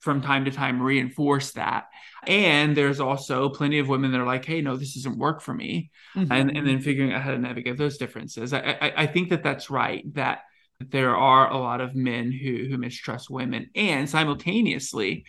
from 0.00 0.22
time 0.22 0.44
to 0.46 0.50
time, 0.50 0.82
reinforce 0.82 1.52
that. 1.52 1.86
And 2.26 2.76
there's 2.76 3.00
also 3.00 3.48
plenty 3.48 3.78
of 3.78 3.88
women 3.88 4.12
that 4.12 4.20
are 4.20 4.26
like, 4.26 4.44
hey, 4.44 4.60
no, 4.60 4.76
this 4.76 4.94
doesn't 4.94 5.18
work 5.18 5.40
for 5.40 5.54
me. 5.54 5.90
Mm-hmm. 6.16 6.32
And, 6.32 6.56
and 6.56 6.66
then 6.66 6.80
figuring 6.80 7.12
out 7.12 7.22
how 7.22 7.30
to 7.30 7.38
navigate 7.38 7.76
those 7.76 7.98
differences. 7.98 8.52
I, 8.52 8.76
I, 8.80 8.92
I 8.96 9.06
think 9.06 9.30
that 9.30 9.42
that's 9.42 9.70
right, 9.70 10.02
that 10.14 10.40
there 10.80 11.16
are 11.16 11.50
a 11.50 11.58
lot 11.58 11.80
of 11.80 11.94
men 11.94 12.30
who, 12.32 12.66
who 12.68 12.78
mistrust 12.78 13.30
women. 13.30 13.70
And 13.74 14.08
simultaneously, 14.08 15.24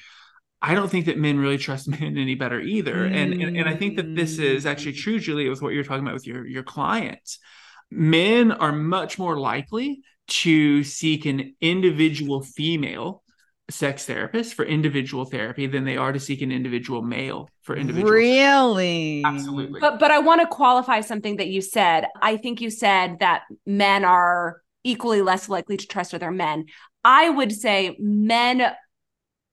I 0.61 0.75
don't 0.75 0.89
think 0.89 1.05
that 1.05 1.17
men 1.17 1.39
really 1.39 1.57
trust 1.57 1.87
men 1.99 2.17
any 2.17 2.35
better 2.35 2.59
either. 2.59 2.95
Mm-hmm. 2.95 3.15
And, 3.15 3.33
and, 3.41 3.57
and 3.57 3.69
I 3.69 3.75
think 3.75 3.95
that 3.97 4.15
this 4.15 4.39
is 4.39 4.65
actually 4.65 4.93
mm. 4.93 4.99
true, 4.99 5.19
Julia, 5.19 5.49
with 5.49 5.61
what 5.61 5.73
you're 5.73 5.83
talking 5.83 6.03
about 6.03 6.15
with 6.15 6.27
your, 6.27 6.45
your 6.45 6.63
clients. 6.63 7.39
Men 7.91 8.51
are 8.51 8.71
much 8.71 9.17
more 9.17 9.39
likely 9.39 10.01
to 10.29 10.83
seek 10.83 11.25
an 11.25 11.55
individual 11.61 12.41
female 12.41 13.23
sex 13.69 14.05
therapist 14.05 14.53
for 14.53 14.65
individual 14.65 15.25
therapy 15.25 15.67
than 15.67 15.85
they 15.85 15.95
are 15.95 16.11
to 16.11 16.19
seek 16.19 16.41
an 16.41 16.51
individual 16.51 17.01
male 17.01 17.49
for 17.61 17.75
individual 17.75 18.11
really? 18.11 19.21
Therapy. 19.21 19.37
absolutely. 19.37 19.79
But 19.79 19.99
but 19.99 20.11
i 20.11 20.19
want 20.19 20.41
to 20.41 20.47
qualify 20.47 21.01
something 21.01 21.37
that 21.37 21.47
you 21.47 21.61
said. 21.61 22.05
I 22.21 22.37
think 22.37 22.61
you 22.61 22.69
said 22.69 23.19
that 23.19 23.43
men 23.65 24.03
are 24.03 24.61
equally 24.83 25.21
less 25.21 25.49
likely 25.49 25.77
to 25.77 25.87
trust 25.87 26.13
other 26.13 26.31
men. 26.31 26.65
I 27.03 27.29
would 27.29 27.51
say 27.51 27.95
men 27.99 28.71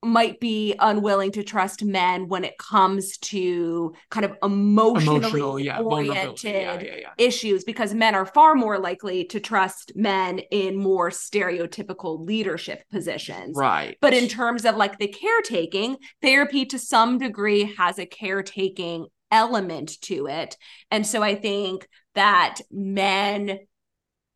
might 0.03 0.39
be 0.41 0.75
unwilling 0.79 1.33
to 1.33 1.43
trust 1.43 1.85
men 1.85 2.29
when 2.29 2.45
it 2.45 2.57
comes 2.59 3.19
to 3.19 3.95
kind 4.11 4.25
of 4.25 4.37
emotionally 4.43 5.17
Emotional, 5.17 5.59
yeah, 5.59 5.81
oriented 5.81 6.45
yeah, 6.45 6.81
yeah, 6.81 7.11
issues 7.19 7.65
because 7.65 7.95
men 7.95 8.15
are 8.15 8.27
far 8.27 8.55
more 8.55 8.79
likely 8.79 9.25
to 9.25 9.41
trust 9.41 9.93
men 9.97 10.39
in 10.51 10.77
more 10.77 11.11
stereotypical 11.11 12.25
leadership 12.27 12.85
positions. 12.91 13.57
Right. 13.57 13.97
But 14.01 14.15
in 14.15 14.29
terms 14.29 14.65
of 14.65 14.77
like 14.77 14.99
the 14.99 15.09
caretaking, 15.09 15.97
therapy 16.23 16.67
to 16.67 16.79
some 16.79 17.19
degree 17.19 17.75
has 17.77 17.99
a 17.99 18.07
caretaking 18.07 19.07
element 19.31 20.01
to 20.03 20.27
it. 20.27 20.57
And 20.91 21.07
so 21.07 21.23
I 21.23 21.35
think 21.35 21.89
that 22.15 22.61
men 22.71 23.59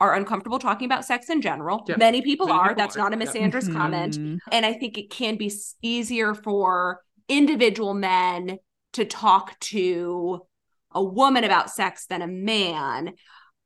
are 0.00 0.14
uncomfortable 0.14 0.58
talking 0.58 0.86
about 0.86 1.04
sex 1.04 1.28
in 1.28 1.42
general. 1.42 1.84
Yep. 1.86 1.98
Many 1.98 2.22
people 2.22 2.46
Many 2.46 2.58
are. 2.58 2.68
people 2.70 2.76
That's 2.82 2.96
are. 2.96 3.00
not 3.00 3.12
a 3.12 3.16
Miss 3.16 3.34
Yep. 3.34 3.42
Sanders 3.42 3.68
comment. 3.68 4.18
Mhm. 4.18 4.38
And 4.50 4.64
I 4.64 4.72
think 4.72 4.96
it 4.98 5.10
can 5.10 5.36
be 5.36 5.52
easier 5.82 6.34
for 6.34 7.00
individual 7.28 7.94
men 7.94 8.58
to 8.94 9.04
talk 9.04 9.58
to 9.60 10.40
a 10.92 11.02
woman 11.04 11.44
about 11.44 11.70
sex 11.70 12.06
than 12.06 12.22
a 12.22 12.26
man. 12.26 13.12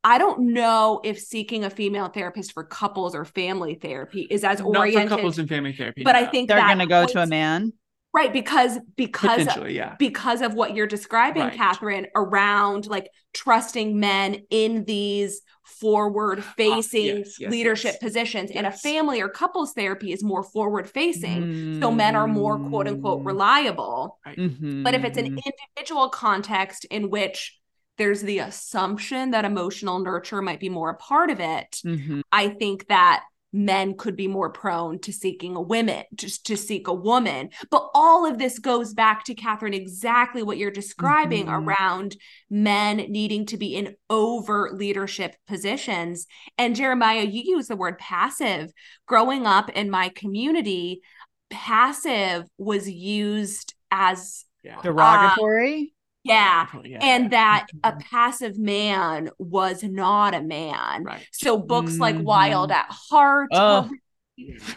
I 0.06 0.18
don't 0.18 0.52
know 0.52 1.00
if 1.02 1.18
seeking 1.18 1.64
a 1.64 1.70
female 1.70 2.08
therapist 2.08 2.52
for 2.52 2.64
couples 2.64 3.14
or 3.14 3.24
family 3.24 3.76
therapy 3.76 4.26
is 4.30 4.44
as 4.44 4.58
Not 4.58 4.66
for 4.66 4.78
oriented. 4.78 5.08
couples 5.08 5.38
and 5.38 5.48
family 5.48 5.72
therapy. 5.72 6.02
but 6.04 6.14
I 6.14 6.26
think 6.26 6.48
They're 6.48 6.60
going 6.60 6.78
to 6.80 6.86
go 6.86 7.06
to 7.06 7.22
a 7.22 7.26
man. 7.26 7.72
Right 8.14 8.32
because 8.32 8.78
because 8.96 9.48
yeah. 9.68 9.96
because 9.98 10.40
of 10.40 10.54
what 10.54 10.76
you're 10.76 10.86
describing, 10.86 11.42
Right. 11.42 11.52
Katherine, 11.52 12.06
around 12.14 12.86
like 12.86 13.08
trusting 13.32 13.98
men 13.98 14.42
in 14.50 14.84
these 14.84 15.42
forward 15.64 16.44
facing 16.56 17.10
Ah, 17.10 17.18
yes, 17.18 17.40
yes, 17.40 17.50
leadership 17.50 17.94
yes. 17.94 17.98
positions. 17.98 18.50
And 18.52 18.66
a 18.66 18.70
family 18.70 19.20
or 19.20 19.28
couples 19.28 19.72
therapy 19.72 20.12
is 20.12 20.22
more 20.22 20.44
forward 20.44 20.88
facing. 20.88 21.80
So 21.80 21.90
men 21.90 22.14
are 22.14 22.28
more 22.28 22.56
quote 22.58 22.86
unquote 22.86 23.22
Mm. 23.22 23.26
reliable. 23.26 24.20
Mhm. 24.26 24.84
But 24.84 24.94
if 24.94 25.02
it's 25.04 25.18
an 25.18 25.26
individual 25.26 26.08
context 26.08 26.84
in 26.86 27.10
which 27.10 27.58
there's 27.98 28.22
the 28.22 28.38
assumption 28.40 29.32
that 29.32 29.44
emotional 29.44 29.98
nurture 29.98 30.40
might 30.42 30.60
be 30.60 30.68
more 30.68 30.90
a 30.90 30.94
part 30.96 31.30
of 31.30 31.40
it, 31.40 31.80
Mhm. 31.84 32.22
I 32.30 32.48
think 32.48 32.86
that 32.88 33.24
men 33.54 33.96
could 33.96 34.16
be 34.16 34.26
more 34.26 34.50
prone 34.50 34.98
to 34.98 35.12
seeking 35.12 35.54
a 35.54 35.62
woman, 35.62 36.02
just 36.14 36.44
to 36.44 36.56
seek 36.56 36.88
a 36.88 36.92
woman. 36.92 37.50
But 37.70 37.88
all 37.94 38.26
of 38.26 38.36
this 38.36 38.58
goes 38.58 38.92
back 38.92 39.24
to 39.24 39.34
Katherine, 39.34 39.72
exactly 39.72 40.42
what 40.42 40.58
you're 40.58 40.72
describing 40.72 41.46
Mhm. 41.46 41.64
around 41.64 42.16
men 42.50 42.96
needing 42.96 43.46
to 43.46 43.56
be 43.56 43.76
in 43.76 43.94
over 44.10 44.72
leadership 44.72 45.36
positions. 45.46 46.26
And 46.58 46.74
Jeremiah, 46.74 47.22
you 47.22 47.42
use 47.56 47.68
the 47.68 47.76
word 47.76 47.96
passive. 47.98 48.72
Growing 49.06 49.46
up 49.46 49.70
in 49.70 49.88
my 49.88 50.08
community, 50.08 51.00
passive 51.48 52.48
was 52.58 52.90
used 52.90 53.74
as 53.92 54.44
Yeah. 54.64 54.80
derogatory. 54.82 55.93
Yeah. 56.24 56.66
Yeah. 56.84 56.98
And 57.02 57.30
that 57.32 57.66
a 57.84 57.92
Mhm. 57.92 58.00
passive 58.10 58.58
man 58.58 59.30
was 59.38 59.82
not 59.84 60.34
a 60.34 60.40
man. 60.42 61.04
right. 61.04 61.26
So 61.32 61.58
books 61.58 61.98
like 61.98 62.16
Mhm. 62.16 62.24
Wild 62.24 62.72
at 62.72 62.86
Heart 62.88 63.50
Ugh. 63.52 63.90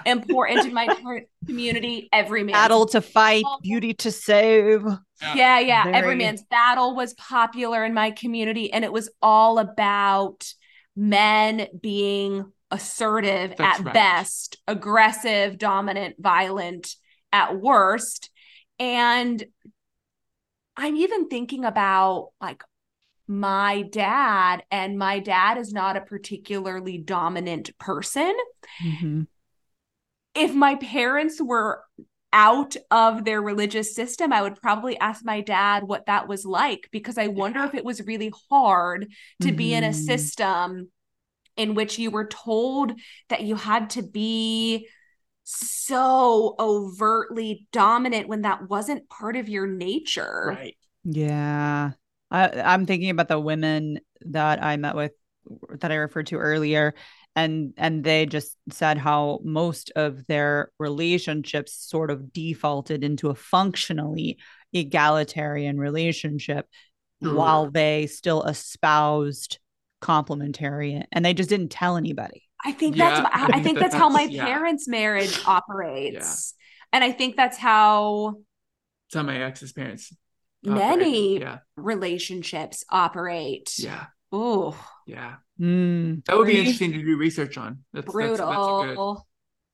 important 0.05 0.65
in 0.67 0.73
my 0.73 0.87
community. 1.45 2.09
Every 2.13 2.43
man. 2.43 2.53
Battle 2.53 2.85
to 2.87 3.01
fight, 3.01 3.43
beauty 3.63 3.93
to 3.95 4.11
save. 4.11 4.83
Yeah, 5.33 5.59
yeah. 5.59 5.83
Every 5.87 6.01
Very- 6.01 6.15
man's 6.17 6.43
battle 6.43 6.95
was 6.95 7.13
popular 7.15 7.83
in 7.83 7.93
my 7.93 8.11
community, 8.11 8.71
and 8.71 8.83
it 8.85 8.91
was 8.93 9.09
all 9.21 9.57
about 9.57 10.45
men 10.95 11.67
being 11.81 12.51
assertive 12.69 13.55
That's 13.57 13.79
at 13.79 13.85
right. 13.85 13.93
best, 13.93 14.57
aggressive, 14.67 15.57
dominant, 15.57 16.17
violent 16.19 16.95
at 17.31 17.55
worst. 17.59 18.29
And 18.79 19.43
I'm 20.77 20.95
even 20.95 21.27
thinking 21.27 21.65
about 21.65 22.29
like 22.39 22.63
my 23.27 23.83
dad, 23.83 24.63
and 24.71 24.97
my 24.97 25.19
dad 25.19 25.57
is 25.57 25.73
not 25.73 25.97
a 25.97 26.01
particularly 26.01 26.97
dominant 26.97 27.77
person. 27.77 28.33
Mhm. 28.79 29.27
if 30.35 30.53
my 30.53 30.75
parents 30.75 31.41
were 31.41 31.83
out 32.31 32.75
of 32.91 33.25
their 33.25 33.41
religious 33.41 33.95
system, 33.95 34.31
I 34.31 34.41
would 34.41 34.61
probably 34.61 34.97
ask 34.99 35.25
my 35.25 35.41
dad 35.41 35.83
what 35.83 36.05
that 36.05 36.27
was 36.27 36.45
like 36.45 36.87
because 36.91 37.17
I 37.17 37.27
wonder 37.27 37.63
if 37.63 37.73
it 37.73 37.85
was 37.85 38.05
really 38.05 38.31
hard 38.49 39.11
to 39.41 39.51
be 39.51 39.73
in 39.73 39.83
a 39.83 39.89
Mhm. 39.89 39.95
system 39.95 40.91
in 41.55 41.73
which 41.73 41.97
you 41.97 42.11
were 42.11 42.27
told 42.27 42.93
that 43.29 43.41
you 43.41 43.55
had 43.55 43.89
to 43.91 44.03
be 44.03 44.87
so 45.49 46.55
overtly 46.59 47.67
dominant 47.71 48.27
when 48.27 48.41
that 48.41 48.69
wasn't 48.69 49.07
part 49.09 49.37
of 49.37 49.47
your 49.47 49.65
nature. 49.65 50.53
Right. 50.55 50.77
Yeah. 51.05 51.91
I, 52.29 52.49
I'm 52.61 52.85
thinking 52.85 53.09
about 53.09 53.29
the 53.29 53.39
women 53.39 54.01
that 54.25 54.61
I 54.61 54.75
met 54.75 54.95
with 54.95 55.13
that 55.79 55.91
I 55.91 55.95
referred 55.95 56.27
to 56.27 56.35
earlier 56.35 56.93
and 57.33 57.73
and 57.77 58.03
they 58.03 58.25
just 58.25 58.57
said 58.69 58.97
how 58.97 59.39
most 59.45 59.91
of 59.95 60.27
their 60.27 60.71
relationships 60.77 61.71
sort 61.73 62.11
of 62.11 62.33
defaulted 62.33 63.05
into 63.05 63.29
a 63.29 63.35
functionally 63.35 64.39
egalitarian 64.73 65.79
relationship 65.79 66.67
Sure. 67.23 67.33
while 67.33 67.71
they 67.71 68.05
still 68.07 68.43
espoused 68.43 69.59
complementarian 70.01 71.05
and 71.11 71.25
they 71.25 71.33
just 71.33 71.49
didn't 71.49 71.69
tell 71.69 71.97
anybody. 71.97 72.46
I 72.63 72.71
think 72.71 72.95
Yeah, 72.95 73.21
that's 73.21 73.35
I 73.35 73.39
I, 73.41 73.45
I 73.45 73.51
think 73.51 73.63
think 73.63 73.77
that 73.79 73.83
that's 73.91 73.95
how 73.95 74.09
my 74.09 74.23
yeah. 74.23 74.45
parents' 74.45 74.87
marriage 74.87 75.39
operates. 75.47 76.53
And 76.93 77.03
I 77.03 77.11
think 77.11 77.35
that's 77.35 77.57
how 77.57 78.35
Some 79.11 79.27
of 79.29 79.35
my 79.35 79.41
ex's 79.43 79.73
parents. 79.73 80.13
many 80.63 81.39
Yeah. 81.39 81.59
relationships 81.75 82.83
operate. 82.89 83.73
Yeah. 83.77 84.05
Oh. 84.31 84.75
Yeah. 85.05 85.35
Mm. 85.59 86.25
That 86.25 86.37
would 86.37 86.45
be 86.47 86.53
Brutal. 86.53 86.59
interesting 86.59 86.91
to 86.93 87.03
do 87.03 87.17
research 87.17 87.57
on. 87.57 87.83
That's, 87.93 88.05
that's, 88.05 88.13
brutal. 88.13 88.81
that's 88.81 88.91
a 88.91 88.95
good. 88.95 89.17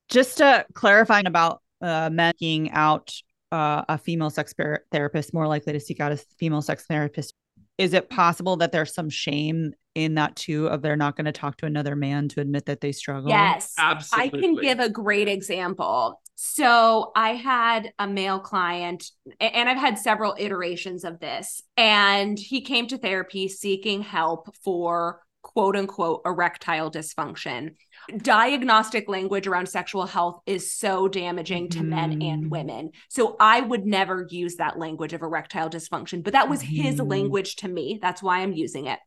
just 0.10 0.38
to 0.38 0.66
clarifying 0.74 1.26
about 1.26 1.62
uh, 1.82 2.10
men 2.12 2.34
seeking 2.40 2.72
out 2.72 3.12
uh, 3.52 3.84
a 3.90 3.98
female 3.98 4.30
sex 4.30 4.54
therapist, 4.92 5.34
more 5.34 5.48
likely 5.48 5.74
to 5.74 5.80
seek 5.80 6.00
out 6.00 6.12
a 6.12 6.18
female 6.40 6.62
sex 6.62 6.86
therapist, 6.88 7.34
is 7.78 7.94
it 7.94 8.10
possible 8.10 8.58
that 8.58 8.72
there's 8.72 8.94
some 8.94 9.10
shame 9.10 9.74
in 9.96 10.16
that 10.16 10.36
too 10.36 10.68
of 10.68 10.82
they're 10.82 10.96
not 10.96 11.16
going 11.16 11.26
to 11.26 11.32
talk 11.32 11.58
to 11.58 11.66
another 11.66 11.96
man 11.96 12.28
to 12.30 12.42
admit 12.42 12.66
that 12.66 12.82
they 12.82 12.92
struggle? 12.92 13.30
Yes. 13.30 13.74
Absolutely. 13.78 14.40
I 14.40 14.42
can 14.42 14.56
give 14.56 14.80
a 14.80 14.90
great 14.90 15.28
example. 15.28 16.20
So 16.36 17.12
I 17.16 17.36
had 17.36 17.94
a 18.00 18.08
male 18.08 18.40
client, 18.40 19.12
and 19.40 19.70
I've 19.70 19.78
had 19.78 19.98
several 19.98 20.36
iterations 20.38 21.04
of 21.04 21.20
this, 21.20 21.62
and 21.78 22.38
he 22.38 22.62
came 22.62 22.88
to 22.88 22.98
therapy 22.98 23.48
seeking 23.48 24.02
help 24.02 24.54
for 24.64 25.22
quote 25.44 25.76
unquote 25.76 26.22
erectile 26.26 26.90
dysfunction. 26.90 27.76
Diagnostic 28.18 29.08
language 29.08 29.46
around 29.46 29.68
sexual 29.70 30.08
health 30.08 30.42
is 30.48 30.74
so 30.74 31.08
damaging 31.08 31.70
to 31.70 31.84
men 31.84 32.22
and 32.24 32.46
Mhm. 32.46 32.50
women. 32.50 32.92
So 33.10 33.36
I 33.40 33.62
would 33.62 33.86
never 33.86 34.26
use 34.30 34.56
that 34.56 34.80
language 34.80 35.14
of 35.14 35.22
erectile 35.22 35.70
dysfunction, 35.70 36.24
but 36.24 36.34
that 36.34 36.50
was 36.50 36.62
his 36.62 36.96
Mhm. 36.96 37.10
language 37.10 37.58
to 37.58 37.68
me. 37.68 38.00
That's 38.02 38.24
why 38.24 38.40
I'm 38.40 38.54
using 38.54 38.88
it. 38.88 39.00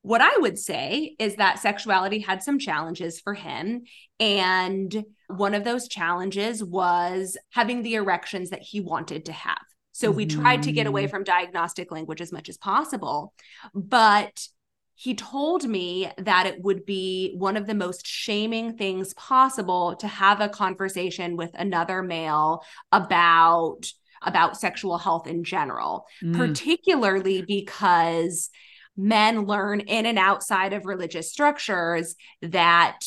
What 0.00 0.20
I 0.20 0.36
would 0.38 0.58
say 0.58 1.14
is 1.18 1.36
that 1.36 1.58
sexuality 1.58 2.20
had 2.20 2.42
some 2.42 2.58
challenges 2.58 3.20
for 3.20 3.34
him. 3.34 3.82
And 4.18 5.04
one 5.28 5.54
of 5.54 5.64
those 5.64 5.86
challenges 5.86 6.64
was 6.64 7.36
having 7.50 7.82
the 7.82 7.94
erections 7.94 8.50
that 8.50 8.62
he 8.62 8.80
wanted 8.80 9.26
to 9.26 9.32
have. 9.32 9.60
So 9.92 10.10
we 10.10 10.24
tried 10.24 10.62
to 10.64 10.72
get 10.72 10.86
away 10.86 11.06
Mhm. 11.06 11.10
from 11.10 11.24
diagnostic 11.24 11.92
language 11.92 12.20
as 12.22 12.32
much 12.32 12.48
as 12.48 12.56
possible. 12.56 13.34
But 13.74 14.48
he 15.02 15.14
told 15.14 15.64
me 15.68 16.08
that 16.16 16.46
it 16.46 16.62
would 16.62 16.86
be 16.86 17.34
one 17.36 17.56
of 17.56 17.66
the 17.66 17.74
most 17.74 18.06
shaming 18.06 18.76
things 18.76 19.14
possible 19.14 19.96
to 19.96 20.06
have 20.06 20.40
a 20.40 20.48
conversation 20.48 21.36
with 21.36 21.50
another 21.54 22.02
male 22.02 22.62
about 22.92 23.80
about 24.24 24.56
sexual 24.56 24.98
health 24.98 25.26
in 25.26 25.42
general 25.42 26.06
Mm. 26.22 26.36
particularly 26.36 27.42
because 27.42 28.50
men 28.96 29.44
learn 29.46 29.80
in 29.80 30.06
and 30.06 30.18
outside 30.18 30.72
of 30.72 30.84
religious 30.84 31.32
structures 31.32 32.14
that 32.40 33.00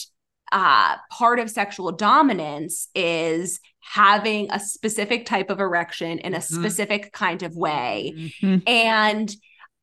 uh, 0.51 0.95
part 1.09 1.39
of 1.39 1.49
sexual 1.49 1.91
dominance 1.93 2.89
is 2.93 3.59
having 3.79 4.47
a 4.51 4.59
specific 4.59 5.25
type 5.25 5.49
of 5.49 5.59
erection 5.61 6.19
in 6.19 6.33
a 6.33 6.39
Mhm. 6.39 6.43
specific 6.59 7.11
kind 7.13 7.41
of 7.43 7.55
way. 7.55 8.13
Mhm. 8.41 8.63
And 8.67 9.33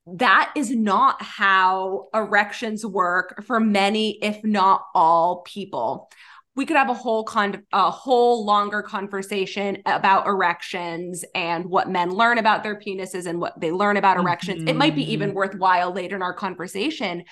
that 0.06 0.52
is 0.56 0.70
not 0.70 1.22
how 1.22 2.08
erections 2.14 2.84
work 2.84 3.44
for 3.44 3.60
many, 3.60 4.18
if 4.22 4.42
not 4.42 4.86
all 4.94 5.42
people. 5.42 6.10
We 6.54 6.66
could 6.66 6.76
have 6.76 6.90
a 6.90 6.94
whole 6.94 7.24
con 7.24 7.62
a 7.72 7.90
whole 7.90 8.44
longer 8.44 8.82
conversation 8.82 9.78
about 9.86 10.26
erections 10.26 11.24
and 11.34 11.64
what 11.66 11.88
men 11.88 12.10
learn 12.10 12.36
about 12.36 12.62
their 12.62 12.78
penises 12.78 13.24
and 13.26 13.40
what 13.40 13.58
they 13.58 13.72
learn 13.72 13.96
about 13.96 14.18
erections. 14.18 14.62
It 14.66 14.76
might 14.76 14.94
be 14.94 15.12
even 15.12 15.30
Mhm. 15.30 15.34
worthwhile 15.34 15.92
later 15.92 16.14
in 16.16 16.22
our 16.22 16.34
conversation. 16.34 17.24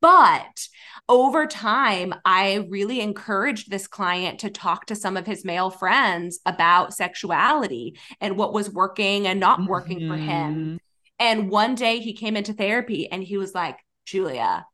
But 0.00 0.68
over 1.08 1.46
time, 1.46 2.14
I 2.24 2.66
really 2.68 3.00
encouraged 3.00 3.70
this 3.70 3.86
client 3.86 4.40
to 4.40 4.50
talk 4.50 4.86
to 4.86 4.96
some 4.96 5.16
of 5.16 5.26
his 5.26 5.44
male 5.44 5.70
friends 5.70 6.40
about 6.44 6.94
sexuality 6.94 7.96
and 8.20 8.36
what 8.36 8.52
was 8.52 8.70
working 8.70 9.26
and 9.28 9.38
not 9.38 9.66
working 9.66 10.00
for 10.00 10.16
him. 10.16 10.78
And 11.24 11.48
one 11.48 11.74
day 11.74 12.00
he 12.00 12.12
came 12.12 12.36
into 12.36 12.52
therapy 12.52 13.10
and 13.10 13.22
he 13.24 13.38
was 13.38 13.54
like, 13.54 13.78
Julia, 14.04 14.66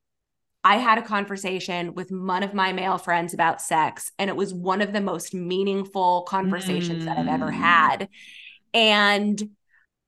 I 0.65 0.79
had 0.79 0.99
a 0.99 1.03
conversation 1.03 1.95
with 1.95 2.11
one 2.11 2.43
of 2.43 2.55
my 2.55 2.73
male 2.73 2.99
friends 2.99 3.33
about 3.33 3.63
sex, 3.63 4.11
and 4.19 4.29
it 4.29 4.35
was 4.35 4.53
one 4.53 4.83
of 4.83 4.93
the 4.93 5.01
most 5.01 5.33
meaningful 5.33 6.23
conversations 6.23 7.05
that 7.05 7.19
I've 7.19 7.29
ever 7.29 7.53
Mm. 7.53 7.55
had. 7.55 8.09
And 8.75 9.51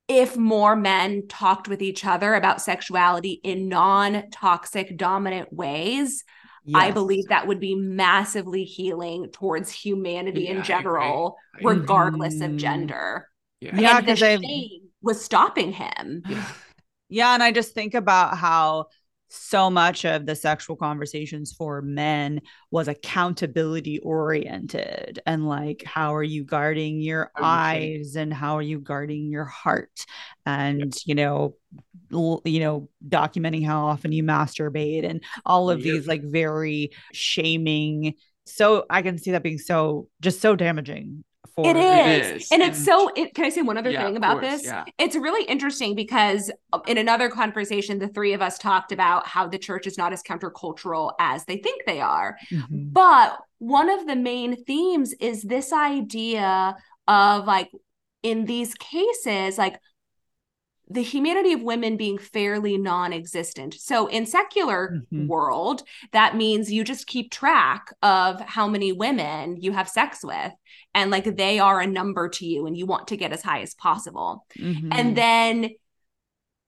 if 0.09 0.35
more 0.35 0.75
men 0.75 1.29
talked 1.29 1.69
with 1.69 1.81
each 1.81 2.03
other 2.03 2.33
about 2.33 2.61
sexuality 2.61 3.39
in 3.41 3.69
non 3.69 4.29
toxic, 4.29 4.97
dominant 4.97 5.53
ways, 5.53 6.25
yes. 6.65 6.75
I 6.75 6.91
believe 6.91 7.29
that 7.29 7.47
would 7.47 7.61
be 7.61 7.73
massively 7.75 8.65
healing 8.65 9.29
towards 9.31 9.71
humanity 9.71 10.43
yeah, 10.43 10.57
in 10.57 10.63
general, 10.63 11.37
regardless 11.61 12.35
mm-hmm. 12.35 12.51
of 12.51 12.57
gender. 12.57 13.29
Yeah, 13.61 13.79
yeah 13.79 14.01
because 14.01 14.19
shame 14.19 14.82
was 15.03 15.23
stopping 15.23 15.71
him. 15.71 16.23
Yeah. 16.27 16.47
yeah, 17.09 17.33
and 17.33 17.43
I 17.43 17.51
just 17.51 17.73
think 17.73 17.93
about 17.93 18.37
how 18.37 18.87
so 19.35 19.69
much 19.69 20.05
of 20.05 20.27
the 20.27 20.35
sexual 20.35 20.75
conversations 20.75 21.53
for 21.53 21.81
men 21.81 22.39
was 22.69 22.87
accountability 22.87 23.97
oriented 23.99 25.19
and 25.25 25.47
like 25.47 25.81
how 25.87 26.13
are 26.13 26.23
you 26.23 26.43
guarding 26.43 26.99
your 26.99 27.31
eyes 27.41 28.15
and 28.15 28.31
how 28.31 28.55
are 28.55 28.61
you 28.61 28.79
guarding 28.79 29.31
your 29.31 29.45
heart 29.45 30.05
and 30.45 30.93
you 31.05 31.15
know 31.15 31.55
l- 32.13 32.43
you 32.45 32.59
know 32.59 32.89
documenting 33.09 33.65
how 33.65 33.87
often 33.87 34.11
you 34.11 34.21
masturbate 34.21 35.03
and 35.03 35.23
all 35.47 35.71
of 35.71 35.81
these 35.81 36.05
like 36.05 36.21
very 36.23 36.91
shaming 37.11 38.13
so 38.45 38.85
i 38.87 39.01
can 39.01 39.17
see 39.17 39.31
that 39.31 39.41
being 39.41 39.57
so 39.57 40.07
just 40.21 40.41
so 40.41 40.55
damaging 40.55 41.23
for 41.55 41.67
it 41.67 41.75
is. 41.75 42.27
It 42.27 42.35
is. 42.35 42.51
And, 42.51 42.61
and 42.61 42.71
it's 42.71 42.83
so 42.83 43.11
it, 43.15 43.33
can 43.33 43.45
I 43.45 43.49
say 43.49 43.61
one 43.61 43.77
other 43.77 43.91
yeah, 43.91 44.05
thing 44.05 44.17
about 44.17 44.39
course, 44.39 44.53
this? 44.53 44.65
Yeah. 44.65 44.85
It's 44.97 45.15
really 45.15 45.45
interesting 45.45 45.95
because 45.95 46.51
uh, 46.71 46.79
in 46.87 46.97
another 46.97 47.29
conversation, 47.29 47.99
the 47.99 48.07
three 48.07 48.33
of 48.33 48.41
us 48.41 48.57
talked 48.57 48.91
about 48.91 49.27
how 49.27 49.47
the 49.47 49.57
church 49.57 49.87
is 49.87 49.97
not 49.97 50.13
as 50.13 50.23
countercultural 50.23 51.13
as 51.19 51.45
they 51.45 51.57
think 51.57 51.83
they 51.85 52.01
are. 52.01 52.37
Mm-hmm. 52.51 52.89
But 52.91 53.37
one 53.59 53.89
of 53.89 54.07
the 54.07 54.15
main 54.15 54.63
themes 54.65 55.13
is 55.19 55.43
this 55.43 55.71
idea 55.71 56.75
of 57.07 57.45
like 57.45 57.69
in 58.23 58.45
these 58.45 58.73
cases, 58.75 59.57
like 59.57 59.79
the 60.89 61.01
humanity 61.01 61.53
of 61.53 61.63
women 61.63 61.97
being 61.97 62.17
fairly 62.17 62.77
non-existent. 62.77 63.73
So 63.75 64.07
in 64.07 64.25
secular 64.25 65.01
mm-hmm. 65.11 65.27
world, 65.27 65.83
that 66.11 66.35
means 66.35 66.71
you 66.71 66.83
just 66.83 67.07
keep 67.07 67.31
track 67.31 67.87
of 68.01 68.41
how 68.41 68.67
many 68.67 68.91
women 68.91 69.57
you 69.61 69.71
have 69.71 69.87
sex 69.87 70.19
with 70.23 70.51
and 70.93 71.09
like 71.09 71.37
they 71.37 71.59
are 71.59 71.79
a 71.79 71.87
number 71.87 72.29
to 72.29 72.45
you 72.45 72.67
and 72.67 72.77
you 72.77 72.85
want 72.85 73.07
to 73.07 73.17
get 73.17 73.31
as 73.31 73.41
high 73.41 73.61
as 73.61 73.73
possible. 73.73 74.45
Mm-hmm. 74.59 74.89
And 74.91 75.17
then 75.17 75.69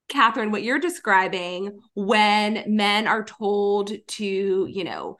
Katherine, 0.08 0.52
what 0.52 0.62
you're 0.62 0.78
describing 0.78 1.80
when 1.94 2.64
men 2.66 3.06
are 3.06 3.24
told 3.24 3.92
to, 4.06 4.24
you 4.24 4.84
know, 4.84 5.18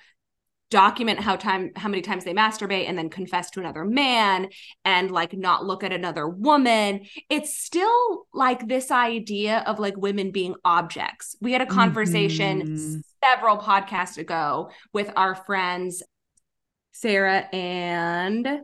document 0.71 1.21
how 1.21 1.37
time 1.37 1.71
how 1.77 1.89
many 1.89 2.03
times 2.03 2.25
they 2.25 2.35
masturbate 2.35 2.89
and 2.89 2.99
then 2.99 3.09
confess 3.09 3.51
to 3.51 3.61
another 3.61 3.85
man 3.85 4.49
and 4.85 5.11
like 5.11 5.33
not 5.33 5.65
look 5.65 5.85
at 5.85 5.93
another 5.93 6.29
woman. 6.29 7.07
It's 7.31 7.57
still 7.57 8.27
like 8.33 8.67
this 8.67 8.91
idea 8.91 9.63
of 9.67 9.79
like 9.79 9.97
women 9.97 10.33
being 10.33 10.55
objects. 10.65 11.37
We 11.41 11.53
had 11.53 11.63
a 11.63 11.67
conversation 11.67 12.63
mm-hmm. 12.63 13.01
several 13.23 13.59
podcasts 13.59 14.19
ago 14.19 14.71
with 14.93 15.11
our 15.17 15.35
friends 15.35 16.03
sarah 16.93 17.47
and 17.53 18.61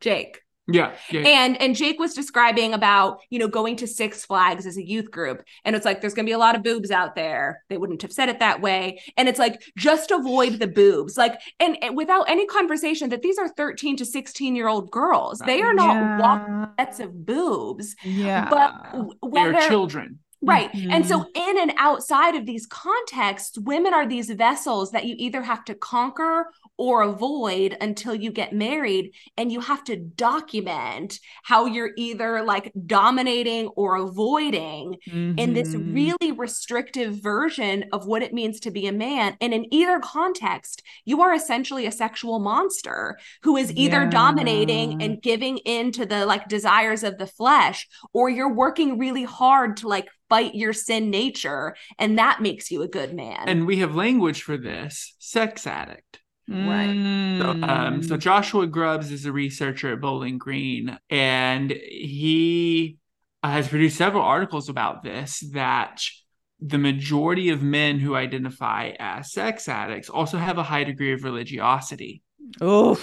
jake 0.00 0.41
yeah, 0.68 0.94
yeah, 1.10 1.20
And 1.22 1.60
and 1.60 1.74
Jake 1.74 1.98
was 1.98 2.14
describing 2.14 2.72
about, 2.72 3.20
you 3.30 3.38
know, 3.38 3.48
going 3.48 3.74
to 3.76 3.86
Six 3.86 4.24
Flags 4.24 4.64
as 4.64 4.76
a 4.76 4.86
youth 4.86 5.10
group. 5.10 5.42
And 5.64 5.74
it's 5.74 5.84
like 5.84 6.00
there's 6.00 6.14
going 6.14 6.24
to 6.24 6.30
be 6.30 6.34
a 6.34 6.38
lot 6.38 6.54
of 6.54 6.62
boobs 6.62 6.92
out 6.92 7.16
there. 7.16 7.64
They 7.68 7.78
wouldn't 7.78 8.02
have 8.02 8.12
said 8.12 8.28
it 8.28 8.38
that 8.38 8.60
way. 8.60 9.02
And 9.16 9.28
it's 9.28 9.40
like 9.40 9.60
just 9.76 10.12
avoid 10.12 10.60
the 10.60 10.68
boobs. 10.68 11.16
Like 11.16 11.40
and, 11.58 11.76
and 11.82 11.96
without 11.96 12.30
any 12.30 12.46
conversation 12.46 13.08
that 13.10 13.22
these 13.22 13.38
are 13.38 13.48
13 13.48 13.96
to 13.96 14.04
16 14.04 14.54
year 14.54 14.68
old 14.68 14.90
girls. 14.90 15.40
They 15.40 15.62
are 15.62 15.74
not 15.74 15.96
yeah. 15.96 16.18
walking 16.20 16.74
sets 16.78 17.00
of 17.00 17.26
boobs. 17.26 17.96
Yeah. 18.04 18.48
But 18.48 19.16
whether, 19.20 19.52
they're 19.52 19.68
children. 19.68 20.20
Right. 20.42 20.72
Mm-hmm. 20.72 20.90
And 20.90 21.06
so, 21.06 21.20
mm-hmm. 21.20 21.50
in 21.50 21.58
and 21.60 21.72
outside 21.78 22.34
of 22.34 22.46
these 22.46 22.66
contexts, 22.66 23.58
women 23.58 23.94
are 23.94 24.06
these 24.06 24.30
vessels 24.30 24.90
that 24.90 25.04
you 25.04 25.14
either 25.18 25.42
have 25.42 25.64
to 25.66 25.74
conquer 25.74 26.48
or 26.76 27.02
avoid 27.02 27.76
until 27.80 28.14
you 28.14 28.32
get 28.32 28.52
married. 28.52 29.12
And 29.36 29.52
you 29.52 29.60
have 29.60 29.84
to 29.84 29.96
document 29.96 31.20
how 31.44 31.66
you're 31.66 31.92
either 31.96 32.42
like 32.42 32.72
dominating 32.86 33.68
or 33.68 33.96
avoiding 33.96 34.96
mm-hmm. 35.08 35.38
in 35.38 35.52
this 35.52 35.68
mm-hmm. 35.68 35.94
really 35.94 36.32
restrictive 36.32 37.22
version 37.22 37.84
of 37.92 38.06
what 38.06 38.22
it 38.22 38.32
means 38.32 38.58
to 38.60 38.70
be 38.72 38.88
a 38.88 38.92
man. 38.92 39.36
And 39.40 39.54
in 39.54 39.72
either 39.72 40.00
context, 40.00 40.82
you 41.04 41.22
are 41.22 41.32
essentially 41.32 41.86
a 41.86 41.92
sexual 41.92 42.40
monster 42.40 43.18
who 43.42 43.56
is 43.56 43.72
either 43.76 44.02
yeah. 44.02 44.10
dominating 44.10 45.02
and 45.02 45.22
giving 45.22 45.58
in 45.58 45.92
to 45.92 46.04
the 46.04 46.26
like 46.26 46.48
desires 46.48 47.04
of 47.04 47.18
the 47.18 47.26
flesh, 47.26 47.86
or 48.12 48.28
you're 48.28 48.52
working 48.52 48.98
really 48.98 49.24
hard 49.24 49.76
to 49.78 49.88
like 49.88 50.08
fight 50.32 50.54
your 50.54 50.72
sin 50.72 51.10
nature 51.10 51.76
and 51.98 52.18
that 52.18 52.40
makes 52.40 52.70
you 52.70 52.80
a 52.82 52.88
good 52.88 53.12
man 53.14 53.44
and 53.46 53.66
we 53.66 53.78
have 53.78 53.94
language 53.94 54.42
for 54.42 54.56
this 54.56 55.14
sex 55.18 55.66
addict 55.66 56.22
Right. 56.48 57.38
So, 57.40 57.50
um, 57.50 58.02
so 58.02 58.16
mm. 58.16 58.18
Joshua 58.18 58.66
Grubbs 58.66 59.10
is 59.10 59.26
a 59.26 59.32
researcher 59.32 59.92
at 59.92 60.00
Bowling 60.00 60.38
Green, 60.38 60.98
and 61.08 61.70
he 61.70 62.98
uh, 63.42 63.50
has 63.52 63.68
produced 63.68 63.96
several 63.96 64.22
articles 64.22 64.68
about 64.68 65.02
this. 65.02 65.40
That 65.52 66.02
the 66.60 66.78
majority 66.78 67.50
of 67.50 67.62
men 67.62 68.00
who 68.00 68.14
identify 68.16 68.92
as 68.98 69.32
sex 69.32 69.68
addicts 69.68 70.08
also 70.08 70.36
have 70.36 70.58
a 70.58 70.62
high 70.62 70.84
degree 70.84 71.12
of 71.12 71.24
religiosity. 71.24 72.22
Oh, 72.60 73.00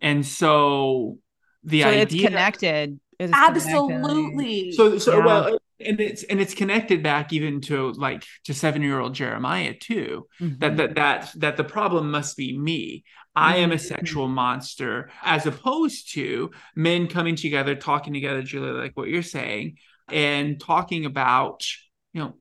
and 0.00 0.24
so 0.24 1.18
the 1.64 1.82
so 1.82 1.88
idea 1.88 2.02
it's 2.02 2.14
connected. 2.14 3.00
It's 3.18 3.32
Absolutely. 3.34 4.72
Connected. 4.72 4.74
So, 4.74 4.98
so 4.98 5.18
yeah. 5.18 5.24
well, 5.24 5.58
and 5.80 6.00
it's 6.00 6.22
and 6.24 6.40
it's 6.40 6.54
connected 6.54 7.02
back 7.02 7.32
even 7.32 7.60
to 7.60 7.92
like 7.92 8.24
to 8.44 8.54
seven 8.54 8.82
year 8.82 8.98
old 8.98 9.14
jeremiah 9.14 9.74
too 9.74 10.26
mm-hmm. 10.40 10.58
that 10.58 10.76
that 10.76 10.94
that 10.94 11.30
that 11.36 11.56
the 11.56 11.64
problem 11.64 12.10
must 12.10 12.36
be 12.36 12.56
me 12.56 13.04
i 13.34 13.56
am 13.56 13.70
a 13.70 13.74
mm-hmm. 13.74 13.86
sexual 13.86 14.28
monster 14.28 15.10
as 15.22 15.46
opposed 15.46 16.12
to 16.12 16.50
men 16.74 17.06
coming 17.06 17.36
together 17.36 17.74
talking 17.74 18.12
together 18.12 18.42
julia 18.42 18.72
like 18.72 18.96
what 18.96 19.08
you're 19.08 19.22
saying 19.22 19.76
and 20.10 20.60
talking 20.60 21.04
about 21.04 21.64
you 22.12 22.20
know 22.20 22.34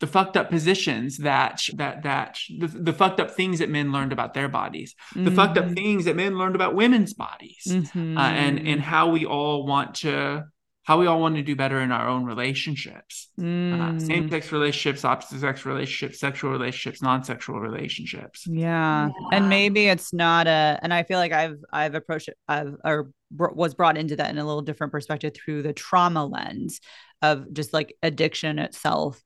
the 0.00 0.06
fucked 0.06 0.36
up 0.36 0.48
positions 0.48 1.18
that 1.18 1.62
that 1.74 2.02
that 2.02 2.38
the, 2.58 2.66
the 2.66 2.92
fucked 2.92 3.20
up 3.20 3.30
things 3.30 3.58
that 3.58 3.68
men 3.68 3.92
learned 3.92 4.12
about 4.12 4.34
their 4.34 4.48
bodies 4.48 4.94
the 5.14 5.20
mm-hmm. 5.20 5.36
fucked 5.36 5.58
up 5.58 5.66
mm-hmm. 5.66 5.74
things 5.74 6.06
that 6.06 6.16
men 6.16 6.36
learned 6.38 6.54
about 6.54 6.74
women's 6.74 7.12
bodies 7.12 7.66
mm-hmm. 7.68 8.16
uh, 8.16 8.30
and 8.30 8.66
and 8.66 8.80
how 8.80 9.10
we 9.10 9.26
all 9.26 9.66
want 9.66 9.94
to 9.96 10.44
how 10.90 10.98
we 10.98 11.06
all 11.06 11.20
want 11.20 11.36
to 11.36 11.42
do 11.42 11.54
better 11.54 11.80
in 11.80 11.92
our 11.92 12.08
own 12.08 12.24
relationships 12.24 13.28
mm. 13.38 13.80
uh, 13.80 13.96
same 14.00 14.28
sex 14.28 14.50
relationships 14.50 15.04
opposite 15.04 15.38
sex 15.38 15.64
relationships 15.64 16.18
sexual 16.18 16.50
relationships 16.50 17.00
non-sexual 17.00 17.60
relationships 17.60 18.44
yeah. 18.48 19.06
yeah. 19.06 19.28
and 19.32 19.48
maybe 19.48 19.86
it's 19.86 20.12
not 20.12 20.48
a 20.48 20.80
and 20.82 20.92
i 20.92 21.04
feel 21.04 21.20
like 21.20 21.30
i've 21.30 21.58
i've 21.72 21.94
approached 21.94 22.26
it 22.26 22.36
i've 22.48 22.74
or 22.84 23.12
was 23.30 23.72
brought 23.76 23.96
into 23.96 24.16
that 24.16 24.30
in 24.30 24.38
a 24.38 24.44
little 24.44 24.62
different 24.62 24.90
perspective 24.90 25.32
through 25.32 25.62
the 25.62 25.72
trauma 25.72 26.26
lens 26.26 26.80
of 27.22 27.52
just 27.52 27.72
like 27.72 27.94
addiction 28.02 28.58
itself 28.58 29.22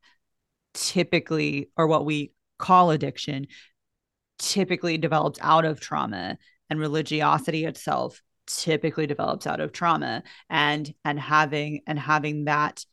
typically 0.75 1.71
or 1.79 1.87
what 1.87 2.05
we 2.05 2.31
call 2.59 2.91
addiction 2.91 3.47
typically 4.39 4.99
develops 4.99 5.39
out 5.41 5.65
of 5.65 5.81
trauma 5.81 6.37
and 6.69 6.79
religiosity 6.79 7.65
itself 7.65 8.21
typically 8.47 9.07
develops 9.07 9.47
out 9.47 9.61
of 9.61 9.73
trauma 9.73 10.23
and 10.51 10.93
and 11.05 11.19
having 11.19 11.81
and 11.87 11.99
having 11.99 12.45
that 12.45 12.85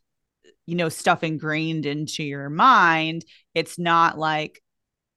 you 0.65 0.75
know 0.75 0.89
stuff 0.89 1.23
ingrained 1.23 1.85
into 1.85 2.23
your 2.23 2.49
mind 2.49 3.25
it's 3.53 3.77
not 3.77 4.17
like 4.17 4.61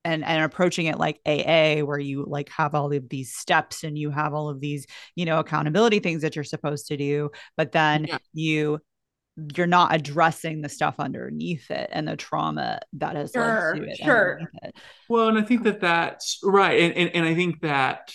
and 0.05 0.25
and 0.25 0.43
approaching 0.43 0.87
it 0.87 0.99
like 0.99 1.21
AA 1.27 1.85
where 1.85 1.99
you 1.99 2.25
like 2.27 2.49
have 2.51 2.75
all 2.75 2.93
of 2.93 3.09
these 3.09 3.35
steps 3.35 3.85
and 3.85 3.99
you 3.99 4.11
have 4.11 4.35
all 4.35 4.49
of 4.49 4.61
these 4.61 4.87
you 5.15 5.25
know 5.25 5.39
accountability 5.39 5.99
things 5.99 6.23
that 6.23 6.37
you're 6.37 6.45
supposed 6.45 6.87
to 6.89 6.97
do 6.97 7.31
but 7.57 7.73
then 7.73 8.05
yeah. 8.05 8.19
you 8.33 8.79
you're 9.57 9.67
not 9.67 9.93
addressing 9.93 10.61
the 10.61 10.69
stuff 10.69 10.95
underneath 10.99 11.71
it 11.71 11.91
and 11.93 12.07
the 12.07 12.17
trauma 12.17 12.79
that 12.93 13.17
has 13.17 13.33
sure, 13.33 13.75
led 13.75 13.81
to 13.81 13.91
it 13.91 13.97
sure 13.97 14.41
it. 14.63 14.75
well 15.09 15.29
and 15.29 15.39
i 15.39 15.43
think 15.43 15.65
that 15.65 15.81
that's 15.81 16.39
right 16.45 16.81
and, 16.81 16.95
and 16.95 17.11
and 17.15 17.25
i 17.25 17.35
think 17.35 17.61
that 17.63 18.13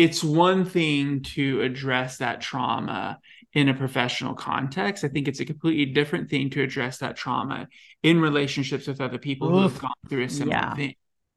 it's 0.00 0.24
one 0.24 0.64
thing 0.64 1.22
to 1.22 1.60
address 1.60 2.16
that 2.18 2.40
trauma 2.40 3.18
in 3.52 3.68
a 3.68 3.74
professional 3.74 4.34
context. 4.34 5.04
I 5.04 5.08
think 5.08 5.28
it's 5.28 5.40
a 5.40 5.44
completely 5.44 5.92
different 5.92 6.30
thing 6.30 6.48
to 6.50 6.62
address 6.62 6.98
that 6.98 7.16
trauma 7.16 7.68
in 8.02 8.20
relationships 8.20 8.86
with 8.86 9.00
other 9.00 9.18
people 9.18 9.48
Oof. 9.48 9.54
who 9.54 9.60
have 9.62 9.78
gone 9.80 9.90
through 10.08 10.24
a 10.24 10.28
similar 10.30 10.56
yeah. 10.56 10.74
thing. 10.74 10.94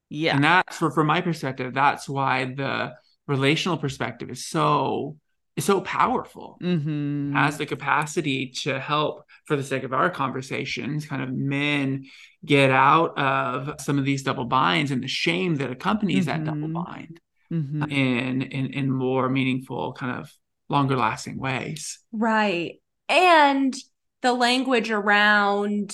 Yeah. 0.09 0.36
And 0.36 0.43
that's 0.43 0.78
for 0.78 0.91
from 0.91 1.07
my 1.07 1.20
perspective, 1.20 1.74
that's 1.74 2.07
why 2.07 2.45
the 2.45 2.93
relational 3.28 3.78
perspective 3.78 4.30
is 4.30 4.45
so 4.45 5.18
is 5.57 5.66
so 5.66 5.82
powerful. 5.82 6.57
Mm-hmm. 6.61 7.34
Has 7.36 7.57
the 7.57 7.66
capacity 7.66 8.53
to 8.64 8.80
help, 8.80 9.26
for 9.45 9.55
the 9.55 9.64
sake 9.64 9.84
of 9.84 9.93
our 9.93 10.09
conversations, 10.09 11.05
kind 11.05 11.22
of 11.22 11.32
men 11.32 12.05
get 12.45 12.72
out 12.72 13.18
of 13.18 13.82
some 13.82 13.99
of 13.99 14.05
these 14.05 14.24
double 14.24 14.45
binds 14.45 14.91
and 14.91 15.03
the 15.03 15.07
shame 15.07 15.55
that 15.55 15.70
accompanies 15.72 16.28
mm-hmm. 16.28 16.45
that 16.45 16.51
double 16.51 16.68
mm-hmm. 16.70 16.84
bind 16.84 17.20
mm-hmm. 17.54 17.84
in, 17.84 18.41
in 18.41 18.74
in 18.74 18.91
more 18.91 19.30
meaningful 19.30 19.93
kind 19.93 20.20
of 20.20 20.32
longer 20.70 20.97
lasting 20.97 21.38
ways 21.38 21.99
right 22.12 22.80
and 23.10 23.76
the 24.22 24.34
language 24.34 24.89
around 24.91 25.93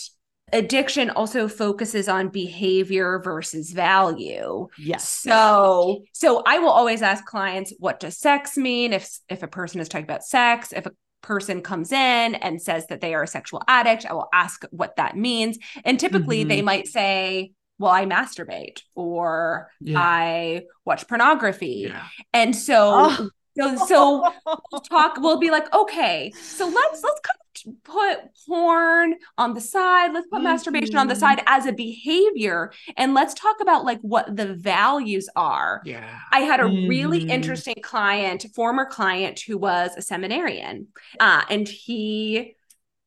addiction 0.53 1.09
also 1.11 1.47
focuses 1.47 2.07
on 2.07 2.29
behavior 2.29 3.19
versus 3.23 3.71
value 3.71 4.67
Yes. 4.77 5.07
so 5.07 6.03
so 6.13 6.41
i 6.47 6.57
will 6.59 6.69
always 6.71 7.01
ask 7.01 7.23
clients 7.25 7.73
what 7.79 7.99
does 7.99 8.17
sex 8.17 8.57
mean 8.57 8.93
if 8.93 9.19
if 9.29 9.43
a 9.43 9.47
person 9.47 9.79
is 9.79 9.89
talking 9.89 10.05
about 10.05 10.23
sex 10.23 10.73
if 10.73 10.85
a 10.87 10.91
person 11.21 11.61
comes 11.61 11.91
in 11.91 12.35
and 12.35 12.61
says 12.61 12.87
that 12.87 13.01
they 13.01 13.13
are 13.13 13.23
a 13.23 13.27
sexual 13.27 13.61
addict 13.67 14.05
i 14.09 14.13
will 14.13 14.29
ask 14.33 14.63
what 14.71 14.95
that 14.95 15.15
means 15.17 15.59
and 15.83 15.99
typically 15.99 16.43
they 16.45 16.61
Mhm. 16.61 16.65
might 16.65 16.87
say 16.87 17.51
well 17.79 17.91
i 17.91 18.05
masturbate 18.05 18.81
or 18.95 19.71
Yeah. 19.81 19.99
i 19.99 20.63
watch 20.85 21.07
pornography 21.07 21.85
Yeah. 21.87 22.03
and 22.33 22.55
so 22.55 22.91
Oh. 22.93 23.29
so 23.59 23.75
so 23.87 24.33
we'll 24.71 24.81
talk 24.81 25.17
we'll 25.19 25.39
be 25.39 25.49
like 25.49 25.73
okay 25.73 26.31
so 26.39 26.65
let's 26.67 27.01
let's 27.03 27.19
kind 27.21 27.35
of 27.39 27.83
put 27.83 28.19
porn 28.47 29.15
on 29.37 29.53
the 29.53 29.59
side 29.59 30.13
let's 30.13 30.27
put 30.27 30.41
masturbation 30.41 30.95
on 30.95 31.07
the 31.07 31.15
Mhm. 31.15 31.19
side 31.19 31.43
as 31.47 31.65
a 31.65 31.73
behavior 31.73 32.71
and 32.95 33.13
let's 33.13 33.33
talk 33.33 33.57
about 33.59 33.83
like 33.83 33.99
what 34.01 34.33
the 34.37 34.53
values 34.53 35.27
are 35.35 35.81
Yeah. 35.83 36.19
i 36.31 36.41
had 36.41 36.59
a 36.61 36.65
really 36.65 37.25
Mhm. 37.25 37.29
interesting 37.31 37.75
client 37.81 38.45
former 38.55 38.85
client 38.85 39.41
who 39.41 39.57
was 39.57 39.91
a 39.97 40.01
seminarian 40.01 40.87
uh, 41.19 41.41
and 41.49 41.67
he 41.67 42.55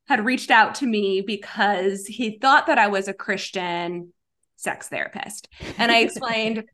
had 0.09 0.25
reached 0.27 0.51
out 0.51 0.75
to 0.77 0.87
me 0.87 1.23
because 1.23 2.05
he 2.07 2.37
thought 2.39 2.67
that 2.67 2.79
i 2.79 2.89
was 2.89 3.09
a 3.09 3.15
christian 3.15 4.13
sex 4.63 4.89
therapist 4.89 5.49
and 5.79 5.91
i 5.91 5.99
explained 5.99 6.65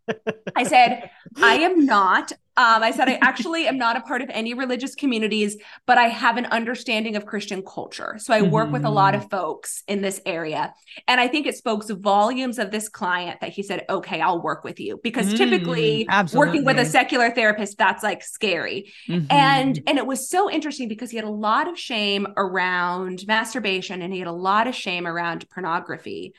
I 0.56 0.64
said, 0.64 1.10
I 1.42 1.54
am 1.58 1.86
not. 1.86 2.32
Um, 2.56 2.82
I 2.82 2.90
said, 2.90 3.08
I 3.08 3.18
actually 3.22 3.68
am 3.68 3.78
not 3.78 3.96
a 3.96 4.00
part 4.00 4.20
of 4.20 4.30
any 4.30 4.52
religious 4.52 4.96
communities, 4.96 5.56
but 5.86 5.96
I 5.96 6.08
have 6.08 6.36
an 6.36 6.46
understanding 6.46 7.14
of 7.14 7.24
Christian 7.24 7.62
culture. 7.62 8.16
So 8.18 8.34
I 8.34 8.42
work 8.42 8.72
with 8.72 8.84
a 8.84 8.90
lot 8.90 9.14
of 9.14 9.30
folks 9.30 9.84
in 9.86 10.02
this 10.02 10.20
area. 10.26 10.74
And 11.06 11.20
I 11.20 11.28
think 11.28 11.46
it 11.46 11.56
spoke 11.56 11.88
volumes 11.88 12.58
of 12.58 12.72
this 12.72 12.88
client 12.88 13.40
that 13.42 13.50
he 13.50 13.62
said, 13.62 13.84
okay, 13.88 14.20
I'll 14.20 14.42
work 14.42 14.64
with 14.64 14.80
you. 14.80 14.98
Because 15.02 15.32
typically, 15.34 16.06
Mm, 16.10 16.34
working 16.34 16.64
with 16.64 16.78
a 16.78 16.84
secular 16.84 17.30
therapist, 17.30 17.78
that's 17.78 18.02
like 18.02 18.24
scary 18.24 18.92
Mhm. 19.08 19.26
and 19.30 19.80
and 19.86 19.98
it 19.98 20.06
was 20.06 20.28
so 20.28 20.50
interesting 20.50 20.88
because 20.88 21.10
he 21.10 21.16
had 21.16 21.24
a 21.24 21.30
lot 21.30 21.68
of 21.68 21.78
shame 21.78 22.26
around 22.36 23.24
masturbation 23.28 24.02
and 24.02 24.12
he 24.12 24.18
had 24.18 24.28
a 24.28 24.32
lot 24.32 24.66
of 24.66 24.74
shame 24.74 25.06
around 25.06 25.48
pornography 25.50 26.34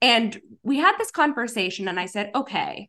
and 0.00 0.40
we 0.62 0.78
had 0.78 0.96
this 0.98 1.10
conversation 1.10 1.88
and 1.88 1.98
i 1.98 2.06
said 2.06 2.30
okay 2.34 2.88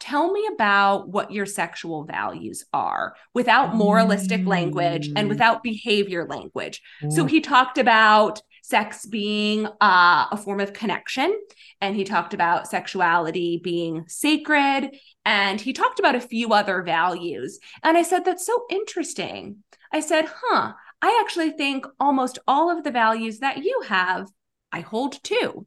tell 0.00 0.32
me 0.32 0.48
about 0.52 1.08
what 1.08 1.30
your 1.30 1.46
sexual 1.46 2.02
values 2.04 2.64
are 2.72 3.14
without 3.34 3.76
moralistic 3.76 4.44
language 4.44 5.06
and 5.14 5.26
Mm. 5.26 5.28
without 5.28 5.62
behavior 5.62 6.26
language. 6.28 6.82
So 7.08 7.24
he 7.24 7.40
talked 7.40 7.78
about 7.78 8.42
sex 8.64 9.06
being 9.06 9.66
uh, 9.80 10.26
a 10.32 10.36
form 10.36 10.58
of 10.58 10.72
connection 10.72 11.32
and 11.80 11.94
he 11.94 12.02
talked 12.02 12.34
about 12.34 12.66
sexuality 12.66 13.60
being 13.62 14.04
sacred 14.08 14.90
and 15.24 15.60
he 15.60 15.72
talked 15.72 16.00
about 16.00 16.16
a 16.16 16.20
few 16.20 16.52
other 16.52 16.82
values. 16.82 17.60
And 17.84 17.96
i 17.96 18.02
said 18.02 18.24
that's 18.24 18.44
so 18.44 18.64
interesting. 18.70 19.62
I 19.92 20.00
said 20.00 20.24
huh 20.42 20.72
i 21.00 21.20
actually 21.22 21.50
think 21.50 21.86
almost 22.00 22.40
all 22.48 22.76
of 22.76 22.82
the 22.82 22.90
values 22.90 23.38
that 23.38 23.58
you 23.58 23.82
have 23.86 24.26
i 24.72 24.80
hold 24.80 25.22
too 25.22 25.66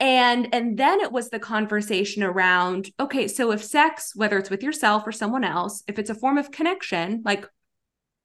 and 0.00 0.52
and 0.52 0.78
then 0.78 1.00
it 1.00 1.12
was 1.12 1.30
the 1.30 1.38
conversation 1.38 2.22
around 2.22 2.90
okay 2.98 3.28
so 3.28 3.52
if 3.52 3.62
sex 3.62 4.12
whether 4.14 4.38
it's 4.38 4.50
with 4.50 4.62
yourself 4.62 5.06
or 5.06 5.12
someone 5.12 5.44
else 5.44 5.82
if 5.88 5.98
it's 5.98 6.10
a 6.10 6.14
form 6.14 6.38
of 6.38 6.50
connection 6.50 7.22
like 7.24 7.48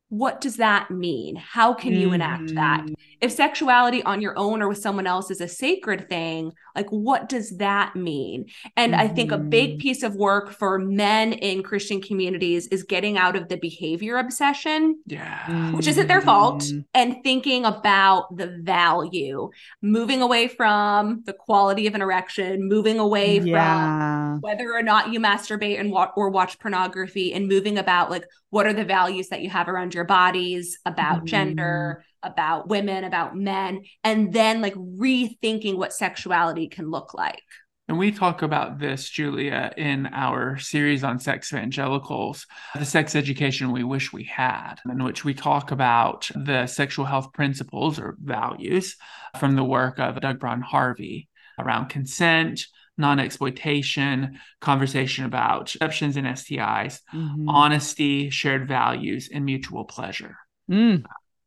what 0.10 0.42
does 0.42 0.58
that 0.58 0.92
mean 0.92 1.36
how 1.36 1.74
can 1.74 1.94
you 1.94 2.14
enact 2.14 2.54
that 2.54 2.82
Mhm. 2.86 2.94
if 3.20 3.32
sexuality 3.32 4.04
on 4.04 4.22
your 4.22 4.38
own 4.38 4.62
or 4.62 4.68
with 4.68 4.78
someone 4.78 5.08
else 5.08 5.32
is 5.32 5.42
a 5.42 5.48
sacred 5.48 6.08
thing, 6.10 6.52
like 6.76 6.90
what 6.90 7.30
does 7.30 7.58
that 7.58 7.96
mean? 7.96 8.46
And 8.76 8.94
I 8.96 9.08
think 9.08 9.32
a 9.32 9.38
big 9.38 9.76
Mhm. 9.76 9.80
piece 9.80 10.04
of 10.04 10.16
work 10.16 10.52
for 10.52 10.78
men 10.78 11.32
in 11.34 11.64
Christian 11.64 12.02
communities 12.02 12.68
is 12.68 12.84
getting 12.84 13.18
out 13.18 13.36
of 13.36 13.48
the 13.48 13.56
behavior 13.58 14.18
obsession, 14.18 15.00
Yeah. 15.08 15.72
which 15.72 15.88
isn't 15.88 16.08
their 16.08 16.20
fault, 16.22 16.64
Mhm. 16.64 16.86
and 16.94 17.16
thinking 17.24 17.64
about 17.66 18.36
the 18.36 18.48
value, 18.62 19.50
moving 19.82 20.22
away 20.22 20.48
from 20.48 21.24
the 21.26 21.34
quality 21.34 21.88
of 21.88 21.96
an 21.96 22.02
erection, 22.02 22.68
moving 22.68 23.00
away 23.00 23.40
from 23.40 24.42
whether 24.42 24.74
or 24.74 24.84
not 24.84 25.14
you 25.14 25.20
masturbate 25.20 25.80
and 25.80 25.92
wa- 25.92 26.12
or 26.18 26.30
watch 26.30 26.60
pornography 26.60 27.34
and 27.34 27.48
moving 27.48 27.78
about 27.78 28.12
like 28.12 28.26
what 28.50 28.68
are 28.68 28.74
the 28.74 28.84
values 28.86 29.30
that 29.30 29.42
you 29.42 29.50
have 29.50 29.68
around 29.68 29.94
your 29.96 30.03
bodies 30.06 30.80
about 30.86 31.22
Mhm. 31.24 31.26
gender 31.28 32.06
about 32.22 32.70
women 32.70 33.04
about 33.04 33.36
men 33.36 33.82
and 34.04 34.32
then 34.32 34.62
like 34.62 34.76
rethinking 34.76 35.76
what 35.78 35.92
sexuality 35.94 36.68
can 36.68 36.90
look 36.90 37.14
like 37.14 37.44
And 37.90 37.98
we 37.98 38.12
talk 38.12 38.42
about 38.42 38.80
this, 38.80 39.10
Julia, 39.10 39.74
in 39.76 40.08
our 40.08 40.58
series 40.58 41.04
on 41.04 41.20
Sexvangelicals, 41.20 42.46
the 42.76 42.86
sex 42.86 43.14
education 43.14 43.74
we 43.74 43.84
wish 43.84 44.14
we 44.14 44.24
had, 44.24 44.76
in 44.90 45.04
which 45.04 45.26
we 45.26 45.34
talk 45.34 45.72
about 45.72 46.32
the 46.34 46.66
sexual 46.66 47.04
health 47.04 47.34
principles 47.34 48.00
or 48.00 48.16
values 48.24 48.96
from 49.38 49.56
the 49.58 49.66
work 49.66 50.00
of 50.00 50.22
Doug 50.22 50.40
Braun-Harvey 50.40 51.28
around 51.60 51.90
consent, 51.90 52.68
non 52.98 53.20
exploitation, 53.20 54.40
conversation 54.62 55.26
about 55.26 55.76
exceptions 55.76 56.18
and 56.18 56.28
STIs, 56.28 57.00
Mhm. 57.14 57.46
honesty, 57.48 58.30
shared 58.30 58.68
values, 58.68 59.30
and 59.34 59.46
mutual 59.46 59.86
pleasure. 59.86 60.38
Mm. 60.70 61.04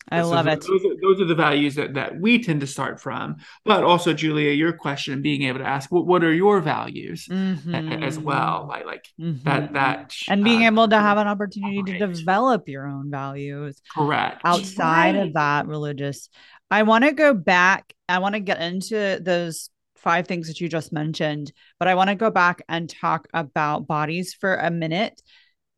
I 0.08 0.22
So 0.22 0.28
love 0.30 0.46
it. 0.46 0.60
Those 0.60 0.84
are, 0.84 0.94
those 1.02 1.20
are 1.20 1.24
the 1.24 1.34
values 1.34 1.74
that, 1.74 1.94
that 1.94 2.20
we 2.20 2.40
tend 2.40 2.60
to 2.60 2.66
start 2.66 3.00
from. 3.00 3.36
But 3.64 3.82
also, 3.82 4.12
Julia, 4.12 4.52
your 4.52 4.72
question, 4.72 5.20
being 5.20 5.42
able 5.42 5.58
to 5.58 5.66
ask, 5.66 5.90
what, 5.90 6.06
what 6.06 6.22
are 6.22 6.32
your 6.32 6.60
values 6.60 7.26
a- 7.28 7.76
as 7.76 8.16
well? 8.18 8.66
Like, 8.68 8.86
like 8.86 9.04
Mhm. 9.20 9.42
that, 9.42 9.72
that, 9.72 10.14
and 10.28 10.44
being 10.44 10.62
uh, 10.62 10.66
able 10.70 10.88
to 10.88 10.96
have 10.96 11.18
an 11.18 11.26
opportunity 11.26 11.82
to 11.82 12.06
develop 12.06 12.68
your 12.68 12.86
own 12.86 13.10
values 13.10 13.80
correct. 13.92 14.42
outside 14.44 15.16
Right. 15.16 15.26
of 15.26 15.32
that 15.34 15.66
religious. 15.66 16.28
I 16.70 16.84
want 16.84 17.04
to 17.04 17.12
go 17.12 17.34
back. 17.34 17.92
I 18.08 18.20
want 18.20 18.34
to 18.34 18.40
get 18.40 18.60
into 18.60 19.18
those 19.20 19.70
five 20.06 20.28
things 20.28 20.46
that 20.46 20.60
you 20.60 20.68
just 20.68 20.92
mentioned, 20.92 21.50
but 21.80 21.88
I 21.88 21.96
want 21.96 22.10
to 22.10 22.14
go 22.14 22.30
back 22.30 22.62
and 22.68 22.88
talk 22.88 23.26
about 23.34 23.88
bodies 23.88 24.34
for 24.34 24.54
a 24.54 24.70
minute. 24.70 25.20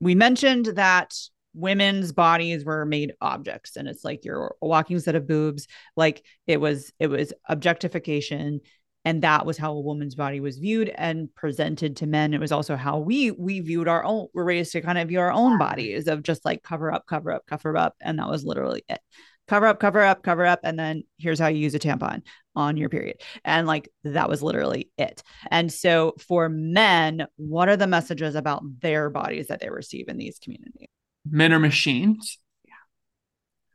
We 0.01 0.15
mentioned 0.15 0.67
that 0.77 1.15
women's 1.55 2.13
bodies 2.13 2.63
were 2.63 2.85
made 2.85 3.15
objects 3.23 3.77
and 3.77 3.89
it's 3.89 4.05
like 4.05 4.27
you're 4.27 4.55
a 4.61 4.67
walking 4.67 5.01
set 5.01 5.15
of 5.15 5.27
boobs. 5.27 5.67
Like 5.97 6.23
it 6.47 6.61
was 6.61 6.93
it 6.99 7.07
was 7.07 7.33
objectification 7.49 8.61
and 9.07 9.23
that 9.23 9.47
was 9.47 9.57
how 9.57 9.73
a 9.73 9.81
woman's 9.81 10.15
body 10.15 10.41
was 10.41 10.59
viewed 10.59 10.91
and 10.91 11.35
presented 11.35 11.97
to 11.97 12.07
men. 12.07 12.35
It 12.35 12.41
was 12.41 12.53
also 12.53 12.77
how 12.77 12.99
we 12.99 13.31
we 13.31 13.61
viewed 13.61 13.89
our 13.89 14.05
own 14.05 14.29
we're 14.35 14.45
raised 14.45 14.73
to 14.73 14.83
kind 14.83 14.99
of 14.99 15.09
view 15.09 15.21
our 15.21 15.33
own 15.33 15.57
bodies 15.57 16.07
of 16.07 16.23
just 16.23 16.45
like 16.45 16.63
cover 16.63 16.93
up 16.93 17.07
cover 17.07 17.33
up 17.33 17.47
cover 17.47 17.75
up 17.79 17.97
and 18.03 18.19
that 18.19 18.29
was 18.29 18.45
literally 18.45 18.85
it 18.91 19.01
cover 19.49 19.67
up 19.67 19.81
cover 19.81 20.03
up 20.03 20.23
cover 20.23 20.47
up 20.47 20.61
and 20.63 20.79
then 20.79 21.03
here's 21.19 21.39
how 21.39 21.49
you 21.49 21.59
use 21.59 21.75
a 21.75 21.79
tampon 21.79 22.23
on 22.55 22.77
your 22.77 22.89
period 22.89 23.21
and 23.45 23.67
like 23.67 23.89
that 24.05 24.29
was 24.29 24.43
literally 24.43 24.91
it 24.99 25.23
and 25.51 25.73
so 25.73 26.15
for 26.19 26.49
men 26.49 27.27
what 27.37 27.69
are 27.69 27.77
the 27.77 27.87
messages 27.87 28.35
about 28.35 28.63
their 28.81 29.11
bodies 29.11 29.49
that 29.49 29.61
they 29.61 29.71
receive 29.71 30.09
in 30.09 30.17
these 30.17 30.39
communities 30.39 30.89
Men 31.31 31.53
are 31.53 31.59
machines. 31.59 32.39
Yeah. 32.65 32.73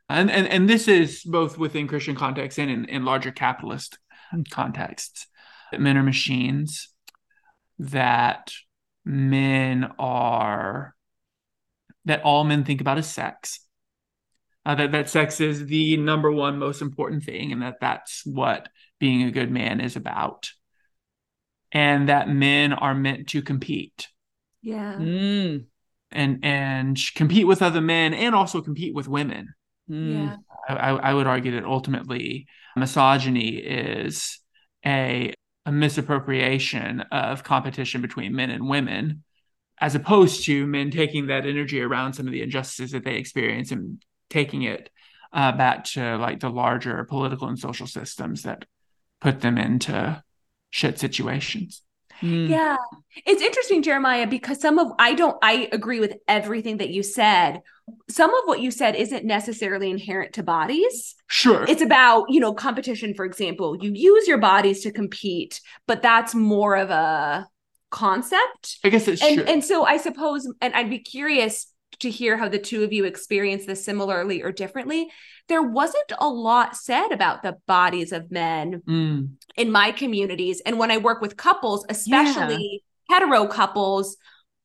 And, 0.08 0.28
and 0.28 0.48
and 0.48 0.68
this 0.68 0.88
is 0.88 1.22
both 1.22 1.56
within 1.56 1.86
Christian 1.86 2.16
context 2.16 2.58
and 2.58 2.68
in, 2.68 2.84
in 2.86 3.04
larger 3.04 3.30
capitalist 3.30 3.96
Mm. 4.34 4.50
contexts. 4.50 5.26
That 5.70 5.80
men 5.80 5.96
are 5.96 6.02
machines, 6.02 6.88
that 7.78 8.52
men 9.04 9.92
are 9.98 10.94
that 12.04 12.22
all 12.22 12.44
men 12.44 12.64
think 12.64 12.80
about 12.80 12.98
as 12.98 13.08
sex. 13.08 13.60
Uh, 14.66 14.74
that 14.74 14.92
that 14.92 15.10
sex 15.10 15.40
is 15.40 15.66
the 15.66 15.96
number 15.96 16.32
one 16.32 16.58
most 16.58 16.80
important 16.80 17.22
thing, 17.24 17.52
and 17.52 17.62
that 17.62 17.76
that's 17.80 18.22
what 18.24 18.68
being 18.98 19.22
a 19.22 19.30
good 19.30 19.50
man 19.50 19.80
is 19.80 19.96
about. 19.96 20.50
And 21.72 22.08
that 22.08 22.28
men 22.28 22.72
are 22.72 22.94
meant 22.94 23.28
to 23.30 23.42
compete. 23.42 24.08
Yeah. 24.62 24.94
Mm, 24.94 25.66
and 26.10 26.44
and 26.44 26.98
compete 27.14 27.46
with 27.46 27.60
other 27.60 27.80
men 27.80 28.14
and 28.14 28.34
also 28.34 28.62
compete 28.62 28.94
with 28.94 29.08
women. 29.08 29.54
mm, 29.90 30.12
yeah. 30.14 30.36
I, 30.68 30.74
I 30.74 31.10
I 31.10 31.14
would 31.14 31.26
argue 31.26 31.52
that 31.52 31.64
ultimately 31.64 32.46
misogyny 32.76 33.56
is 33.56 34.38
a, 34.86 35.34
a 35.66 35.72
misappropriation 35.72 37.00
of 37.12 37.44
competition 37.44 38.00
between 38.00 38.34
men 38.34 38.50
and 38.50 38.68
women, 38.68 39.24
as 39.80 39.94
opposed 39.94 40.44
to 40.44 40.66
men 40.66 40.90
taking 40.90 41.26
that 41.26 41.46
energy 41.46 41.80
around 41.80 42.14
some 42.14 42.26
of 42.26 42.32
the 42.32 42.42
injustices 42.42 42.92
that 42.92 43.04
they 43.04 43.16
experience 43.16 43.70
and 43.70 44.02
taking 44.30 44.62
it 44.62 44.90
uh, 45.32 45.52
back 45.52 45.84
to 45.84 46.16
like 46.16 46.40
the 46.40 46.50
larger 46.50 47.04
political 47.04 47.48
and 47.48 47.58
social 47.58 47.86
systems 47.86 48.42
that 48.42 48.64
put 49.20 49.40
them 49.40 49.58
into 49.58 50.22
shit 50.70 50.98
situations. 50.98 51.82
mm. 52.20 52.48
Yeah. 52.48 52.76
It's 53.26 53.42
interesting, 53.42 53.82
Jeremiah, 53.82 54.26
because 54.26 54.60
some 54.60 54.78
of 54.78 54.92
I 54.98 55.14
don't 55.14 55.36
I 55.42 55.68
agree 55.72 56.00
with 56.00 56.16
everything 56.28 56.78
that 56.78 56.90
you 56.90 57.02
said. 57.02 57.62
some 58.08 58.34
of 58.34 58.42
what 58.46 58.60
you 58.60 58.70
said 58.70 58.96
isn't 58.96 59.24
necessarily 59.24 59.90
inherent 59.90 60.32
to 60.34 60.42
bodies. 60.42 61.14
Sure. 61.28 61.64
It's 61.68 61.82
about, 61.82 62.26
you 62.30 62.40
know, 62.40 62.54
competition, 62.54 63.14
for 63.14 63.24
example. 63.24 63.76
You 63.80 63.92
use 63.92 64.26
your 64.28 64.38
bodies 64.38 64.82
to 64.82 64.92
compete, 64.92 65.60
but 65.86 66.02
that's 66.02 66.34
more 66.34 66.76
of 66.76 66.90
a 66.90 67.46
concept. 67.90 68.78
I 68.84 68.88
guess 68.88 69.06
it's 69.08 69.22
and 69.22 69.36
true. 69.36 69.44
and 69.46 69.64
so 69.64 69.84
I 69.84 69.98
suppose, 69.98 70.48
and 70.60 70.74
I'd 70.74 70.90
be 70.90 70.98
curious 70.98 71.66
to 72.00 72.10
hear 72.10 72.36
how 72.36 72.48
the 72.48 72.58
two 72.58 72.84
of 72.84 72.92
you 72.92 73.04
experience 73.04 73.66
this 73.66 73.84
similarly 73.84 74.42
or 74.42 74.52
differently. 74.52 75.08
There 75.48 75.62
wasn't 75.62 76.12
a 76.18 76.28
lot 76.28 76.76
said 76.76 77.12
about 77.12 77.42
the 77.42 77.56
bodies 77.66 78.12
of 78.12 78.30
men 78.30 78.82
Mm, 78.86 79.36
in 79.56 79.70
my 79.70 79.92
communities. 79.92 80.60
And 80.64 80.78
when 80.78 80.90
I 80.90 80.98
work 80.98 81.20
with 81.20 81.36
couples, 81.36 81.84
especially 81.88 82.82
hetero 83.10 83.46
couples, 83.46 84.16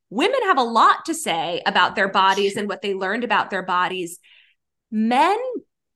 women 0.09 0.39
have 0.43 0.57
a 0.57 0.63
lot 0.63 1.05
to 1.05 1.13
say 1.13 1.61
about 1.65 1.95
their 1.95 2.09
bodies 2.09 2.55
and 2.55 2.67
what 2.67 2.81
they 2.81 2.93
learned 2.93 3.23
about 3.23 3.49
their 3.49 3.63
bodies. 3.63 4.19
Men 4.91 5.37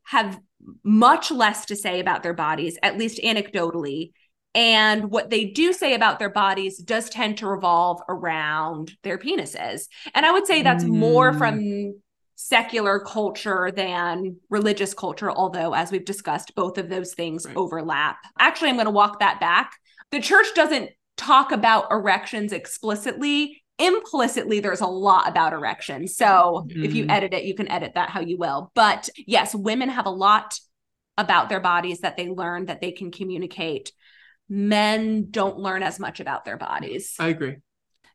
have 0.03 0.39
much 0.83 1.31
less 1.31 1.65
to 1.65 1.75
say 1.75 1.99
about 1.99 2.23
their 2.23 2.33
bodies, 2.33 2.77
at 2.83 2.97
least 2.97 3.19
anecdotally. 3.23 4.11
And 4.55 5.09
what 5.09 5.29
they 5.29 5.45
do 5.45 5.73
say 5.73 5.95
about 5.95 6.19
their 6.19 6.29
bodies 6.29 6.77
does 6.77 7.09
tend 7.09 7.39
to 7.39 7.47
revolve 7.47 8.01
around 8.07 8.95
their 9.03 9.17
penises. 9.17 9.87
And 10.13 10.25
I 10.25 10.31
would 10.31 10.45
say 10.45 10.61
that's 10.61 10.83
more 10.85 11.31
Mm. 11.33 11.37
from 11.37 11.93
secular 12.35 12.99
culture 12.99 13.71
than 13.71 14.37
religious 14.49 14.93
culture, 14.93 15.31
although, 15.31 15.73
as 15.73 15.91
we've 15.91 16.05
discussed, 16.05 16.55
both 16.55 16.77
of 16.77 16.89
those 16.89 17.13
things 17.13 17.45
Right. 17.45 17.55
overlap. 17.55 18.17
Actually, 18.37 18.69
I'm 18.69 18.75
going 18.75 18.85
to 18.85 18.91
walk 18.91 19.19
that 19.19 19.39
back. 19.39 19.73
The 20.11 20.19
church 20.19 20.47
doesn't 20.53 20.91
talk 21.17 21.51
about 21.51 21.87
erections 21.91 22.51
explicitly. 22.51 23.63
Implicitly, 23.79 24.59
there's 24.59 24.81
a 24.81 24.87
lot 24.87 25.27
about 25.27 25.53
erections. 25.53 26.15
So 26.15 26.67
if 26.75 26.93
you 26.93 27.05
Mhm. 27.05 27.11
edit 27.11 27.33
it, 27.33 27.45
you 27.45 27.55
can 27.55 27.67
edit 27.71 27.93
that 27.95 28.09
how 28.09 28.19
you 28.19 28.37
will. 28.37 28.71
But 28.75 29.09
yes, 29.15 29.55
women 29.55 29.89
have 29.89 30.05
a 30.05 30.11
lot 30.11 30.59
about 31.17 31.49
their 31.49 31.59
bodies 31.59 31.99
that 31.99 32.17
they 32.17 32.27
learn 32.29 32.65
that 32.65 32.81
they 32.81 32.91
can 32.91 33.11
communicate. 33.11 33.91
Men 34.49 35.31
don't 35.31 35.57
learn 35.57 35.83
as 35.83 35.99
much 35.99 36.19
about 36.19 36.45
their 36.45 36.57
bodies. 36.57 37.15
I 37.19 37.29
agree. 37.29 37.57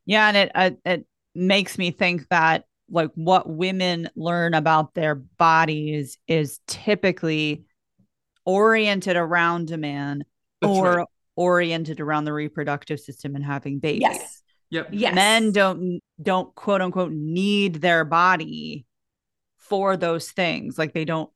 Yeah, 0.05 0.27
and 0.27 0.37
it 0.37 0.51
uh, 0.55 0.71
it 0.85 1.05
makes 1.35 1.77
me 1.77 1.91
think 1.91 2.27
that 2.29 2.65
like 2.89 3.11
what 3.15 3.49
women 3.49 4.09
learn 4.15 4.53
about 4.53 4.93
their 4.93 5.15
bodies 5.15 6.17
is 6.27 6.59
typically 6.67 7.63
oriented 8.45 9.15
around 9.15 9.71
a 9.71 9.77
man 9.77 10.23
That's 10.61 10.71
or 10.71 10.95
right. 10.97 11.07
oriented 11.35 11.99
around 11.99 12.25
the 12.25 12.33
reproductive 12.33 12.99
system 12.99 13.35
and 13.35 13.45
having 13.45 13.79
babies. 13.79 14.01
Yes. 14.01 14.43
Yep. 14.71 14.89
Yes. 14.91 15.15
Men 15.15 15.51
don't 15.51 15.99
don't 16.21 16.53
quote 16.55 16.81
unquote 16.81 17.11
need 17.11 17.75
their 17.75 18.05
body 18.05 18.85
for 19.57 19.97
those 19.97 20.31
things. 20.31 20.77
Like 20.77 20.93
they 20.93 21.05
don't 21.05 21.29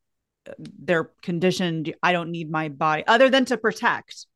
they're 0.57 1.11
conditioned 1.21 1.93
I 2.03 2.11
don't 2.11 2.31
need 2.31 2.51
my 2.51 2.69
body 2.69 3.03
other 3.07 3.29
than 3.29 3.45
to 3.45 3.57
protect. 3.57 4.27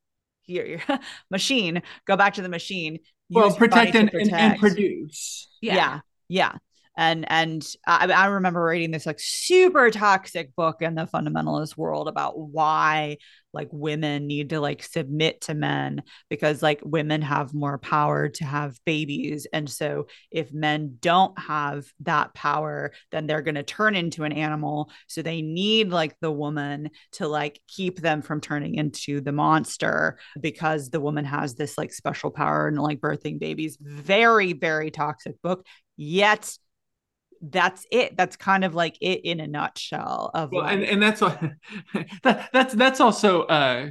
Here, 0.48 0.82
machine. 1.30 1.84
Go 2.06 2.18
back 2.18 2.34
to 2.36 2.42
the 2.42 2.50
machine. 2.50 3.00
Well, 3.30 3.50
your 3.50 3.56
protect 3.56 3.96
and, 3.96 4.10
and, 4.14 4.22
and 4.22 4.30
protect 4.30 4.60
produce. 4.60 5.50
yeah 5.62 6.00
yeah 6.30 6.54
and 6.98 7.32
and 7.32 7.66
I, 7.86 8.08
I 8.12 8.26
remember 8.26 8.64
reading 8.64 8.90
this 8.92 9.06
like 9.06 9.20
super 9.20 9.92
toxic 9.92 10.56
book 10.56 10.82
in 10.82 10.96
the 10.96 11.06
fundamentalist 11.06 11.78
world 11.78 12.08
about 12.08 12.38
why 12.40 13.18
like 13.54 13.70
women 13.72 14.28
need 14.28 14.50
to 14.50 14.60
like 14.60 14.84
submit 14.84 15.42
to 15.42 15.54
men 15.54 16.04
because 16.30 16.62
like 16.62 16.80
women 16.84 17.22
have 17.22 17.54
more 17.54 17.78
power 17.78 18.30
to 18.30 18.44
have 18.44 18.80
babies. 18.86 19.48
And 19.54 19.70
so 19.70 20.08
if 20.32 20.52
men 20.54 20.98
don't 21.00 21.38
have 21.40 21.86
that 22.02 22.34
power 22.34 22.92
then 23.12 23.28
they're 23.28 23.42
going 23.42 23.56
to 23.56 23.64
turn 23.64 23.96
into 23.96 24.24
an 24.24 24.32
animal. 24.32 24.92
So 25.08 25.22
they 25.22 25.42
need 25.42 25.90
like 25.90 26.16
the 26.20 26.32
woman 26.32 26.90
to 27.14 27.28
like 27.28 27.60
keep 27.68 28.00
them 28.00 28.22
from 28.22 28.42
turning 28.42 28.76
into 28.76 29.22
the 29.22 29.32
monster 29.32 30.18
because 30.40 30.90
the 30.90 31.02
woman 31.02 31.26
has 31.26 31.56
this 31.56 31.78
like 31.78 31.94
special 31.94 32.32
power 32.32 32.68
and 32.68 32.80
like 32.80 33.00
birthing 33.00 33.40
babies. 33.40 33.78
Very 33.80 34.54
very 34.54 34.92
toxic 34.92 35.42
book 35.42 35.66
yet 35.96 36.58
that's 37.42 37.86
it 37.92 38.16
that's 38.18 38.36
kind 38.36 38.64
of 38.64 38.74
like 38.76 38.98
it 39.02 39.22
in 39.24 39.40
a 39.40 39.48
nutshell 39.48 40.32
of 40.34 40.52
Well, 40.52 40.66
and, 40.66 40.84
and 40.84 41.02
that's 41.02 41.22
what 41.22 41.40
that, 42.24 42.50
that's 42.52 42.74
that's 42.74 43.00
also 43.00 43.44
uh 43.44 43.90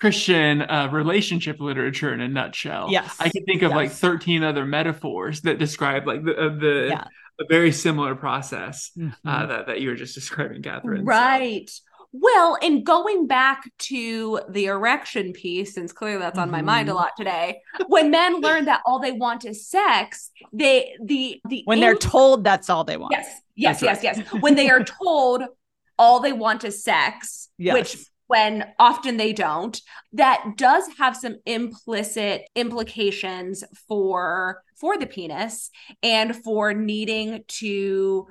Christian 0.00 0.62
uh, 0.62 0.88
relationship 0.92 1.58
literature 1.58 2.14
in 2.14 2.20
a 2.20 2.28
nutshell. 2.28 2.86
Yes. 2.88 3.16
I 3.18 3.30
can 3.30 3.44
think 3.44 3.62
of 3.62 3.72
like 3.72 3.90
13 3.90 4.44
other 4.44 4.64
metaphors 4.64 5.40
that 5.40 5.58
describe 5.58 6.06
like 6.06 6.24
the 6.24 6.36
uh, 6.36 6.48
the 6.56 6.86
Yeah. 6.90 7.04
a 7.40 7.44
very 7.48 7.72
similar 7.72 8.14
process 8.14 8.92
uh, 8.96 9.00
Mhm. 9.02 9.48
that 9.48 9.66
that 9.66 9.80
you 9.80 9.88
were 9.88 9.96
just 9.96 10.14
describing, 10.14 10.62
Katherine. 10.62 11.00
So- 11.00 11.04
Right. 11.04 11.68
Well, 12.12 12.56
and 12.62 12.84
going 12.86 13.26
back 13.26 13.70
to 13.80 14.40
the 14.48 14.66
erection 14.66 15.32
piece, 15.32 15.74
since 15.74 15.92
clearly 15.92 16.20
that's 16.20 16.38
on 16.38 16.50
my 16.50 16.62
mind 16.62 16.88
a 16.88 16.92
Mhm. 16.92 16.96
lot 16.96 17.10
today, 17.16 17.60
when 17.86 18.10
men 18.10 18.40
learn 18.40 18.64
that 18.64 18.80
all 18.86 18.98
they 18.98 19.12
want 19.12 19.44
is 19.44 19.68
sex, 19.68 20.30
they 20.52 20.96
the 21.04 21.40
the 21.48 21.62
when 21.66 21.80
they're 21.80 21.94
told 21.94 22.44
that's 22.44 22.70
all 22.70 22.84
they 22.84 22.96
want 22.96 23.12
yes, 23.12 23.40
yes, 23.56 23.80
That's 23.80 24.02
yes, 24.02 24.18
yes. 24.18 24.32
When 24.40 24.54
they 24.54 24.70
are 24.70 24.82
told 25.02 25.42
all 25.98 26.20
they 26.20 26.32
want 26.32 26.64
is 26.64 26.82
sex, 26.82 27.50
yes 27.58 27.74
which 27.74 27.96
when 28.28 28.64
often 28.78 29.16
they 29.16 29.32
don't, 29.32 29.80
that 30.12 30.54
does 30.56 30.84
have 30.98 31.16
some 31.16 31.36
implicit 31.46 32.42
implications 32.54 33.64
for 33.88 34.62
for 34.80 34.96
the 34.96 35.06
penis 35.06 35.70
and 36.04 36.36
for 36.36 36.72
needing 36.72 37.42
to 37.48 38.28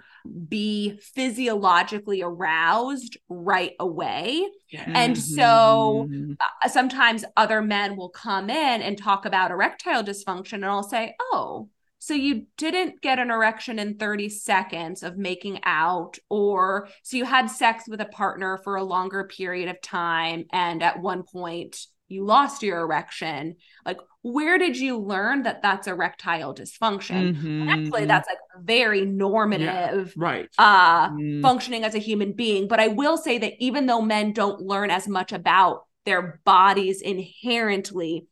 be 0.47 0.97
physiologically 1.13 2.21
aroused 2.21 3.17
right 3.27 3.73
away. 3.79 4.47
And 4.95 5.17
so 5.17 6.07
Mhm. 6.09 6.37
uh, 6.63 6.69
sometimes 6.69 7.25
other 7.35 7.61
men 7.61 7.95
will 7.97 8.09
come 8.09 8.49
in 8.49 8.81
and 8.81 8.97
talk 8.97 9.25
about 9.25 9.51
erectile 9.51 10.03
dysfunction 10.03 10.53
and 10.53 10.65
I'll 10.65 10.83
say, 10.83 11.15
"Oh, 11.19 11.69
so 12.07 12.13
you 12.13 12.45
didn't 12.57 13.01
get 13.01 13.19
an 13.19 13.29
erection 13.31 13.79
in 13.79 13.97
30 13.97 14.29
seconds 14.29 15.03
of 15.03 15.17
making 15.17 15.59
out 15.63 16.17
or 16.29 16.87
so 17.03 17.17
you 17.17 17.25
had 17.25 17.47
sex 17.47 17.83
with 17.87 17.99
a 17.99 18.05
partner 18.05 18.57
for 18.63 18.77
a 18.77 18.83
longer 18.83 19.25
period 19.25 19.67
of 19.69 19.81
time 19.81 20.45
and 20.53 20.81
at 20.81 21.01
one 21.01 21.23
point 21.23 21.85
you 22.07 22.23
lost 22.23 22.63
your 22.63 22.79
erection. 22.79 23.55
Like 23.85 23.97
where 24.21 24.57
did 24.57 24.77
you 24.77 24.97
learn 24.97 25.43
that 25.43 25.61
that's 25.61 25.87
erectile 25.87 26.55
dysfunction?" 26.55 27.35
Mhm. 27.35 27.69
Actually, 27.69 28.05
that's 28.05 28.29
like 28.29 28.37
very 28.61 29.03
normative 29.05 30.13
Right. 30.15 30.47
uh 30.57 31.09
Mm. 31.09 31.41
functioning 31.41 31.83
as 31.83 31.95
a 31.95 31.99
human 31.99 32.31
being. 32.31 32.69
But 32.69 32.79
I 32.79 32.87
will 32.87 33.17
say 33.17 33.37
that 33.39 33.53
even 33.59 33.85
though 33.87 34.01
men 34.01 34.31
don't 34.31 34.61
learn 34.61 34.89
as 34.89 35.09
much 35.09 35.33
about 35.33 35.83
their 36.05 36.39
bodies 36.45 37.01
inherently, 37.01 38.27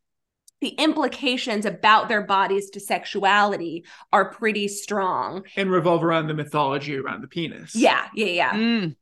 the 0.62 0.70
implications 0.70 1.66
about 1.66 2.08
their 2.08 2.24
bodies 2.24 2.70
to 2.72 2.80
sexuality 2.80 3.86
are 4.14 4.32
pretty 4.32 4.68
strong. 4.68 5.44
And 5.56 5.70
revolve 5.70 6.04
around 6.04 6.28
the 6.28 6.34
mythology 6.34 6.98
around 6.98 7.22
the 7.22 7.28
penis. 7.28 7.76
Yeah, 7.76 8.08
yeah, 8.16 8.26
yeah. 8.26 8.52
Mm. 8.54 8.96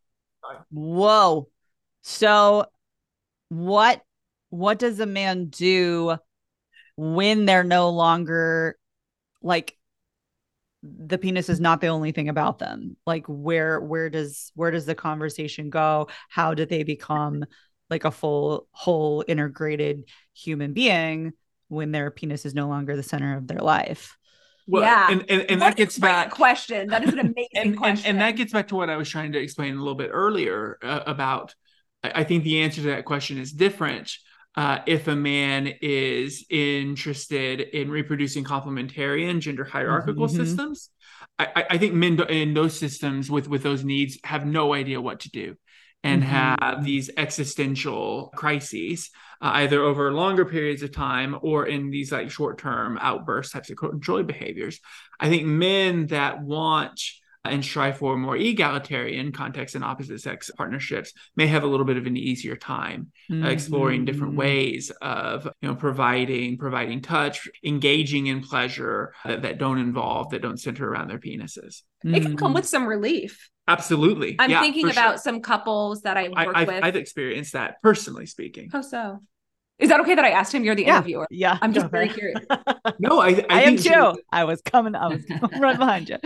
Whoa. 0.71 1.49
So 2.01 2.65
what 3.49 4.01
what 4.49 4.79
does 4.79 4.99
a 4.99 5.05
man 5.05 5.45
do 5.45 6.17
when 6.95 7.45
they're 7.45 7.63
no 7.63 7.89
longer 7.89 8.77
like 9.41 9.77
the 10.81 11.17
penis 11.17 11.49
is 11.49 11.59
not 11.59 11.81
the 11.81 11.87
only 11.87 12.11
thing 12.11 12.29
about 12.29 12.59
them? 12.59 12.97
Like 13.05 13.25
where 13.27 13.79
where 13.79 14.09
does 14.09 14.51
where 14.55 14.71
does 14.71 14.85
the 14.85 14.95
conversation 14.95 15.69
go? 15.69 16.07
How 16.29 16.53
do 16.55 16.65
they 16.65 16.83
become 16.83 17.45
like 17.89 18.05
a 18.05 18.11
full 18.11 18.67
whole 18.71 19.23
integrated 19.27 20.09
human 20.33 20.73
being 20.73 21.33
when 21.73 21.91
their 21.91 22.11
penis 22.11 22.45
is 22.45 22.53
no 22.53 22.67
longer 22.67 22.95
the 22.95 23.03
center 23.03 23.35
of 23.37 23.47
their 23.47 23.59
life? 23.59 24.17
Well, 24.67 24.83
Yeah. 24.83 25.07
And 25.11 25.25
and, 25.29 25.41
and 25.51 25.61
that 25.61 25.75
gets 25.75 25.97
back 25.97 26.31
question. 26.31 26.87
That 26.87 27.03
is 27.03 27.11
an 27.13 27.19
amazing 27.31 27.47
and, 27.55 27.69
and 27.71 27.77
question. 27.77 28.05
and 28.11 28.21
that 28.21 28.31
gets 28.37 28.53
back 28.53 28.69
to 28.69 28.75
what 28.75 28.89
I 28.89 28.95
was 28.97 29.09
trying 29.09 29.33
to 29.33 29.39
explain 29.39 29.73
a 29.75 29.79
little 29.79 29.95
bit 29.95 30.11
earlier 30.13 30.77
uh, 30.81 31.01
about. 31.05 31.53
I 32.03 32.11
I 32.21 32.23
think 32.23 32.43
the 32.43 32.61
answer 32.61 32.81
to 32.81 32.87
that 32.89 33.05
question 33.05 33.37
is 33.37 33.51
different 33.51 34.11
uh, 34.55 34.79
if 34.85 35.07
a 35.07 35.15
man 35.15 35.67
is 35.81 36.45
interested 36.49 37.59
in 37.59 37.89
reproducing 37.89 38.43
complementarian 38.43 39.39
gender 39.39 39.63
hierarchical 39.63 40.27
Mhm. 40.27 40.35
systems. 40.35 40.89
I, 41.39 41.47
I- 41.55 41.65
I 41.71 41.77
think 41.77 41.93
men 41.93 42.19
in 42.29 42.53
those 42.53 42.77
systems 42.79 43.29
with 43.31 43.47
with 43.47 43.63
those 43.63 43.83
needs 43.83 44.19
have 44.23 44.45
no 44.45 44.73
idea 44.73 45.01
what 45.01 45.21
to 45.21 45.31
do 45.31 45.55
and 46.03 46.23
Mhm. 46.23 46.27
have 46.27 46.83
these 46.83 47.09
existential 47.17 48.31
crises 48.35 49.09
uh, 49.41 49.51
either 49.55 49.81
over 49.81 50.13
longer 50.13 50.45
periods 50.45 50.83
of 50.83 50.91
time 50.91 51.37
or 51.41 51.65
in 51.65 51.89
these 51.89 52.11
like 52.11 52.31
short 52.31 52.57
term 52.57 52.97
outburst 53.01 53.51
types 53.51 53.69
of 53.69 53.77
control 53.77 54.23
behaviors. 54.23 54.79
I 55.19 55.29
think 55.29 55.45
men 55.45 56.07
that 56.07 56.41
want 56.41 56.99
and 57.45 57.63
strive 57.63 57.97
for 57.97 58.17
more 58.17 58.37
egalitarian 58.37 59.31
context 59.31 59.75
and 59.75 59.83
opposite 59.83 60.21
sex 60.21 60.49
partnerships 60.55 61.13
may 61.35 61.47
have 61.47 61.63
a 61.63 61.67
little 61.67 61.85
bit 61.85 61.97
of 61.97 62.05
an 62.05 62.15
easier 62.15 62.55
time 62.55 63.11
mm-hmm. 63.29 63.45
exploring 63.45 64.05
different 64.05 64.31
mm-hmm. 64.31 64.41
ways 64.41 64.91
of 65.01 65.45
you 65.61 65.67
know 65.67 65.75
providing 65.75 66.57
providing 66.57 67.01
touch 67.01 67.49
engaging 67.63 68.27
in 68.27 68.41
pleasure 68.41 69.13
that, 69.25 69.41
that 69.41 69.57
don't 69.57 69.79
involve 69.79 70.29
that 70.29 70.41
don't 70.41 70.59
center 70.59 70.89
around 70.89 71.09
their 71.09 71.19
penises 71.19 71.81
it 72.03 72.21
can 72.21 72.37
come 72.37 72.49
mm-hmm. 72.49 72.55
with 72.55 72.67
some 72.67 72.85
relief 72.85 73.49
absolutely 73.67 74.35
i'm 74.39 74.49
yeah, 74.49 74.61
thinking 74.61 74.89
about 74.89 75.13
sure. 75.13 75.17
some 75.17 75.41
couples 75.41 76.01
that 76.01 76.17
i 76.17 76.29
work 76.29 76.55
I, 76.55 76.61
I've, 76.61 76.67
with 76.67 76.83
i've 76.83 76.95
experienced 76.95 77.53
that 77.53 77.81
personally 77.81 78.25
speaking 78.25 78.69
how 78.71 78.81
so 78.81 79.19
is 79.79 79.89
that 79.89 79.99
okay 80.01 80.15
that 80.15 80.23
I 80.23 80.29
asked 80.29 80.53
him? 80.53 80.63
You're 80.63 80.75
the 80.75 80.83
yeah. 80.83 80.97
interviewer. 80.97 81.27
Yeah. 81.31 81.57
I'm 81.61 81.73
just 81.73 81.89
very 81.89 82.07
curious. 82.07 82.39
no, 82.99 83.19
I, 83.19 83.29
I, 83.29 83.45
I 83.49 83.61
am 83.63 83.75
too. 83.75 84.13
I 84.31 84.43
was 84.43 84.61
coming 84.61 84.95
up 84.95 85.11
right 85.59 85.77
behind 85.77 86.09
you. 86.09 86.17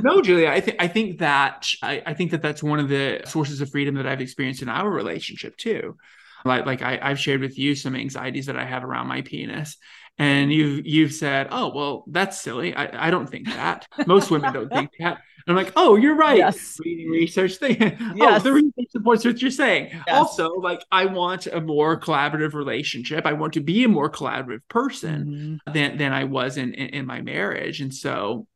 no, 0.00 0.22
Julia, 0.22 0.48
I 0.48 0.60
think 0.60 0.76
I 0.80 0.88
think 0.88 1.18
that 1.18 1.68
I, 1.82 2.02
I 2.06 2.14
think 2.14 2.30
that 2.30 2.42
that's 2.42 2.62
one 2.62 2.80
of 2.80 2.88
the 2.88 3.22
sources 3.26 3.60
of 3.60 3.70
freedom 3.70 3.96
that 3.96 4.06
I've 4.06 4.20
experienced 4.20 4.62
in 4.62 4.68
our 4.68 4.90
relationship 4.90 5.56
too. 5.56 5.96
Like 6.44 6.66
like 6.66 6.82
I, 6.82 6.98
I've 7.00 7.20
shared 7.20 7.40
with 7.40 7.58
you 7.58 7.74
some 7.74 7.94
anxieties 7.94 8.46
that 8.46 8.56
I 8.56 8.64
have 8.64 8.84
around 8.84 9.06
my 9.06 9.20
penis. 9.20 9.76
And 10.18 10.52
you've 10.52 10.86
you've 10.86 11.12
said, 11.12 11.48
oh 11.50 11.72
well, 11.74 12.04
that's 12.06 12.40
silly. 12.40 12.74
I, 12.74 13.08
I 13.08 13.10
don't 13.10 13.28
think 13.28 13.46
that. 13.46 13.86
Most 14.06 14.30
women 14.30 14.52
don't 14.52 14.70
think 14.70 14.90
that. 15.00 15.18
I'm 15.46 15.56
like, 15.56 15.72
oh, 15.74 15.96
you're 15.96 16.14
right. 16.14 16.38
Yes. 16.38 16.78
Reading 16.84 17.10
research 17.10 17.56
thing. 17.56 17.76
Yes. 17.80 17.96
oh, 18.20 18.38
the 18.38 18.52
research 18.52 18.90
supports 18.90 19.24
what 19.24 19.42
you're 19.42 19.50
saying. 19.50 19.88
Yes. 19.90 20.04
Also, 20.08 20.50
like, 20.54 20.84
I 20.92 21.06
want 21.06 21.46
a 21.46 21.60
more 21.60 21.98
collaborative 21.98 22.54
relationship. 22.54 23.26
I 23.26 23.32
want 23.32 23.54
to 23.54 23.60
be 23.60 23.84
a 23.84 23.88
more 23.88 24.10
collaborative 24.10 24.62
person 24.68 25.60
mm-hmm. 25.66 25.72
than 25.72 25.96
than 25.98 26.12
I 26.12 26.24
was 26.24 26.56
in, 26.56 26.74
in, 26.74 26.88
in 26.90 27.06
my 27.06 27.20
marriage. 27.22 27.80
And 27.80 27.92
so, 27.92 28.46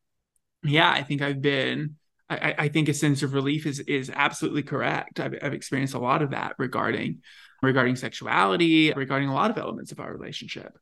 yeah, 0.63 0.89
I 0.89 1.03
think 1.03 1.21
I've 1.21 1.41
been. 1.41 1.95
I, 2.29 2.55
I 2.57 2.67
think 2.67 2.89
a 2.89 2.93
sense 2.93 3.23
of 3.23 3.33
relief 3.33 3.65
is 3.65 3.79
is 3.79 4.11
absolutely 4.13 4.63
correct. 4.63 5.19
I've, 5.19 5.35
I've 5.41 5.53
experienced 5.53 5.93
a 5.93 5.99
lot 5.99 6.21
of 6.21 6.31
that 6.31 6.55
regarding 6.57 7.21
regarding 7.61 7.95
sexuality, 7.95 8.91
regarding 8.91 9.29
a 9.29 9.33
lot 9.33 9.49
of 9.49 9.57
elements 9.57 9.91
of 9.91 9.99
our 9.99 10.11
relationship. 10.11 10.77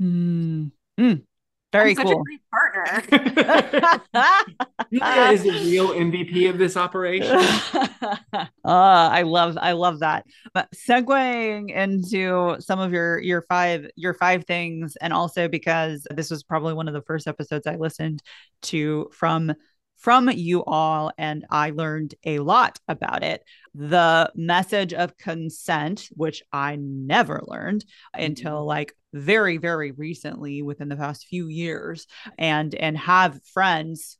Mm. 0.00 0.72
Mm. 0.98 1.22
Very 1.72 1.96
I'm 1.98 2.06
cool. 2.06 2.22
partner. 2.50 3.02
Julia 4.92 5.32
is 5.32 5.42
the 5.42 5.50
real 5.50 5.88
MVP 5.88 6.48
of 6.48 6.58
this 6.58 6.76
operation. 6.76 7.36
uh, 8.32 8.46
I 8.64 9.22
love, 9.22 9.58
I 9.60 9.72
love 9.72 10.00
that. 10.00 10.24
But 10.54 10.68
segueing 10.72 11.70
into 11.70 12.56
some 12.60 12.78
of 12.78 12.92
your 12.92 13.18
your 13.18 13.42
five 13.42 13.90
your 13.96 14.14
five 14.14 14.46
things, 14.46 14.96
and 15.00 15.12
also 15.12 15.48
because 15.48 16.06
this 16.14 16.30
was 16.30 16.42
probably 16.42 16.72
one 16.72 16.88
of 16.88 16.94
the 16.94 17.02
first 17.02 17.26
episodes 17.26 17.66
I 17.66 17.76
listened 17.76 18.22
to 18.62 19.10
from 19.12 19.52
from 19.98 20.30
you 20.30 20.62
all, 20.64 21.10
and 21.18 21.44
I 21.50 21.70
learned 21.70 22.14
a 22.24 22.38
lot 22.38 22.78
about 22.86 23.22
it. 23.22 23.42
The 23.74 24.30
message 24.34 24.94
of 24.94 25.16
consent, 25.18 26.08
which 26.12 26.42
I 26.52 26.76
never 26.76 27.42
learned 27.46 27.84
until 28.14 28.58
mm-hmm. 28.58 28.68
like 28.68 28.94
very, 29.16 29.56
very 29.56 29.92
recently 29.92 30.62
within 30.62 30.88
the 30.88 30.96
past 30.96 31.26
few 31.26 31.48
years, 31.48 32.06
and 32.38 32.74
and 32.74 32.96
have 32.98 33.40
friends 33.52 34.18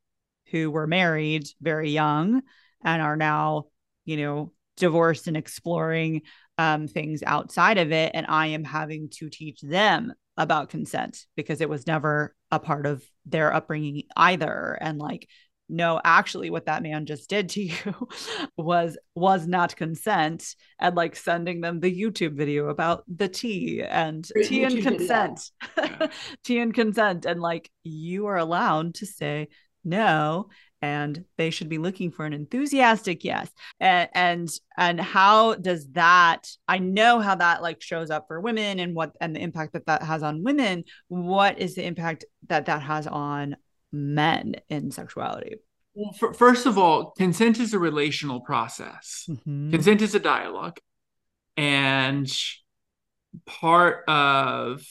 who 0.51 0.71
were 0.71 0.87
married 0.87 1.49
very 1.61 1.91
young 1.91 2.43
and 2.85 3.03
are 3.03 3.17
now, 3.17 3.67
you 4.05 4.17
know, 4.17 4.53
divorced 4.77 5.27
and 5.27 5.37
exploring 5.37 6.23
um, 6.59 6.87
things 6.89 7.23
outside 7.25 7.79
of 7.79 7.93
it. 7.93 8.13
And 8.15 8.27
I 8.29 8.49
am 8.49 8.65
having 8.65 9.09
to 9.15 9.29
teach 9.29 9.61
them 9.61 10.13
about 10.37 10.69
consent 10.69 11.25
because 11.35 11.61
it 11.61 11.69
was 11.69 11.87
never 11.87 12.35
a 12.51 12.59
part 12.59 12.87
of 12.87 13.03
their 13.25 13.53
upbringing 13.53 14.05
either. 14.17 14.79
And 14.81 14.99
like 14.99 15.29
no 15.69 16.01
actually 16.05 16.51
what 16.51 16.67
that 16.67 16.83
man 16.83 17.07
just 17.07 17.29
did 17.29 17.49
to 17.49 17.63
you 17.63 18.09
was 18.57 18.97
was 19.15 19.47
not 19.47 19.77
consent 19.77 20.55
and 20.79 20.95
like 20.97 21.17
sending 21.17 21.61
them 21.61 21.81
the 21.81 22.01
youtube 22.01 22.37
video 22.37 22.69
about 22.69 23.03
the 23.09 23.29
tea 23.29 23.83
and 23.83 24.29
Great 24.33 24.49
tea 24.49 24.65
and 24.65 24.83
consent. 24.83 25.51
Tea 26.45 26.59
and 26.59 26.75
consent. 26.75 27.25
And 27.27 27.41
like 27.41 27.71
you 27.83 28.27
are 28.27 28.37
allowed 28.37 28.95
to 28.97 29.07
say 29.07 29.49
no 29.85 30.49
and 30.83 31.25
they 31.39 31.51
should 31.51 31.69
be 31.69 31.79
looking 31.79 32.11
for 32.11 32.27
an 32.27 32.33
enthusiastic 32.33 33.25
yes. 33.25 33.51
And 33.81 34.09
and 34.15 34.49
and 34.77 35.01
how 35.01 35.55
does 35.55 35.89
that 35.93 36.49
i 36.69 36.79
know 36.79 37.21
how 37.21 37.37
that 37.37 37.63
like 37.63 37.81
shows 37.81 38.11
up 38.11 38.27
for 38.29 38.41
women 38.41 38.79
and 38.79 38.95
what 38.95 39.13
and 39.21 39.35
the 39.35 39.41
impact 39.41 39.73
that 39.73 39.87
that 39.87 40.03
has 40.03 40.23
on 40.23 40.45
women. 40.45 40.85
What 41.09 41.59
is 41.59 41.75
the 41.75 41.85
impact 41.85 42.25
that 42.49 42.67
that 42.67 42.83
has 42.83 43.07
on 43.07 43.57
men 43.97 44.57
in 44.69 44.91
sexuality? 44.91 45.57
Well, 45.95 46.13
for, 46.13 46.35
first 46.35 46.67
of 46.67 46.77
all, 46.77 47.13
consent 47.13 47.59
is 47.59 47.73
a 47.73 47.79
relational 47.79 48.41
process. 48.41 49.25
Mm-hmm. 49.29 49.71
Consent 49.71 50.03
is 50.03 50.15
a 50.15 50.21
dialogue. 50.21 50.79
And 51.57 52.31
part 53.47 54.05
of 54.07 54.87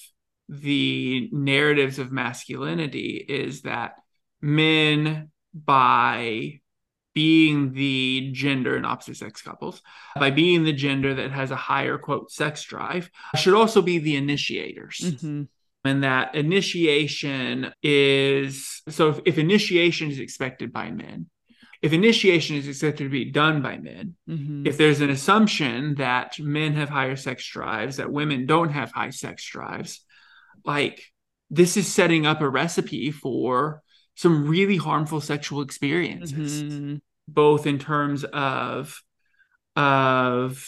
the 0.49 1.29
narratives 1.31 1.99
of 1.99 2.11
masculinity 2.11 3.23
is 3.27 3.61
that 3.61 3.93
men, 4.41 5.31
by 5.53 6.59
being 7.13 7.73
the 7.73 8.31
gender 8.33 8.75
in 8.75 8.83
opposite 8.83 9.17
sex 9.17 9.41
couples, 9.41 9.81
by 10.15 10.31
being 10.31 10.63
the 10.63 10.73
gender 10.73 11.13
that 11.13 11.31
has 11.31 11.51
a 11.51 11.55
higher 11.55 11.97
quote 11.97 12.31
sex 12.31 12.63
drive, 12.63 13.09
should 13.35 13.53
also 13.53 13.81
be 13.81 13.99
the 13.99 14.15
initiators. 14.15 14.97
Mm-hmm 15.01 15.43
and 15.85 16.03
that 16.03 16.35
initiation 16.35 17.73
is 17.81 18.81
so 18.89 19.09
if, 19.09 19.19
if, 19.25 19.37
initiation 19.37 20.09
is 20.09 20.19
expected 20.19 20.71
by 20.71 20.91
men 20.91 21.27
if 21.81 21.93
initiation 21.93 22.55
is 22.55 22.67
expected 22.67 23.03
to 23.03 23.09
be 23.09 23.25
done 23.31 23.61
by 23.61 23.77
men 23.77 24.15
mm-hmm. 24.29 24.65
if 24.65 24.77
there's 24.77 25.01
an 25.01 25.09
assumption 25.09 25.95
that 25.95 26.39
men 26.39 26.73
have 26.73 26.89
higher 26.89 27.15
sex 27.15 27.47
drives 27.47 27.97
that 27.97 28.11
women 28.11 28.45
don't 28.45 28.69
have 28.69 28.91
high 28.91 29.09
sex 29.09 29.45
drives 29.45 30.03
like 30.63 31.03
this 31.49 31.77
is 31.77 31.87
setting 31.87 32.25
up 32.25 32.41
a 32.41 32.49
recipe 32.49 33.11
for 33.11 33.81
some 34.15 34.47
really 34.47 34.77
harmful 34.77 35.21
sexual 35.21 35.61
experiences 35.61 36.63
mm-hmm. 36.63 36.95
both 37.27 37.67
in 37.67 37.79
terms 37.79 38.23
of 38.23 39.01
of 39.75 40.65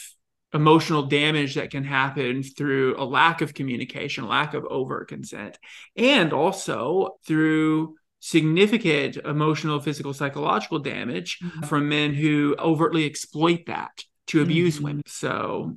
emotional 0.54 1.02
damage 1.02 1.54
that 1.56 1.70
can 1.70 1.84
happen 1.84 2.42
through 2.42 2.96
a 2.98 3.04
lack 3.04 3.40
of 3.42 3.54
communication, 3.54 4.26
lack 4.26 4.54
of 4.54 4.64
overt 4.64 5.08
consent, 5.08 5.58
and 5.96 6.32
also 6.32 7.16
through 7.26 7.96
significant 8.20 9.16
emotional, 9.18 9.80
physical, 9.80 10.12
psychological 10.12 10.78
damage 10.78 11.38
mm-hmm. 11.40 11.66
from 11.66 11.88
men 11.88 12.14
who 12.14 12.56
overtly 12.58 13.04
exploit 13.04 13.66
that 13.66 14.04
to 14.28 14.42
abuse 14.42 14.76
mm-hmm. 14.76 14.84
women. 14.84 15.02
So 15.06 15.76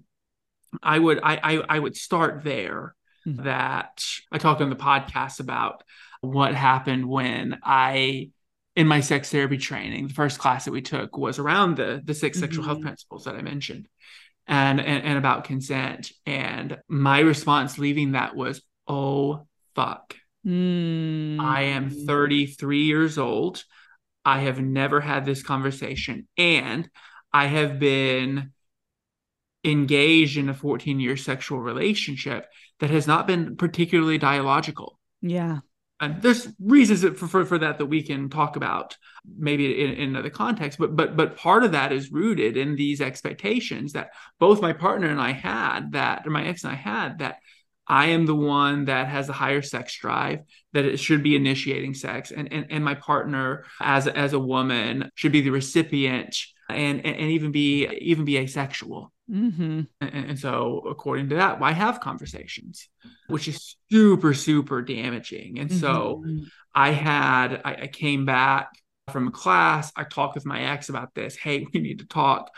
I 0.82 0.98
would 0.98 1.20
I, 1.22 1.40
I, 1.44 1.64
I 1.70 1.80
would 1.80 1.96
start 1.96 2.44
there. 2.44 2.96
Mm-hmm. 3.28 3.44
That 3.44 4.04
I 4.32 4.40
talked 4.40 4.62
on 4.62 4.72
the 4.72 4.76
podcast 4.76 5.40
about 5.40 5.84
what 6.22 6.56
happened 6.56 7.08
when 7.08 7.60
I 7.62 8.32
in 8.76 8.88
my 8.88 9.02
sex 9.02 9.30
therapy 9.30 9.58
training, 9.58 10.08
the 10.08 10.14
first 10.16 10.40
class 10.40 10.66
that 10.66 10.72
we 10.72 10.82
took 10.82 11.18
was 11.18 11.38
around 11.38 11.78
the 11.78 12.02
the 12.04 12.16
6 12.16 12.40
sexual 12.40 12.64
health 12.64 12.78
mm-hmm. 12.78 12.88
principles 12.88 13.26
that 13.26 13.36
I 13.36 13.44
mentioned 13.44 13.88
and, 14.52 14.82
and, 14.82 15.04
and 15.06 15.18
about 15.18 15.46
consent. 15.46 16.12
And 16.26 16.78
my 16.90 17.20
response 17.22 17.80
leaving 17.80 18.12
that 18.12 18.36
was, 18.36 18.62
oh, 18.86 19.48
fuck. 19.76 20.16
Mm. 20.46 21.40
I 21.40 21.62
am 21.62 21.90
33 21.90 22.84
years 22.84 23.18
old. 23.18 23.64
I 24.26 24.40
have 24.40 24.60
never 24.60 25.00
had 25.00 25.26
this 25.26 25.42
conversation. 25.42 26.28
And 26.38 26.90
I 27.32 27.46
have 27.46 27.80
been 27.80 28.52
engaged 29.64 30.38
in 30.38 30.50
a 30.50 30.54
14 30.54 31.00
year 31.00 31.16
sexual 31.16 31.60
relationship 31.60 32.46
that 32.82 32.90
has 32.90 33.08
not 33.08 33.28
been 33.28 33.56
particularly 33.56 34.18
dialogical. 34.18 35.00
Yeah 35.22 35.60
and 36.02 36.22
there's 36.22 36.48
reasons 36.60 37.04
for, 37.18 37.28
for, 37.28 37.46
for 37.46 37.58
that 37.60 37.78
that 37.78 37.86
we 37.86 38.02
can 38.02 38.30
talk 38.30 38.56
about 38.56 38.98
maybe 39.38 39.82
in, 39.82 39.92
in 39.94 40.10
another 40.10 40.30
context 40.30 40.78
but 40.80 40.96
but 40.96 41.16
but 41.16 41.38
part 41.38 41.64
of 41.64 41.72
that 41.72 41.94
is 41.94 42.12
rooted 42.12 42.58
in 42.58 42.76
these 42.76 43.00
expectations 43.00 43.94
that 43.94 44.12
both 44.40 44.62
my 44.62 44.74
partner 44.74 45.08
and 45.08 45.22
i 45.22 45.32
had 45.32 45.94
that 45.94 46.26
or 46.26 46.32
my 46.32 46.46
ex 46.46 46.64
and 46.64 46.74
i 46.74 46.76
had 46.76 47.20
that 47.20 47.38
i 47.88 48.08
am 48.08 48.26
the 48.26 48.36
one 48.36 48.86
that 48.86 49.08
has 49.08 49.30
a 49.30 49.34
higher 49.34 49.62
sex 49.62 49.96
drive 49.96 50.40
that 50.74 50.86
it 50.86 50.98
should 50.98 51.24
be 51.24 51.36
initiating 51.36 51.94
sex 51.94 52.32
and 52.32 52.52
and, 52.52 52.66
and 52.72 52.84
my 52.84 52.96
partner 52.96 53.64
as 53.80 54.08
as 54.08 54.34
a 54.34 54.40
woman 54.40 55.10
should 55.16 55.32
be 55.32 55.42
the 55.42 55.52
recipient 55.52 56.36
and, 56.70 57.06
and, 57.06 57.16
and 57.16 57.32
even 57.32 57.52
be 57.52 57.88
even 58.02 58.26
be 58.26 58.38
asexual 58.38 59.12
Mm-hmm. 59.30 59.82
And, 60.02 60.26
and, 60.30 60.40
so, 60.40 60.84
according 60.90 61.30
to 61.30 61.36
that, 61.36 61.60
why 61.60 61.72
have 61.72 62.02
conversations, 62.02 62.90
which 63.28 63.48
is 63.48 63.78
super, 63.90 64.34
super 64.34 64.82
damaging. 64.82 65.60
And 65.60 65.70
mm-hmm. 65.70 65.80
so, 65.80 66.24
I 66.74 66.92
had, 66.92 67.62
I, 67.64 67.76
I, 67.84 67.88
came 67.88 68.26
back 68.26 68.70
from 69.12 69.32
class. 69.32 69.92
I 69.96 70.04
talked 70.04 70.36
with 70.36 70.46
my 70.46 70.62
ex 70.62 70.90
about 70.90 71.14
this. 71.14 71.36
Hey, 71.36 71.66
we 71.74 71.80
need 71.80 72.00
to 72.00 72.06
talk. 72.06 72.52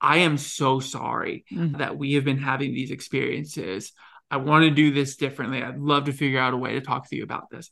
I 0.00 0.18
am 0.18 0.36
so 0.36 0.80
sorry 0.80 1.44
mm-hmm. 1.52 1.78
that 1.78 1.96
we 1.96 2.14
have 2.14 2.24
been 2.24 2.38
having 2.38 2.74
these 2.74 2.90
experiences. 2.90 3.92
I 4.30 4.38
want 4.38 4.64
to 4.64 4.70
do 4.70 4.92
this 4.92 5.16
differently. 5.16 5.62
I'd 5.62 5.78
love 5.78 6.04
to 6.04 6.12
figure 6.12 6.40
out 6.40 6.54
a 6.54 6.56
way 6.56 6.74
to 6.74 6.80
talk 6.80 7.08
to 7.08 7.16
you 7.16 7.22
about 7.22 7.50
this. 7.50 7.70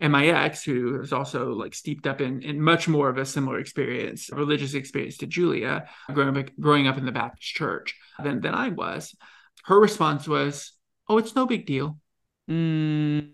And 0.00 0.12
my 0.12 0.26
ex, 0.26 0.62
who 0.62 1.00
is 1.00 1.12
also 1.12 1.52
like 1.54 1.74
steeped 1.74 2.06
up 2.06 2.20
in, 2.20 2.42
in 2.42 2.60
much 2.60 2.86
more 2.86 3.08
of 3.08 3.18
a 3.18 3.24
similar 3.24 3.58
experience, 3.58 4.30
religious 4.30 4.74
experience 4.74 5.16
to 5.18 5.26
Julia, 5.26 5.88
growing 6.12 6.36
up, 6.36 6.50
growing 6.60 6.86
up 6.86 6.98
in 6.98 7.06
the 7.06 7.12
Baptist 7.12 7.54
church 7.54 7.94
than, 8.22 8.40
than 8.40 8.54
I 8.54 8.68
was, 8.68 9.14
her 9.64 9.80
response 9.80 10.28
was, 10.28 10.72
Oh, 11.08 11.18
it's 11.18 11.34
no 11.34 11.46
big 11.46 11.66
deal. 11.66 11.98
Mm. 12.50 13.30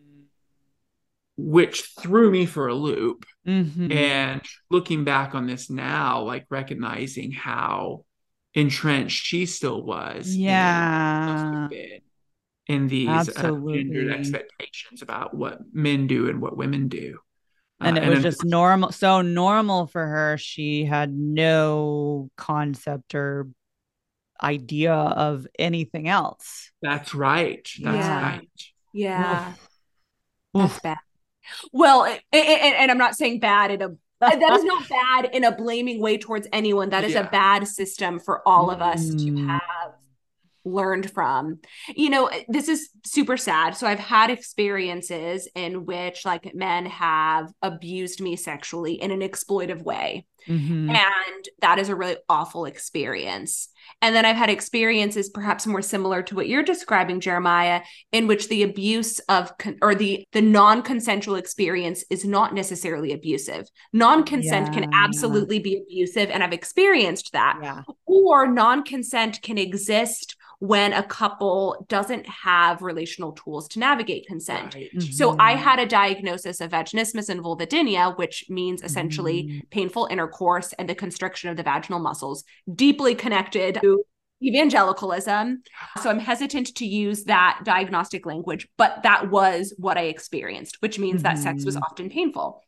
Which 1.37 1.91
threw 1.99 2.31
me 2.31 2.47
for 2.47 2.69
a 2.69 2.75
loop. 2.75 3.25
Mhm. 3.47 3.93
And 3.93 4.43
looking 4.71 5.05
back 5.05 5.35
on 5.35 5.47
this 5.47 5.71
now, 5.71 6.23
like 6.23 6.47
recognizing 6.51 7.33
how 7.33 8.05
entrenched 8.55 9.25
she 9.25 9.47
still 9.47 9.83
was. 9.83 10.35
Yeah. 10.37 11.69
Have 12.73 12.89
been 12.89 13.09
in 13.09 13.27
these 13.27 13.29
uh, 13.37 13.43
gendered 13.43 14.11
expectations 14.13 15.03
about 15.03 15.35
what 15.35 15.59
men 15.73 16.07
do 16.07 16.29
and 16.29 16.41
what 16.41 16.57
women 16.57 16.89
do. 16.89 17.19
and 17.81 17.99
Uh, 17.99 18.03
it 18.03 18.09
was 18.09 18.17
un- 18.19 18.23
just 18.23 18.45
normal 18.45 18.93
so 18.93 19.23
normal 19.23 19.87
for 19.87 20.07
her 20.07 20.37
she 20.39 20.85
had 20.85 21.13
no 21.13 22.31
concept 22.37 23.15
or 23.15 23.49
idea 24.43 24.93
of 24.95 25.47
anything 25.59 26.09
else 26.09 26.71
that's 26.83 27.15
right. 27.15 27.69
That's 27.81 28.07
Yeah. 28.07 28.23
right. 28.23 28.49
Yeah. 28.93 29.53
Oof. 30.57 30.63
That's 30.71 30.81
bad. 30.81 30.99
Well, 31.73 32.05
a- 32.05 32.21
a- 32.33 32.37
a- 32.37 32.77
and, 32.81 32.91
I'm 32.91 32.99
not 32.99 33.15
saying 33.17 33.39
bad 33.41 33.71
in 33.71 33.83
a 33.83 33.89
that 34.21 34.41
is 34.53 34.65
not 34.65 34.89
bad 34.89 35.31
in 35.35 35.43
a 35.45 35.51
blaming 35.53 36.01
way 36.01 36.17
towards 36.19 36.47
anyone. 36.53 36.91
That 36.91 37.03
is 37.05 37.13
Yeah. 37.15 37.27
a 37.27 37.31
bad 37.31 37.67
system 37.67 38.19
for 38.21 38.47
all 38.47 38.71
of 38.71 38.81
us 38.83 39.09
to 39.09 39.15
Mm. 39.31 39.49
have 39.49 39.95
learned 40.65 41.11
from. 41.11 41.59
You 41.95 42.11
know, 42.11 42.31
this 42.49 42.69
is 42.69 42.91
super 43.05 43.37
sad. 43.37 43.77
So 43.77 43.87
I've 43.87 43.99
had 43.99 44.31
experiences 44.31 45.49
in 45.55 45.85
which 45.87 46.25
like 46.25 46.55
men 46.55 46.87
have 46.87 47.51
abused 47.63 48.21
me 48.21 48.37
sexually 48.37 48.95
in 48.95 49.11
an 49.11 49.21
exploitive 49.21 49.83
way. 49.83 50.27
Mhm. 50.49 50.89
And 50.91 51.49
that 51.61 51.79
is 51.79 51.89
a 51.89 51.95
really 51.95 52.17
awful 52.29 52.65
experience. 52.65 53.69
And 54.01 54.15
then 54.15 54.25
I've 54.25 54.35
had 54.37 54.51
experiences 54.51 55.31
perhaps 55.31 55.69
more 55.69 55.83
similar 55.83 56.21
to 56.25 56.35
what 56.35 56.49
you're 56.49 56.65
describing, 56.65 57.21
Jeremiah, 57.21 57.83
in 58.11 58.27
which 58.27 58.49
the 58.49 58.65
abuse 58.65 59.21
of 59.29 59.57
con- 59.59 59.79
or 59.83 59.95
the 59.95 60.27
the 60.33 60.43
non-consensual 60.43 61.37
experience 61.37 62.05
is 62.11 62.25
not 62.25 62.55
necessarily 62.55 63.13
abusive. 63.13 63.69
Non-consent 63.93 64.73
can 64.73 64.85
Yeah. 64.85 65.05
absolutely 65.05 65.61
be 65.61 65.77
abusive 65.77 66.29
and 66.31 66.43
I've 66.43 66.53
experienced 66.53 67.33
that. 67.33 67.59
yeah 67.63 67.83
Or 68.07 68.47
non-consent 68.49 69.43
can 69.43 69.59
exist 69.59 70.37
when 70.63 70.93
a 70.93 71.03
couple 71.03 71.85
doesn't 71.89 72.25
have 72.25 72.83
relational 72.83 73.33
tools 73.33 73.67
to 73.67 73.81
navigate 73.81 74.25
consent. 74.29 74.77
Right. 74.77 75.03
So 75.03 75.35
I 75.37 75.55
Mhm. 75.55 75.59
had 75.59 75.79
a 75.81 75.87
diagnosis 75.87 76.61
of 76.61 76.71
vaginismus 76.71 77.29
and 77.29 77.41
vulvodynia, 77.41 78.17
which 78.17 78.45
means 78.49 78.81
essentially 78.81 79.43
Mhm. 79.43 79.71
painful 79.71 80.07
intercourse 80.09 80.73
and 80.75 80.89
the 80.89 80.95
constriction 80.95 81.51
of 81.51 81.57
the 81.57 81.65
vaginal 81.65 81.99
muscles, 81.99 82.45
deeply 82.73 83.17
connected 83.17 83.81
to 83.81 84.05
evangelicalism. 84.41 85.65
So 86.01 86.11
I'm 86.11 86.21
hesitant 86.21 86.77
to 86.77 86.87
use 86.87 87.25
that 87.25 87.63
diagnostic 87.65 88.25
language, 88.25 88.69
but 88.77 89.03
that 89.03 89.33
was 89.33 89.75
what 89.79 89.99
I 89.99 90.03
experienced, 90.03 90.77
which 90.79 90.97
means 90.97 91.25
that 91.25 91.39
sex 91.39 91.65
was 91.65 91.75
Mhm. 91.75 91.83
often 91.91 92.09
painful. 92.09 92.63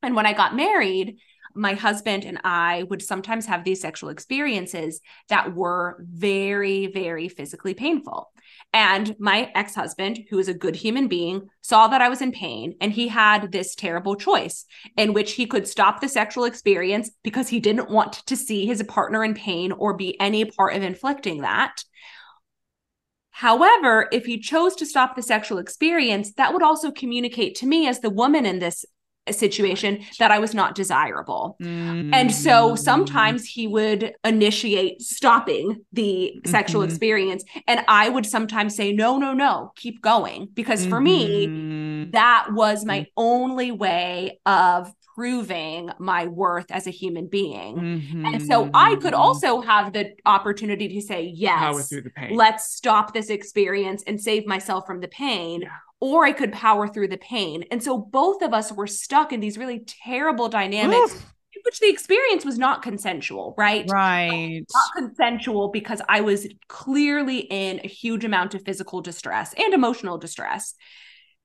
And 0.00 0.14
when 0.14 0.26
I 0.26 0.32
got 0.32 0.54
married, 0.54 1.16
my 1.54 1.74
husband 1.74 2.24
and 2.24 2.38
I 2.44 2.84
would 2.84 3.02
sometimes 3.02 3.46
have 3.46 3.64
these 3.64 3.80
sexual 3.80 4.10
experiences 4.10 5.00
that 5.28 5.54
were 5.54 5.98
very, 6.00 6.86
very 6.88 7.28
physically 7.28 7.74
painful. 7.74 8.30
And 8.72 9.14
my 9.18 9.50
ex 9.54 9.74
husband, 9.74 10.20
who 10.30 10.38
is 10.38 10.48
a 10.48 10.54
good 10.54 10.76
human 10.76 11.08
being, 11.08 11.48
saw 11.60 11.88
that 11.88 12.00
I 12.00 12.08
was 12.08 12.22
in 12.22 12.32
pain 12.32 12.74
and 12.80 12.92
he 12.92 13.08
had 13.08 13.52
this 13.52 13.74
terrible 13.74 14.16
choice 14.16 14.64
in 14.96 15.12
which 15.12 15.32
he 15.32 15.46
could 15.46 15.68
stop 15.68 16.00
the 16.00 16.08
sexual 16.08 16.44
experience 16.44 17.10
because 17.22 17.48
he 17.48 17.60
didn't 17.60 17.90
want 17.90 18.14
to 18.26 18.36
see 18.36 18.66
his 18.66 18.82
partner 18.84 19.24
in 19.24 19.34
pain 19.34 19.72
or 19.72 19.94
be 19.94 20.18
any 20.20 20.44
part 20.44 20.74
of 20.74 20.82
inflicting 20.82 21.42
that. 21.42 21.84
However, 23.30 24.08
if 24.12 24.26
he 24.26 24.38
chose 24.38 24.76
to 24.76 24.86
stop 24.86 25.16
the 25.16 25.22
sexual 25.22 25.58
experience, 25.58 26.32
that 26.34 26.52
would 26.52 26.62
also 26.62 26.90
communicate 26.90 27.56
to 27.56 27.66
me 27.66 27.88
as 27.88 28.00
the 28.00 28.10
woman 28.10 28.46
in 28.46 28.58
this 28.58 28.84
situation 29.30 30.00
that 30.18 30.30
I 30.32 30.38
was 30.40 30.52
not 30.54 30.74
desirable. 30.74 31.56
And 31.60 32.32
so 32.32 32.74
sometimes 32.74 33.44
he 33.46 33.66
would 33.68 34.14
initiate 34.24 35.00
stopping 35.00 35.84
the 35.92 36.40
sexual 36.44 36.82
Mhm. 36.82 36.86
experience. 36.86 37.44
And 37.68 37.84
I 37.86 38.08
would 38.08 38.26
sometimes 38.26 38.74
say, 38.74 38.92
no, 38.92 39.18
no, 39.18 39.32
no, 39.32 39.72
keep 39.76 40.02
going. 40.02 40.48
Because 40.54 40.84
for 40.86 41.00
me, 41.00 41.46
Mhm. 41.46 42.12
that 42.12 42.48
was 42.52 42.84
my 42.84 43.06
only 43.16 43.70
way 43.70 44.40
of 44.44 44.92
proving 45.14 45.90
my 45.98 46.26
worth 46.26 46.70
as 46.70 46.86
a 46.86 46.90
human 46.90 47.26
being. 47.28 47.78
And 48.26 48.42
so 48.42 48.70
I 48.74 48.96
could 48.96 49.12
Mhm. 49.12 49.18
also 49.18 49.60
have 49.60 49.92
the 49.92 50.12
opportunity 50.24 50.88
to 50.88 51.00
say, 51.02 51.22
yes, 51.22 51.88
through 51.90 52.00
the 52.02 52.10
pain. 52.10 52.34
let's 52.34 52.74
stop 52.74 53.12
this 53.12 53.28
experience 53.28 54.02
and 54.06 54.20
save 54.20 54.46
myself 54.46 54.86
from 54.86 55.00
the 55.00 55.08
pain. 55.08 55.60
Yeah. 55.62 55.68
Or 56.04 56.24
I 56.24 56.32
could 56.32 56.52
power 56.52 56.88
through 56.88 57.08
the 57.08 57.16
pain. 57.16 57.64
And 57.70 57.80
so 57.80 57.96
both 57.96 58.42
of 58.42 58.52
us 58.52 58.72
were 58.72 58.88
stuck 58.88 59.32
in 59.32 59.38
these 59.38 59.56
really 59.56 59.84
terrible 59.86 60.48
dynamics, 60.48 61.14
Oof. 61.14 61.32
which 61.64 61.78
the 61.78 61.88
experience 61.88 62.44
was 62.44 62.58
not 62.58 62.82
consensual, 62.82 63.54
right? 63.56 63.88
right 63.88 64.64
Not 64.74 64.90
consensual 64.96 65.68
because 65.68 66.02
I 66.08 66.22
was 66.22 66.48
clearly 66.66 67.38
in 67.38 67.80
a 67.84 67.86
huge 67.86 68.24
amount 68.24 68.54
of 68.54 68.64
physical 68.64 69.00
distress 69.00 69.54
and 69.56 69.72
emotional 69.72 70.18
distress. 70.18 70.74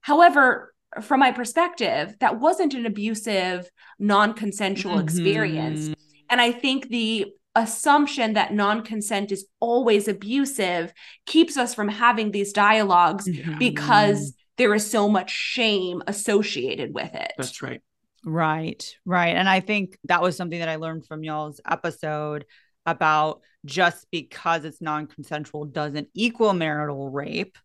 However, 0.01 0.73
from 1.01 1.19
my 1.19 1.31
perspective, 1.31 2.15
that 2.19 2.39
wasn't 2.39 2.73
an 2.73 2.87
abusive, 2.87 3.69
non 3.99 4.33
consensual 4.33 4.97
experience. 4.97 5.89
Mhm. 5.89 5.95
And 6.31 6.41
I 6.41 6.51
think 6.51 6.89
the 6.89 7.27
assumption 7.55 8.33
that 8.33 8.55
non 8.55 8.81
consent 8.83 9.31
is 9.31 9.45
always 9.59 10.07
abusive 10.07 10.93
keeps 11.27 11.57
us 11.57 11.75
from 11.75 11.89
having 11.89 12.31
these 12.31 12.53
dialogues 12.53 13.27
Mhm. 13.27 13.59
because 13.59 14.33
there 14.57 14.73
is 14.73 14.89
so 14.89 15.07
much 15.07 15.31
shame 15.31 16.01
associated 16.07 16.93
with 16.93 17.13
it. 17.13 17.33
That's 17.37 17.61
right. 17.61 17.81
Right, 18.25 18.95
right. 19.05 19.35
And 19.35 19.47
I 19.47 19.59
think 19.59 19.97
that 20.05 20.21
was 20.21 20.35
something 20.35 20.59
that 20.59 20.69
I 20.69 20.75
learned 20.75 21.05
from 21.05 21.23
y'all's 21.23 21.61
episode 21.69 22.45
about 22.85 23.41
just 23.65 24.07
because 24.11 24.65
it's 24.65 24.81
non 24.81 25.07
consensual 25.07 25.65
doesn't 25.65 26.09
equal 26.13 26.53
marital 26.53 27.09
rape. 27.09 27.57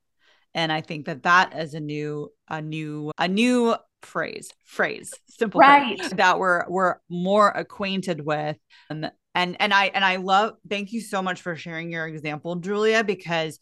And 0.54 0.70
I 0.70 0.82
think 0.82 1.06
that 1.06 1.22
that 1.22 1.58
is 1.58 1.74
a 1.74 1.80
new, 1.80 2.28
a 2.48 2.60
new, 2.60 3.10
a 3.18 3.26
new 3.26 3.74
phrase, 4.02 4.50
phrase, 4.64 5.14
simple 5.28 5.60
phrase 5.60 5.98
Right. 6.00 6.16
that 6.16 6.38
we're 6.38 6.68
we're 6.68 6.96
more 7.08 7.48
acquainted 7.48 8.24
with. 8.24 8.58
And 8.90 9.10
and 9.34 9.56
and 9.60 9.72
I 9.72 9.86
and 9.86 10.04
I 10.04 10.16
love. 10.16 10.54
Thank 10.68 10.92
you 10.92 11.00
so 11.00 11.22
much 11.22 11.40
for 11.40 11.56
sharing 11.56 11.90
your 11.90 12.06
example, 12.06 12.56
Julia, 12.56 13.02
because 13.02 13.58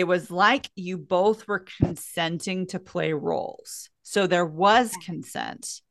it 0.00 0.06
was 0.06 0.30
like 0.30 0.70
you 0.76 0.96
both 0.96 1.46
were 1.46 1.66
consenting 1.78 2.66
to 2.68 2.78
play 2.78 3.12
roles. 3.12 3.90
So 4.02 4.26
there 4.26 4.46
was 4.46 4.90
consent. 5.04 5.82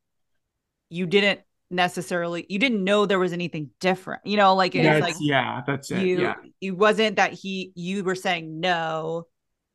You 0.89 1.05
didn't 1.05 1.41
necessarily 1.70 2.43
you 2.49 2.57
didn't 2.57 2.84
know 2.84 3.05
there 3.05 3.20
was 3.20 3.34
anything 3.34 3.70
different. 3.80 4.22
You 4.26 4.38
know, 4.38 4.55
like 4.55 4.74
it 4.74 4.84
Yeah. 4.84 4.93
That's, 4.99 5.05
like 5.05 5.16
yeah, 5.20 5.62
that's 5.68 5.91
it. 5.91 6.01
you 6.01 6.22
yeah. 6.22 6.34
it 6.60 6.72
wasn't 6.72 7.18
that 7.18 7.34
he 7.34 7.72
you 7.76 8.03
were 8.03 8.16
saying 8.16 8.60
no, 8.60 9.28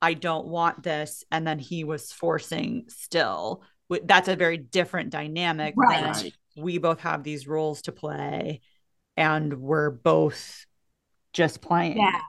I 0.03 0.14
don't 0.14 0.49
want 0.49 0.82
this 0.82 1.22
and 1.30 1.47
then 1.47 1.61
he 1.61 1.85
was 1.85 2.11
forcing 2.11 2.87
still. 2.89 3.62
That's 4.03 4.26
a 4.26 4.35
very 4.35 4.57
different 4.59 5.11
dynamic 5.11 5.74
Right. 5.76 6.12
than 6.12 6.32
we 6.57 6.78
both 6.78 7.03
have 7.03 7.22
these 7.22 7.47
roles 7.47 7.82
to 7.82 7.93
play 7.93 8.62
and 9.16 9.61
we're 9.61 9.91
both 9.91 10.66
just 11.35 11.61
playing 11.61 11.99
Yeah. 11.99 12.20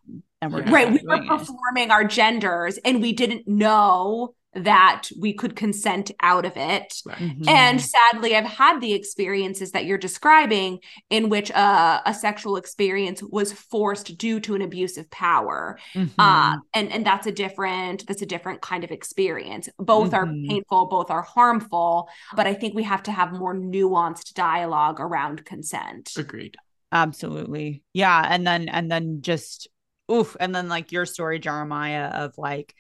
and 0.42 0.52
we're 0.54 0.64
Right. 0.64 0.92
We 0.92 1.00
were 1.08 1.16
doing 1.18 1.24
it. 1.24 1.28
performing 1.30 1.92
our 1.92 2.04
genders 2.04 2.78
and 2.84 3.02
we 3.02 3.14
didn't 3.14 3.48
know 3.48 4.34
that 4.58 5.10
we 5.20 5.34
could 5.34 5.54
consent 5.58 6.12
out 6.22 6.46
of 6.46 6.56
it. 6.56 7.02
Right. 7.06 7.18
Mhm. 7.18 7.50
And 7.50 7.82
sadly, 7.82 8.38
I've 8.38 8.46
had 8.46 8.80
the 8.80 8.94
experiences 8.94 9.72
that 9.72 9.84
you're 9.84 9.98
describing 9.98 10.80
in 11.10 11.28
which 11.28 11.52
uh, 11.52 12.02
a 12.06 12.14
sexual 12.14 12.56
experience 12.56 13.22
was 13.22 13.52
forced 13.52 14.18
due 14.18 14.40
to 14.40 14.56
an 14.56 14.62
abuse 14.62 14.98
of 14.98 15.10
power. 15.12 15.78
Mhm. 15.94 16.10
Uh, 16.18 16.56
and 16.74 16.90
and 16.90 17.06
that's 17.06 17.28
a 17.28 17.34
different 17.34 18.08
that's 18.08 18.22
a 18.22 18.26
different 18.26 18.62
kind 18.62 18.86
of 18.86 18.92
experience. 18.92 19.68
Both 19.78 20.14
are 20.14 20.26
Mhm. 20.26 20.48
painful, 20.48 20.86
both 20.86 21.12
are 21.12 21.22
harmful, 21.24 22.08
but 22.34 22.48
I 22.48 22.54
think 22.54 22.76
we 22.76 22.84
have 22.84 23.04
to 23.04 23.12
have 23.12 23.34
more 23.34 23.54
nuanced 23.54 24.36
dialogue 24.36 25.02
around 25.02 25.44
consent. 25.44 26.14
Agreed. 26.18 26.56
Absolutely. 26.96 27.84
Yeah. 27.92 28.26
And 28.26 28.48
then, 28.48 28.70
and 28.70 28.90
then 28.90 29.22
just, 29.22 29.68
oof. 30.10 30.38
And 30.40 30.56
then, 30.56 30.70
like 30.70 30.94
your 30.94 31.06
story, 31.06 31.40
Jeremiah, 31.40 32.06
of 32.06 32.38
like 32.38 32.74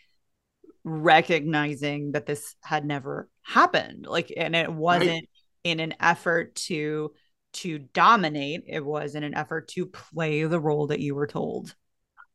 recognizing 0.86 2.14
that 2.14 2.26
this 2.26 2.56
had 2.64 2.86
never 2.86 3.28
happened. 3.42 4.06
Like, 4.08 4.32
and 4.36 4.56
it 4.56 4.72
wasn't 4.72 5.28
in 5.66 5.82
an 5.82 5.96
effort 6.00 6.56
to, 6.56 7.12
to 7.54 7.80
dominate, 7.80 8.64
it 8.68 8.86
was 8.86 9.16
in 9.16 9.24
an 9.24 9.36
effort 9.36 9.68
to 9.70 9.86
play 9.86 10.46
the 10.46 10.62
role 10.62 10.88
that 10.88 11.02
you 11.02 11.14
were 11.14 11.28
told. 11.28 11.76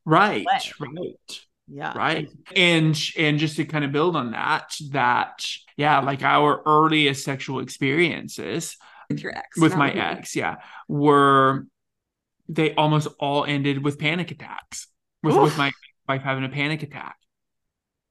Right. 0.04 0.44
Play. 0.44 0.60
Right. 0.80 1.40
Yeah. 1.72 1.96
right 1.96 2.28
and 2.56 3.00
and 3.16 3.38
just 3.38 3.54
to 3.54 3.64
kind 3.64 3.84
of 3.84 3.92
build 3.92 4.16
on 4.16 4.32
that 4.32 4.74
that 4.90 5.46
yeah 5.76 6.00
like 6.00 6.24
our 6.24 6.62
earliest 6.66 7.24
sexual 7.24 7.60
experiences 7.60 8.76
with 9.08 9.22
your 9.22 9.36
ex. 9.36 9.56
with 9.56 9.76
my 9.76 9.92
ex 9.92 10.34
yeah 10.34 10.56
were 10.88 11.66
they 12.50 12.74
almost 12.74 13.08
all 13.18 13.44
ended 13.44 13.84
with 13.84 13.98
panic 13.98 14.30
attacks 14.30 14.88
with, 15.22 15.36
with 15.36 15.56
my 15.56 15.70
wife 16.08 16.22
having 16.22 16.44
a 16.44 16.48
panic 16.48 16.82
attack 16.82 17.16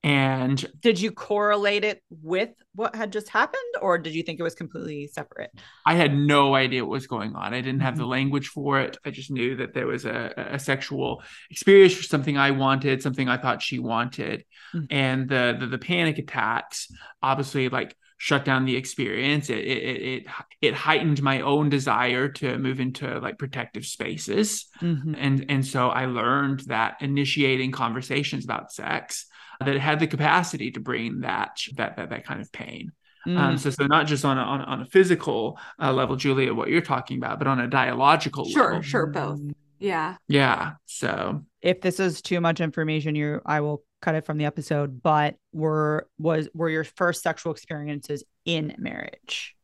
and 0.01 0.65
Did 0.79 1.01
you 1.01 1.11
correlate 1.11 1.83
it 1.83 2.01
with 2.09 2.51
what 2.73 2.95
had 2.95 3.11
just 3.11 3.27
happened, 3.27 3.61
or 3.81 3.97
did 3.97 4.13
you 4.15 4.23
think 4.23 4.39
it 4.39 4.43
was 4.43 4.55
completely 4.55 5.07
separate? 5.07 5.51
I 5.85 5.95
had 5.95 6.15
no 6.15 6.55
idea 6.55 6.85
what 6.85 6.91
was 6.91 7.07
going 7.07 7.35
on. 7.35 7.53
I 7.53 7.59
didn't 7.59 7.81
have 7.81 7.97
the 7.97 8.05
Mhm. 8.05 8.09
language 8.11 8.47
for 8.47 8.79
it. 8.79 8.97
I 9.03 9.11
just 9.11 9.29
knew 9.29 9.57
that 9.57 9.73
there 9.73 9.87
was 9.87 10.05
a, 10.05 10.33
a 10.53 10.57
sexual 10.59 11.21
experience 11.51 11.93
for 11.93 12.03
something 12.03 12.37
I 12.37 12.51
wanted, 12.51 13.01
something 13.01 13.27
I 13.27 13.35
thought 13.37 13.61
she 13.61 13.79
wanted. 13.79 14.45
Mhm. 14.73 14.87
And 14.89 15.27
the, 15.27 15.57
the 15.59 15.67
the 15.67 15.77
panic 15.77 16.17
attacks 16.17 16.87
obviously 17.21 17.67
like 17.67 17.93
shut 18.19 18.43
down 18.45 18.65
the 18.65 18.75
experience. 18.75 19.49
It 19.49 19.59
it 19.59 20.01
it 20.01 20.25
it, 20.61 20.73
heightened 20.75 21.23
my 21.23 21.41
own 21.41 21.69
desire 21.69 22.27
to 22.29 22.57
move 22.59 22.79
into 22.79 23.19
like 23.19 23.37
protective 23.39 23.85
spaces. 23.85 24.67
Mhm. 24.81 25.15
And 25.17 25.45
and 25.49 25.65
so 25.65 25.89
I 25.89 26.05
learned 26.05 26.59
that 26.67 26.97
initiating 27.01 27.71
conversations 27.71 28.43
about 28.43 28.71
sex 28.71 29.25
that 29.59 29.69
it 29.75 29.79
had 29.79 29.99
the 29.99 30.07
capacity 30.07 30.71
to 30.71 30.79
bring 30.79 31.21
that 31.21 31.57
that 31.77 31.95
that, 31.95 32.09
that 32.11 32.25
kind 32.25 32.41
of 32.41 32.51
pain. 32.51 32.91
Um, 33.25 33.33
Mm. 33.55 33.59
so, 33.59 33.69
so 33.69 33.85
not 33.85 34.07
just 34.07 34.23
on 34.23 34.37
a, 34.37 34.41
on, 34.41 34.61
on 34.61 34.81
a 34.81 34.85
physical 34.85 35.59
uh, 35.81 35.91
level, 35.91 36.15
Julia, 36.15 36.53
what 36.53 36.69
you're 36.69 36.79
talking 36.81 37.17
about, 37.17 37.37
but 37.37 37.47
on 37.47 37.59
a 37.59 37.67
dialogical 37.67 38.45
Sure, 38.45 38.67
level. 38.67 38.81
sure, 38.81 39.07
both. 39.07 39.39
Yeah. 39.77 40.15
Yeah. 40.29 40.71
So 40.85 41.43
if 41.61 41.81
this 41.81 41.99
is 41.99 42.21
too 42.21 42.39
much 42.41 42.59
information, 42.61 43.15
you 43.15 43.41
I 43.45 43.59
will 43.61 43.83
cut 44.01 44.15
it 44.15 44.25
from 44.25 44.37
the 44.37 44.45
episode. 44.45 45.01
But 45.01 45.35
were 45.53 46.07
was 46.17 46.49
were 46.53 46.69
your 46.69 46.83
first 46.83 47.23
sexual 47.23 47.51
experiences 47.51 48.23
in 48.45 48.75
marriage? 48.77 49.55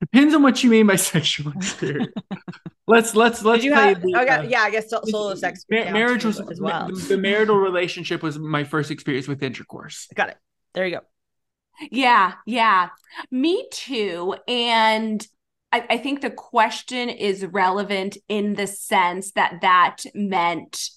depends 0.00 0.34
on 0.34 0.42
what 0.42 0.62
you 0.62 0.70
mean 0.70 0.86
by 0.86 0.96
sexual 1.14 1.52
experience. 1.52 2.12
let's 2.86 3.14
let's 3.14 3.42
let's 3.42 3.62
Did 3.62 3.64
you 3.66 3.72
play 3.72 3.88
have? 3.88 4.02
the, 4.02 4.16
okay, 4.16 4.28
uh, 4.28 4.42
yeah, 4.42 4.60
I 4.60 4.70
guess 4.70 4.90
solo 4.90 5.34
sex. 5.34 5.64
ma- 5.70 5.90
marriage 5.90 6.24
was 6.24 6.40
as 6.40 6.60
well. 6.60 6.88
the, 6.88 6.94
the 6.94 7.16
marital 7.16 7.56
relationship 7.56 8.22
was 8.22 8.38
my 8.38 8.64
first 8.64 8.90
experience 8.90 9.28
with 9.28 9.42
intercourse. 9.42 10.08
Got 10.14 10.30
it. 10.30 10.36
There 10.74 10.86
you 10.86 10.96
go. 10.96 11.00
Yeah, 11.90 12.34
yeah. 12.46 12.90
Me 13.30 13.66
too. 13.72 14.36
And 14.46 15.26
I, 15.72 15.84
I 15.90 15.98
think 15.98 16.20
the 16.20 16.30
question 16.30 17.08
is 17.08 17.44
relevant 17.44 18.16
in 18.28 18.54
the 18.54 18.66
sense 18.66 19.32
that 19.32 19.60
that 19.62 20.04
meant 20.14 20.90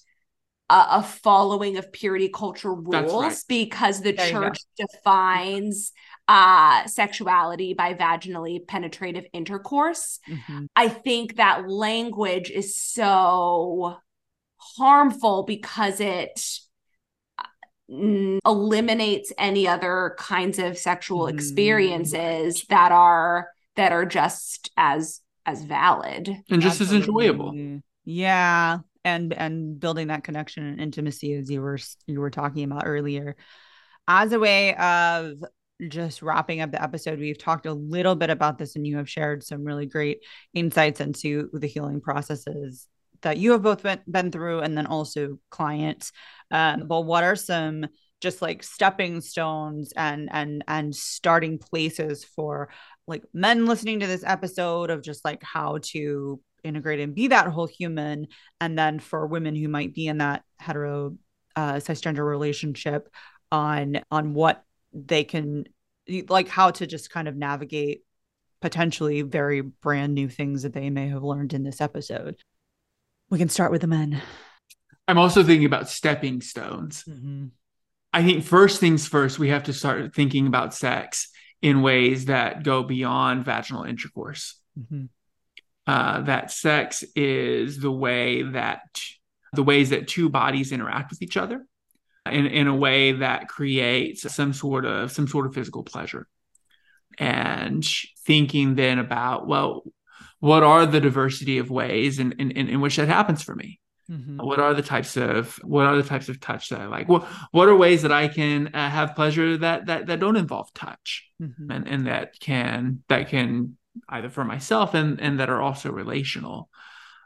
a, 0.70 0.86
a 0.90 1.02
following 1.02 1.76
of 1.76 1.92
purity 1.92 2.28
culture 2.28 2.74
rules 2.74 3.44
right. 3.44 3.44
because 3.48 4.00
the 4.02 4.12
There 4.16 4.28
church 4.30 4.58
defines 4.76 5.92
uh 6.28 6.86
sexuality 6.86 7.74
by 7.74 7.94
vaginally 7.94 8.66
penetrative 8.66 9.24
intercourse. 9.32 10.20
Mhm. 10.26 10.68
I 10.76 10.88
think 10.88 11.36
that 11.36 11.68
language 11.68 12.50
is 12.50 12.76
so 12.76 13.98
harmful 14.58 15.44
because 15.44 16.00
it 16.00 16.40
mm, 17.90 18.38
eliminates 18.46 19.32
any 19.38 19.66
other 19.66 20.14
kinds 20.18 20.58
of 20.58 20.78
sexual 20.78 21.26
Mm, 21.26 21.32
experiences 21.34 22.64
that 22.68 22.92
are 22.92 23.48
that 23.76 23.92
are 23.92 24.04
just 24.04 24.70
as 24.76 25.20
as 25.46 25.62
valid. 25.64 26.36
And 26.50 26.60
just 26.60 26.80
as 26.80 26.92
enjoyable. 26.92 27.54
Yeah, 28.04 28.78
and 29.04 29.32
and 29.32 29.78
building 29.78 30.08
that 30.08 30.24
connection 30.24 30.66
and 30.66 30.80
intimacy 30.80 31.34
as 31.34 31.50
you 31.50 31.60
were 31.60 31.78
you 32.06 32.20
were 32.20 32.30
talking 32.30 32.64
about 32.64 32.84
earlier. 32.86 33.36
As 34.06 34.32
a 34.32 34.38
way 34.38 34.74
of 34.76 35.44
just 35.86 36.22
wrapping 36.22 36.60
up 36.60 36.72
the 36.72 36.82
episode, 36.82 37.18
we've 37.18 37.38
talked 37.38 37.66
a 37.66 37.72
little 37.72 38.16
bit 38.16 38.30
about 38.30 38.58
this, 38.58 38.74
and 38.74 38.86
you 38.86 38.96
have 38.96 39.08
shared 39.08 39.44
some 39.44 39.64
really 39.64 39.86
great 39.86 40.24
insights 40.54 41.00
into 41.00 41.50
the 41.52 41.68
healing 41.68 42.00
processes 42.00 42.88
that 43.22 43.36
you 43.36 43.52
have 43.52 43.62
both 43.62 43.82
been, 43.82 44.00
been 44.10 44.30
through, 44.30 44.60
and 44.60 44.76
then 44.76 44.86
also 44.86 45.38
clients. 45.50 46.12
Um, 46.50 46.86
but 46.86 47.02
what 47.02 47.24
are 47.24 47.36
some 47.36 47.86
just 48.20 48.42
like 48.42 48.62
stepping 48.62 49.20
stones 49.20 49.92
and 49.96 50.28
and 50.32 50.64
and 50.66 50.94
starting 50.94 51.58
places 51.58 52.24
for 52.24 52.68
like 53.06 53.22
men 53.32 53.66
listening 53.66 54.00
to 54.00 54.06
this 54.06 54.24
episode 54.26 54.90
of 54.90 55.02
just 55.02 55.24
like 55.24 55.42
how 55.42 55.78
to 55.82 56.40
integrate 56.64 57.00
and 57.00 57.14
be 57.14 57.28
that 57.28 57.46
whole 57.46 57.66
human 57.66 58.26
and 58.60 58.78
then 58.78 58.98
for 58.98 59.26
women 59.26 59.54
who 59.54 59.68
might 59.68 59.94
be 59.94 60.06
in 60.06 60.18
that 60.18 60.42
hetero 60.58 61.16
uh 61.56 61.74
cisgender 61.74 62.26
relationship 62.26 63.08
on 63.50 64.00
on 64.10 64.34
what 64.34 64.64
they 64.92 65.24
can 65.24 65.64
like 66.28 66.48
how 66.48 66.70
to 66.70 66.86
just 66.86 67.10
kind 67.10 67.28
of 67.28 67.36
navigate 67.36 68.02
potentially 68.60 69.22
very 69.22 69.60
brand 69.60 70.14
new 70.14 70.28
things 70.28 70.62
that 70.62 70.72
they 70.72 70.90
may 70.90 71.08
have 71.08 71.22
learned 71.22 71.52
in 71.54 71.62
this 71.62 71.80
episode 71.80 72.36
we 73.30 73.38
can 73.38 73.48
start 73.48 73.70
with 73.70 73.80
the 73.80 73.86
men 73.86 74.20
I'm 75.06 75.18
also 75.18 75.42
thinking 75.42 75.64
about 75.64 75.88
stepping 75.88 76.42
stones. 76.42 77.02
I 78.12 78.22
think 78.22 78.44
first 78.44 78.78
things 78.78 79.08
first, 79.08 79.38
we 79.38 79.48
have 79.48 79.64
to 79.64 79.72
start 79.72 80.14
thinking 80.14 80.46
about 80.46 80.74
sex 80.74 81.28
in 81.62 81.80
ways 81.80 82.26
that 82.26 82.62
go 82.62 82.82
beyond 82.82 83.46
vaginal 83.46 83.84
intercourse. 83.84 84.60
Mhm. 84.78 85.08
Uh, 85.88 86.20
that 86.22 86.50
sex 86.52 87.02
is 87.16 87.78
the 87.80 87.90
way 87.90 88.42
that 88.42 88.82
the 89.54 89.62
ways 89.62 89.88
that 89.90 90.06
two 90.06 90.28
bodies 90.28 90.70
interact 90.72 91.08
with 91.10 91.22
each 91.22 91.36
other 91.36 91.64
in, 92.26 92.44
in 92.46 92.66
a 92.68 92.74
way 92.76 93.12
that 93.12 93.48
creates 93.48 94.30
some 94.34 94.52
sort 94.52 94.84
of 94.84 95.10
some 95.10 95.26
sort 95.26 95.46
of 95.46 95.54
physical 95.54 95.82
pleasure. 95.82 96.26
And 97.18 97.84
thinking 98.26 98.74
then 98.74 98.98
about, 98.98 99.46
well, 99.48 99.82
what 100.40 100.62
are 100.62 100.86
the 100.86 101.00
diversity 101.00 101.58
of 101.58 101.70
ways 101.70 102.18
in, 102.18 102.32
in, 102.32 102.50
in 102.52 102.80
which 102.80 102.96
that 102.96 103.08
happens 103.08 103.42
for 103.42 103.54
me? 103.54 103.80
Mhm. 104.10 104.42
what 104.42 104.58
are 104.58 104.72
the 104.72 104.80
types 104.82 105.18
of 105.18 105.56
what 105.62 105.84
are 105.84 105.96
the 105.98 106.02
types 106.08 106.30
of 106.30 106.40
touch 106.40 106.70
that 106.70 106.80
I 106.80 106.86
like? 106.86 107.10
What 107.10 107.24
what 107.50 107.68
are 107.68 107.76
ways 107.76 108.00
that 108.02 108.12
I 108.12 108.28
can 108.28 108.68
uh, 108.74 108.88
have 108.88 109.14
pleasure 109.14 109.58
that 109.58 109.84
that 109.84 110.06
that 110.06 110.18
don't 110.18 110.36
involve 110.36 110.72
touch 110.72 111.28
Mhm. 111.42 111.66
and 111.70 111.86
and 111.86 112.06
that 112.06 112.40
can 112.40 113.02
that 113.08 113.28
can 113.28 113.76
either 114.08 114.28
for 114.28 114.44
myself 114.44 114.94
and 114.94 115.20
and 115.20 115.40
that 115.40 115.50
are 115.50 115.60
also 115.60 115.90
relational. 115.90 116.68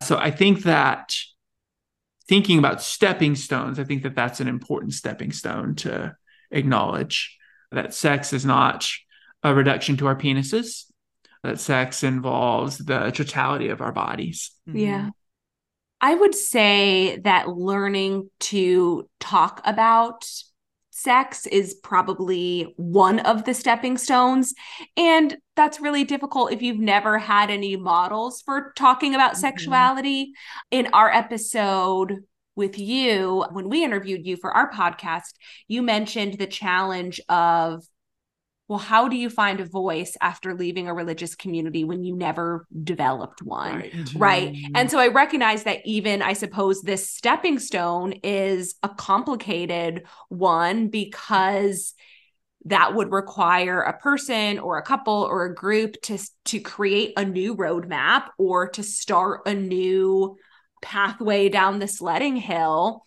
So 0.03 0.17
I 0.19 0.31
think 0.31 0.63
that 0.63 1.15
thinking 2.29 2.59
about 2.59 2.83
stepping 2.83 3.35
stones, 3.37 3.79
I 3.79 3.85
think 3.85 4.03
that 4.03 4.15
that's 4.15 4.41
an 4.41 4.49
important 4.49 4.95
stepping 4.95 5.33
stone 5.33 5.75
to 5.77 6.17
acknowledge 6.51 7.37
that 7.71 7.95
sex 7.95 8.33
is 8.33 8.45
not 8.45 8.89
a 9.43 9.55
reduction 9.55 9.97
to 9.99 10.07
our 10.07 10.17
penises. 10.17 10.85
That 11.43 11.59
sex 11.59 12.05
involves 12.05 12.79
the 12.79 13.11
totality 13.11 13.69
of 13.69 13.81
our 13.81 13.93
bodies. 13.93 14.53
Mm-hmm. 14.69 14.79
Yeah. 14.79 15.11
I 16.01 16.15
would 16.15 16.35
say 16.35 17.19
that 17.25 17.49
learning 17.49 18.29
to 18.41 19.09
talk 19.21 19.61
about 19.65 20.25
sex 21.03 21.47
is 21.47 21.75
probably 21.75 22.75
one 22.77 23.19
of 23.21 23.45
the 23.45 23.55
stepping 23.55 23.99
stones. 23.99 24.55
And 24.97 25.37
that's 25.57 25.81
really 25.81 26.05
difficult 26.05 26.53
if 26.53 26.63
you've 26.63 26.79
never 26.79 27.19
had 27.19 27.51
any 27.51 27.77
models 27.77 28.43
for 28.43 28.73
talking 28.77 29.15
about 29.15 29.33
Mhm. 29.33 29.39
sexuality. 29.39 30.33
In 30.71 30.89
our 30.93 31.11
episode 31.13 32.25
with 32.55 32.79
you, 32.79 33.45
when 33.53 33.69
we 33.69 33.83
interviewed 33.85 34.27
you 34.27 34.37
for 34.37 34.53
our 34.53 34.71
podcast, 34.71 35.35
you 35.69 35.83
mentioned 35.83 36.35
the 36.35 36.47
challenge 36.47 37.21
of 37.29 37.85
well, 38.73 38.79
how 38.79 39.07
do 39.07 39.17
you 39.17 39.29
find 39.29 39.61
a 39.61 39.67
voice 39.67 40.17
after 40.23 40.55
leaving 40.55 40.89
a 40.89 40.95
religious 40.95 41.35
community 41.35 41.85
when 41.85 42.05
you 42.05 42.17
never 42.17 42.67
developed 42.83 43.43
one? 43.43 43.77
Right. 43.77 44.15
Right. 44.17 44.57
And 44.75 44.89
mm. 44.89 44.91
so 44.91 44.99
I 44.99 45.09
recognize 45.09 45.65
that 45.65 45.81
even, 45.85 46.23
I 46.23 46.33
suppose, 46.33 46.81
this 46.81 47.07
stepping 47.07 47.59
stone 47.59 48.13
is 48.23 48.77
a 48.83 48.89
complicated 48.89 50.05
one 50.31 50.89
because 50.89 51.93
that 52.65 52.95
would 52.95 53.13
require 53.13 53.83
a 53.83 53.99
person 53.99 54.59
or 54.59 54.79
a 54.79 54.83
couple 54.83 55.29
or 55.31 55.45
a 55.45 55.55
group 55.55 56.01
to 56.05 56.19
to 56.47 56.59
create 56.59 57.13
a 57.19 57.27
new 57.27 57.55
roadmap 57.55 58.29
or 58.39 58.71
to 58.71 58.83
start 58.83 59.43
a 59.45 59.53
new 59.53 60.35
pathway 60.81 61.51
down 61.51 61.79
the 61.79 61.87
sledding 61.87 62.37
hill 62.37 63.05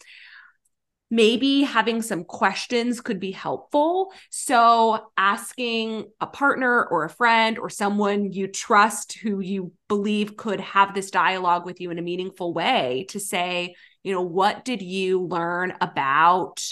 maybe 1.11 1.61
having 1.61 2.01
some 2.01 2.23
questions 2.23 2.99
could 3.01 3.19
be 3.19 3.31
helpful. 3.31 4.11
So, 4.29 5.07
asking 5.17 6.05
a 6.19 6.27
partner 6.27 6.85
or 6.85 7.05
a 7.05 7.09
friend 7.09 7.59
or 7.59 7.69
someone 7.69 8.31
you 8.31 8.47
trust 8.47 9.17
who 9.19 9.39
you 9.39 9.71
believe 9.87 10.35
could 10.35 10.59
have 10.59 10.93
this 10.93 11.11
dialogue 11.11 11.65
with 11.65 11.79
you 11.79 11.91
in 11.91 11.99
a 11.99 12.03
meaningful 12.03 12.53
way 12.53 13.05
to 13.09 13.19
say, 13.19 13.75
you 14.03 14.13
know, 14.13 14.21
what 14.21 14.65
did 14.65 14.81
you 14.81 15.21
learn 15.21 15.73
about 15.81 16.63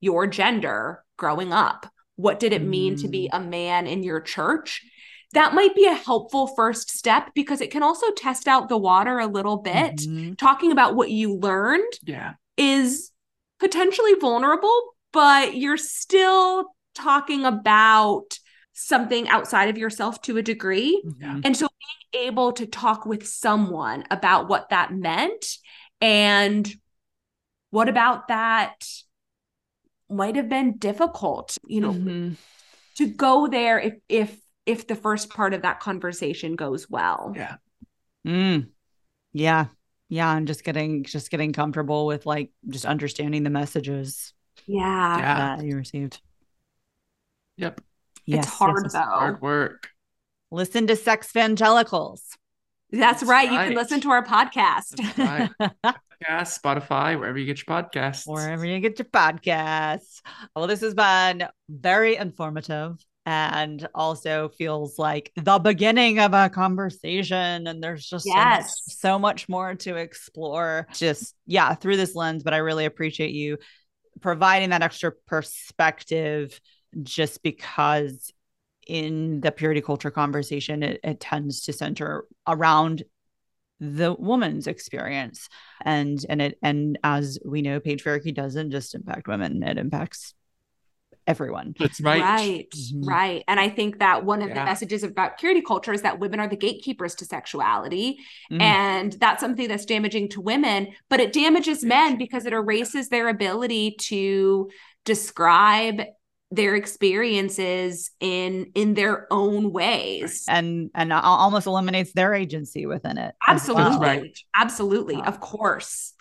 your 0.00 0.26
gender 0.26 1.04
growing 1.16 1.52
up? 1.52 1.86
What 2.16 2.38
did 2.38 2.52
it 2.52 2.62
mean 2.62 2.96
to 2.96 3.08
be 3.08 3.28
a 3.32 3.40
man 3.40 3.86
in 3.86 4.02
your 4.02 4.20
church? 4.20 4.82
That 5.32 5.54
might 5.54 5.74
be 5.74 5.86
a 5.86 5.94
helpful 5.94 6.48
first 6.48 6.90
step 6.90 7.30
because 7.34 7.60
it 7.60 7.70
can 7.70 7.82
also 7.82 8.10
test 8.12 8.48
out 8.48 8.68
the 8.68 8.76
water 8.76 9.18
a 9.18 9.26
little 9.26 9.58
bit. 9.58 9.96
Mhm. 9.96 10.36
Talking 10.36 10.72
about 10.72 10.96
what 10.96 11.10
you 11.10 11.34
learned 11.34 11.92
Yeah. 12.02 12.34
is 12.56 13.09
potentially 13.60 14.14
vulnerable, 14.20 14.94
but 15.12 15.54
you're 15.54 15.76
still 15.76 16.74
talking 16.94 17.44
about 17.44 18.38
something 18.72 19.28
outside 19.28 19.68
of 19.68 19.78
yourself 19.78 20.20
to 20.22 20.38
a 20.38 20.42
degree. 20.42 21.02
Yeah. 21.20 21.40
And 21.44 21.56
so 21.56 21.68
being 22.12 22.26
able 22.26 22.52
to 22.52 22.66
talk 22.66 23.06
with 23.06 23.26
someone 23.26 24.04
about 24.10 24.48
what 24.48 24.70
that 24.70 24.92
meant 24.92 25.46
and 26.00 26.68
what 27.70 27.88
about 27.88 28.28
that 28.28 28.84
might 30.08 30.36
have 30.36 30.48
been 30.48 30.76
difficult, 30.78 31.56
you 31.66 31.80
know, 31.80 31.92
Mhm. 31.92 32.36
to 32.96 33.06
go 33.06 33.46
there 33.46 33.78
if 33.78 33.94
if 34.08 34.40
if 34.66 34.86
the 34.86 34.94
first 34.96 35.30
part 35.30 35.54
of 35.54 35.62
that 35.62 35.80
conversation 35.80 36.54
goes 36.54 36.88
well. 36.88 37.32
Yeah. 37.34 37.56
Mm. 38.26 38.70
Yeah. 39.32 39.66
Yeah. 40.10 40.36
And 40.36 40.46
just 40.46 40.64
getting 40.64 41.04
just 41.04 41.30
getting 41.30 41.54
comfortable 41.54 42.04
with 42.04 42.26
like 42.26 42.50
just 42.68 42.84
understanding 42.84 43.42
the 43.44 43.50
messages 43.50 44.34
Yeah. 44.66 45.18
Yeah. 45.18 45.56
that 45.56 45.64
you 45.64 45.76
received. 45.76 46.20
Yep. 47.56 47.80
Yes, 48.26 48.44
it's 48.44 48.54
hard 48.54 48.82
yes, 48.84 48.92
though. 48.92 48.98
Hard 49.00 49.40
work. 49.40 49.88
Listen 50.50 50.86
to 50.88 50.94
Sexvangelicals. 50.94 52.20
That's, 52.90 53.20
That's 53.20 53.22
right. 53.22 53.50
You 53.50 53.58
can 53.58 53.74
listen 53.74 54.00
to 54.02 54.10
our 54.10 54.24
podcast. 54.24 54.96
That's 55.16 55.18
right. 55.18 55.94
Podcast, 56.20 56.60
Spotify, 56.60 57.18
wherever 57.18 57.38
you 57.38 57.46
get 57.46 57.66
your 57.66 57.82
podcasts. 57.82 58.26
Wherever 58.26 58.66
you 58.66 58.78
get 58.80 58.98
your 58.98 59.06
podcasts. 59.06 60.20
Well, 60.54 60.66
this 60.66 60.82
has 60.82 60.92
been 60.92 61.48
very 61.70 62.16
informative 62.16 63.02
and 63.30 63.88
also 63.94 64.48
feels 64.48 64.98
like 64.98 65.32
the 65.36 65.58
beginning 65.58 66.18
of 66.18 66.32
a 66.34 66.48
conversation. 66.48 67.66
And 67.66 67.82
there's 67.82 68.06
just 68.06 68.26
so 68.26 68.30
much- 68.34 68.70
so 68.86 69.18
much 69.18 69.48
more 69.48 69.74
to 69.76 69.96
explore, 69.96 70.86
just, 70.94 71.34
yeah, 71.46 71.74
through 71.74 71.96
this 71.96 72.14
lens. 72.14 72.42
But 72.42 72.54
I 72.54 72.58
really 72.58 72.84
appreciate 72.84 73.32
you 73.32 73.58
providing 74.20 74.70
that 74.70 74.82
extra 74.82 75.12
perspective 75.26 76.60
just 77.02 77.42
because 77.42 78.32
in 78.86 79.40
the 79.40 79.52
purity 79.52 79.80
culture 79.80 80.10
conversation, 80.10 80.82
it, 80.82 81.00
it 81.04 81.20
tends 81.20 81.62
to 81.62 81.72
center 81.72 82.24
around 82.46 83.04
the 83.78 84.12
woman's 84.12 84.66
experience 84.66 85.48
and 85.82 86.26
and 86.28 86.42
it 86.42 86.58
and 86.62 86.98
as 87.02 87.38
we 87.46 87.62
know 87.62 87.80
patriarchy 87.80 88.34
doesn't 88.34 88.70
just 88.70 88.94
impact 88.94 89.26
women 89.26 89.62
it 89.62 89.78
impacts 89.78 90.34
everyone 91.30 91.74
That's 91.78 92.00
right. 92.00 92.20
Right, 92.20 92.70
Mhm. 92.70 93.06
right. 93.06 93.44
And 93.48 93.58
I 93.60 93.68
think 93.68 93.98
that 94.00 94.24
one 94.24 94.42
of 94.42 94.48
the 94.48 94.64
messages 94.64 95.02
about 95.02 95.38
purity 95.38 95.62
culture 95.62 95.92
is 95.92 96.02
that 96.02 96.18
women 96.18 96.40
are 96.40 96.48
the 96.48 96.56
gatekeepers 96.56 97.14
to 97.16 97.24
sexuality. 97.24 98.18
Mhm. 98.52 98.60
And 98.60 99.12
that's 99.14 99.40
something 99.40 99.68
that's 99.68 99.84
damaging 99.84 100.28
to 100.30 100.40
women, 100.40 100.88
but 101.08 101.20
it 101.20 101.32
damages 101.32 101.84
men 101.84 102.16
because 102.18 102.46
it 102.46 102.52
erases 102.52 103.08
their 103.08 103.28
ability 103.28 103.96
to 104.10 104.70
describe 105.04 106.02
their 106.52 106.74
experiences 106.74 108.10
in 108.18 108.72
in 108.74 108.94
their 108.94 109.26
own 109.30 109.72
ways. 109.72 110.44
and 110.48 110.90
and 110.94 111.12
almost 111.12 111.66
eliminates 111.68 112.12
their 112.12 112.34
agency 112.34 112.86
within 112.86 113.18
it 113.18 113.34
Absolutely. 113.46 113.84
well. 113.98 114.00
Right. 114.00 114.38
Absolutely. 114.54 115.16
Wow. 115.16 115.22
Of 115.22 115.40
course. 115.40 116.14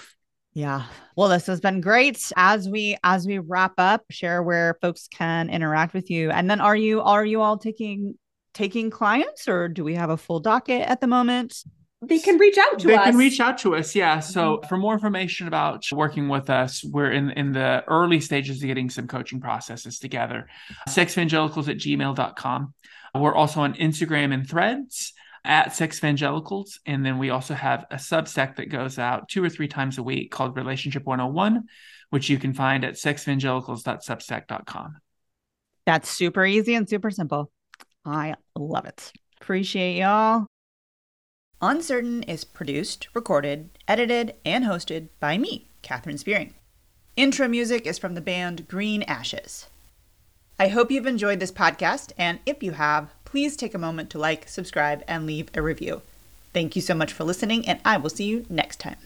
Yeah. 0.60 0.84
Well 1.16 1.30
this 1.30 1.48
has 1.48 1.62
been 1.62 1.80
great. 1.80 2.34
As 2.36 2.68
we 2.68 2.98
as 3.02 3.26
we 3.26 3.40
wrap 3.40 3.76
up 3.78 4.04
share 4.12 4.44
where 4.44 4.78
folks 4.82 5.08
can 5.08 5.50
interact 5.50 5.94
with 5.94 6.10
you. 6.10 6.32
And 6.32 6.52
then 6.52 6.60
are 6.60 6.76
you 6.76 7.02
are 7.02 7.26
you 7.26 7.42
all 7.42 7.58
taking 7.58 8.16
taking 8.54 8.90
clients 8.90 9.48
or 9.48 9.70
do 9.70 9.86
we 9.86 9.96
have 9.96 10.10
a 10.10 10.18
full 10.18 10.42
docket 10.42 10.82
at 10.82 11.00
the 11.00 11.08
moment? 11.08 11.64
They 12.02 12.20
can 12.20 12.38
reach 12.38 12.58
out 12.58 12.80
to 12.80 12.88
they 12.88 12.96
us. 12.96 13.06
They 13.06 13.12
can 13.12 13.18
reach 13.18 13.40
out 13.40 13.58
to 13.60 13.76
us 13.78 13.96
yeah. 13.96 14.18
Mm-hmm. 14.18 14.32
So 14.34 14.62
for 14.68 14.76
more 14.76 14.94
information 14.94 15.48
about 15.48 15.86
working 15.94 16.28
with 16.28 16.50
us 16.50 16.84
we're 16.84 17.12
in 17.12 17.30
in 17.32 17.54
the 17.54 17.86
early 17.88 18.20
stages 18.20 18.62
of 18.62 18.68
getting 18.68 18.90
some 18.90 19.08
coaching 19.08 19.40
processes 19.40 19.98
together. 19.98 20.50
Sexvangelicals 20.90 21.70
at 21.70 21.78
gmail.com 21.78 22.74
we're 23.16 23.34
also 23.34 23.62
on 23.62 23.74
instagram 23.76 24.32
and 24.34 24.48
threads 24.48 25.14
at 25.46 25.70
Sexvangelicals. 25.70 26.80
and 26.86 27.06
then 27.06 27.18
we 27.18 27.30
also 27.30 27.54
have 27.54 27.86
a 27.92 27.96
substack 27.96 28.58
that 28.58 28.70
goes 28.70 29.00
out 29.00 29.30
two 29.30 29.44
or 29.44 29.50
three 29.50 29.68
times 29.68 29.98
a 29.98 30.04
week 30.04 30.32
called 30.32 30.56
relationship 30.56 31.06
101 31.06 31.64
which 32.10 32.30
you 32.30 32.40
can 32.40 32.54
find 32.54 32.84
at 32.84 32.96
sexvangelicals.substack.com 32.96 34.98
that's 35.86 36.10
super 36.10 36.46
easy 36.46 36.76
and 36.76 36.90
super 36.90 37.12
simple 37.12 37.52
i 38.06 38.34
love 38.56 38.86
it 38.86 39.12
appreciate 39.42 39.98
y'all 39.98 40.46
Uncertain 41.62 42.24
is 42.24 42.46
produced, 42.46 43.10
recorded, 43.14 43.70
edited, 43.86 44.34
and 44.46 44.64
hosted 44.64 45.10
by 45.20 45.38
me, 45.38 45.70
Katherine 45.82 46.18
Spearing. 46.18 46.54
Intro 47.18 47.50
music 47.50 47.86
is 47.86 47.98
from 47.98 48.16
the 48.16 48.22
band 48.22 48.66
Green 48.70 49.04
Ashes. 49.04 49.68
I 50.58 50.70
hope 50.70 50.90
you've 50.90 51.06
enjoyed 51.06 51.42
this 51.42 51.52
podcast, 51.52 52.14
and 52.18 52.40
if 52.46 52.64
you 52.64 52.72
have, 52.72 53.14
please 53.32 53.56
take 53.56 53.74
a 53.74 53.80
moment 53.80 54.10
to 54.12 54.20
like, 54.20 54.48
subscribe, 54.48 55.04
and 55.08 55.26
leave 55.26 55.50
a 55.54 55.62
review. 55.62 56.02
Thank 56.54 56.76
you 56.76 56.82
so 56.82 56.96
much 56.96 57.14
for 57.14 57.24
listening, 57.24 57.68
and 57.68 57.80
I 57.86 57.98
will 57.98 58.10
see 58.10 58.26
you 58.26 58.46
next 58.50 58.80
time. 58.80 58.98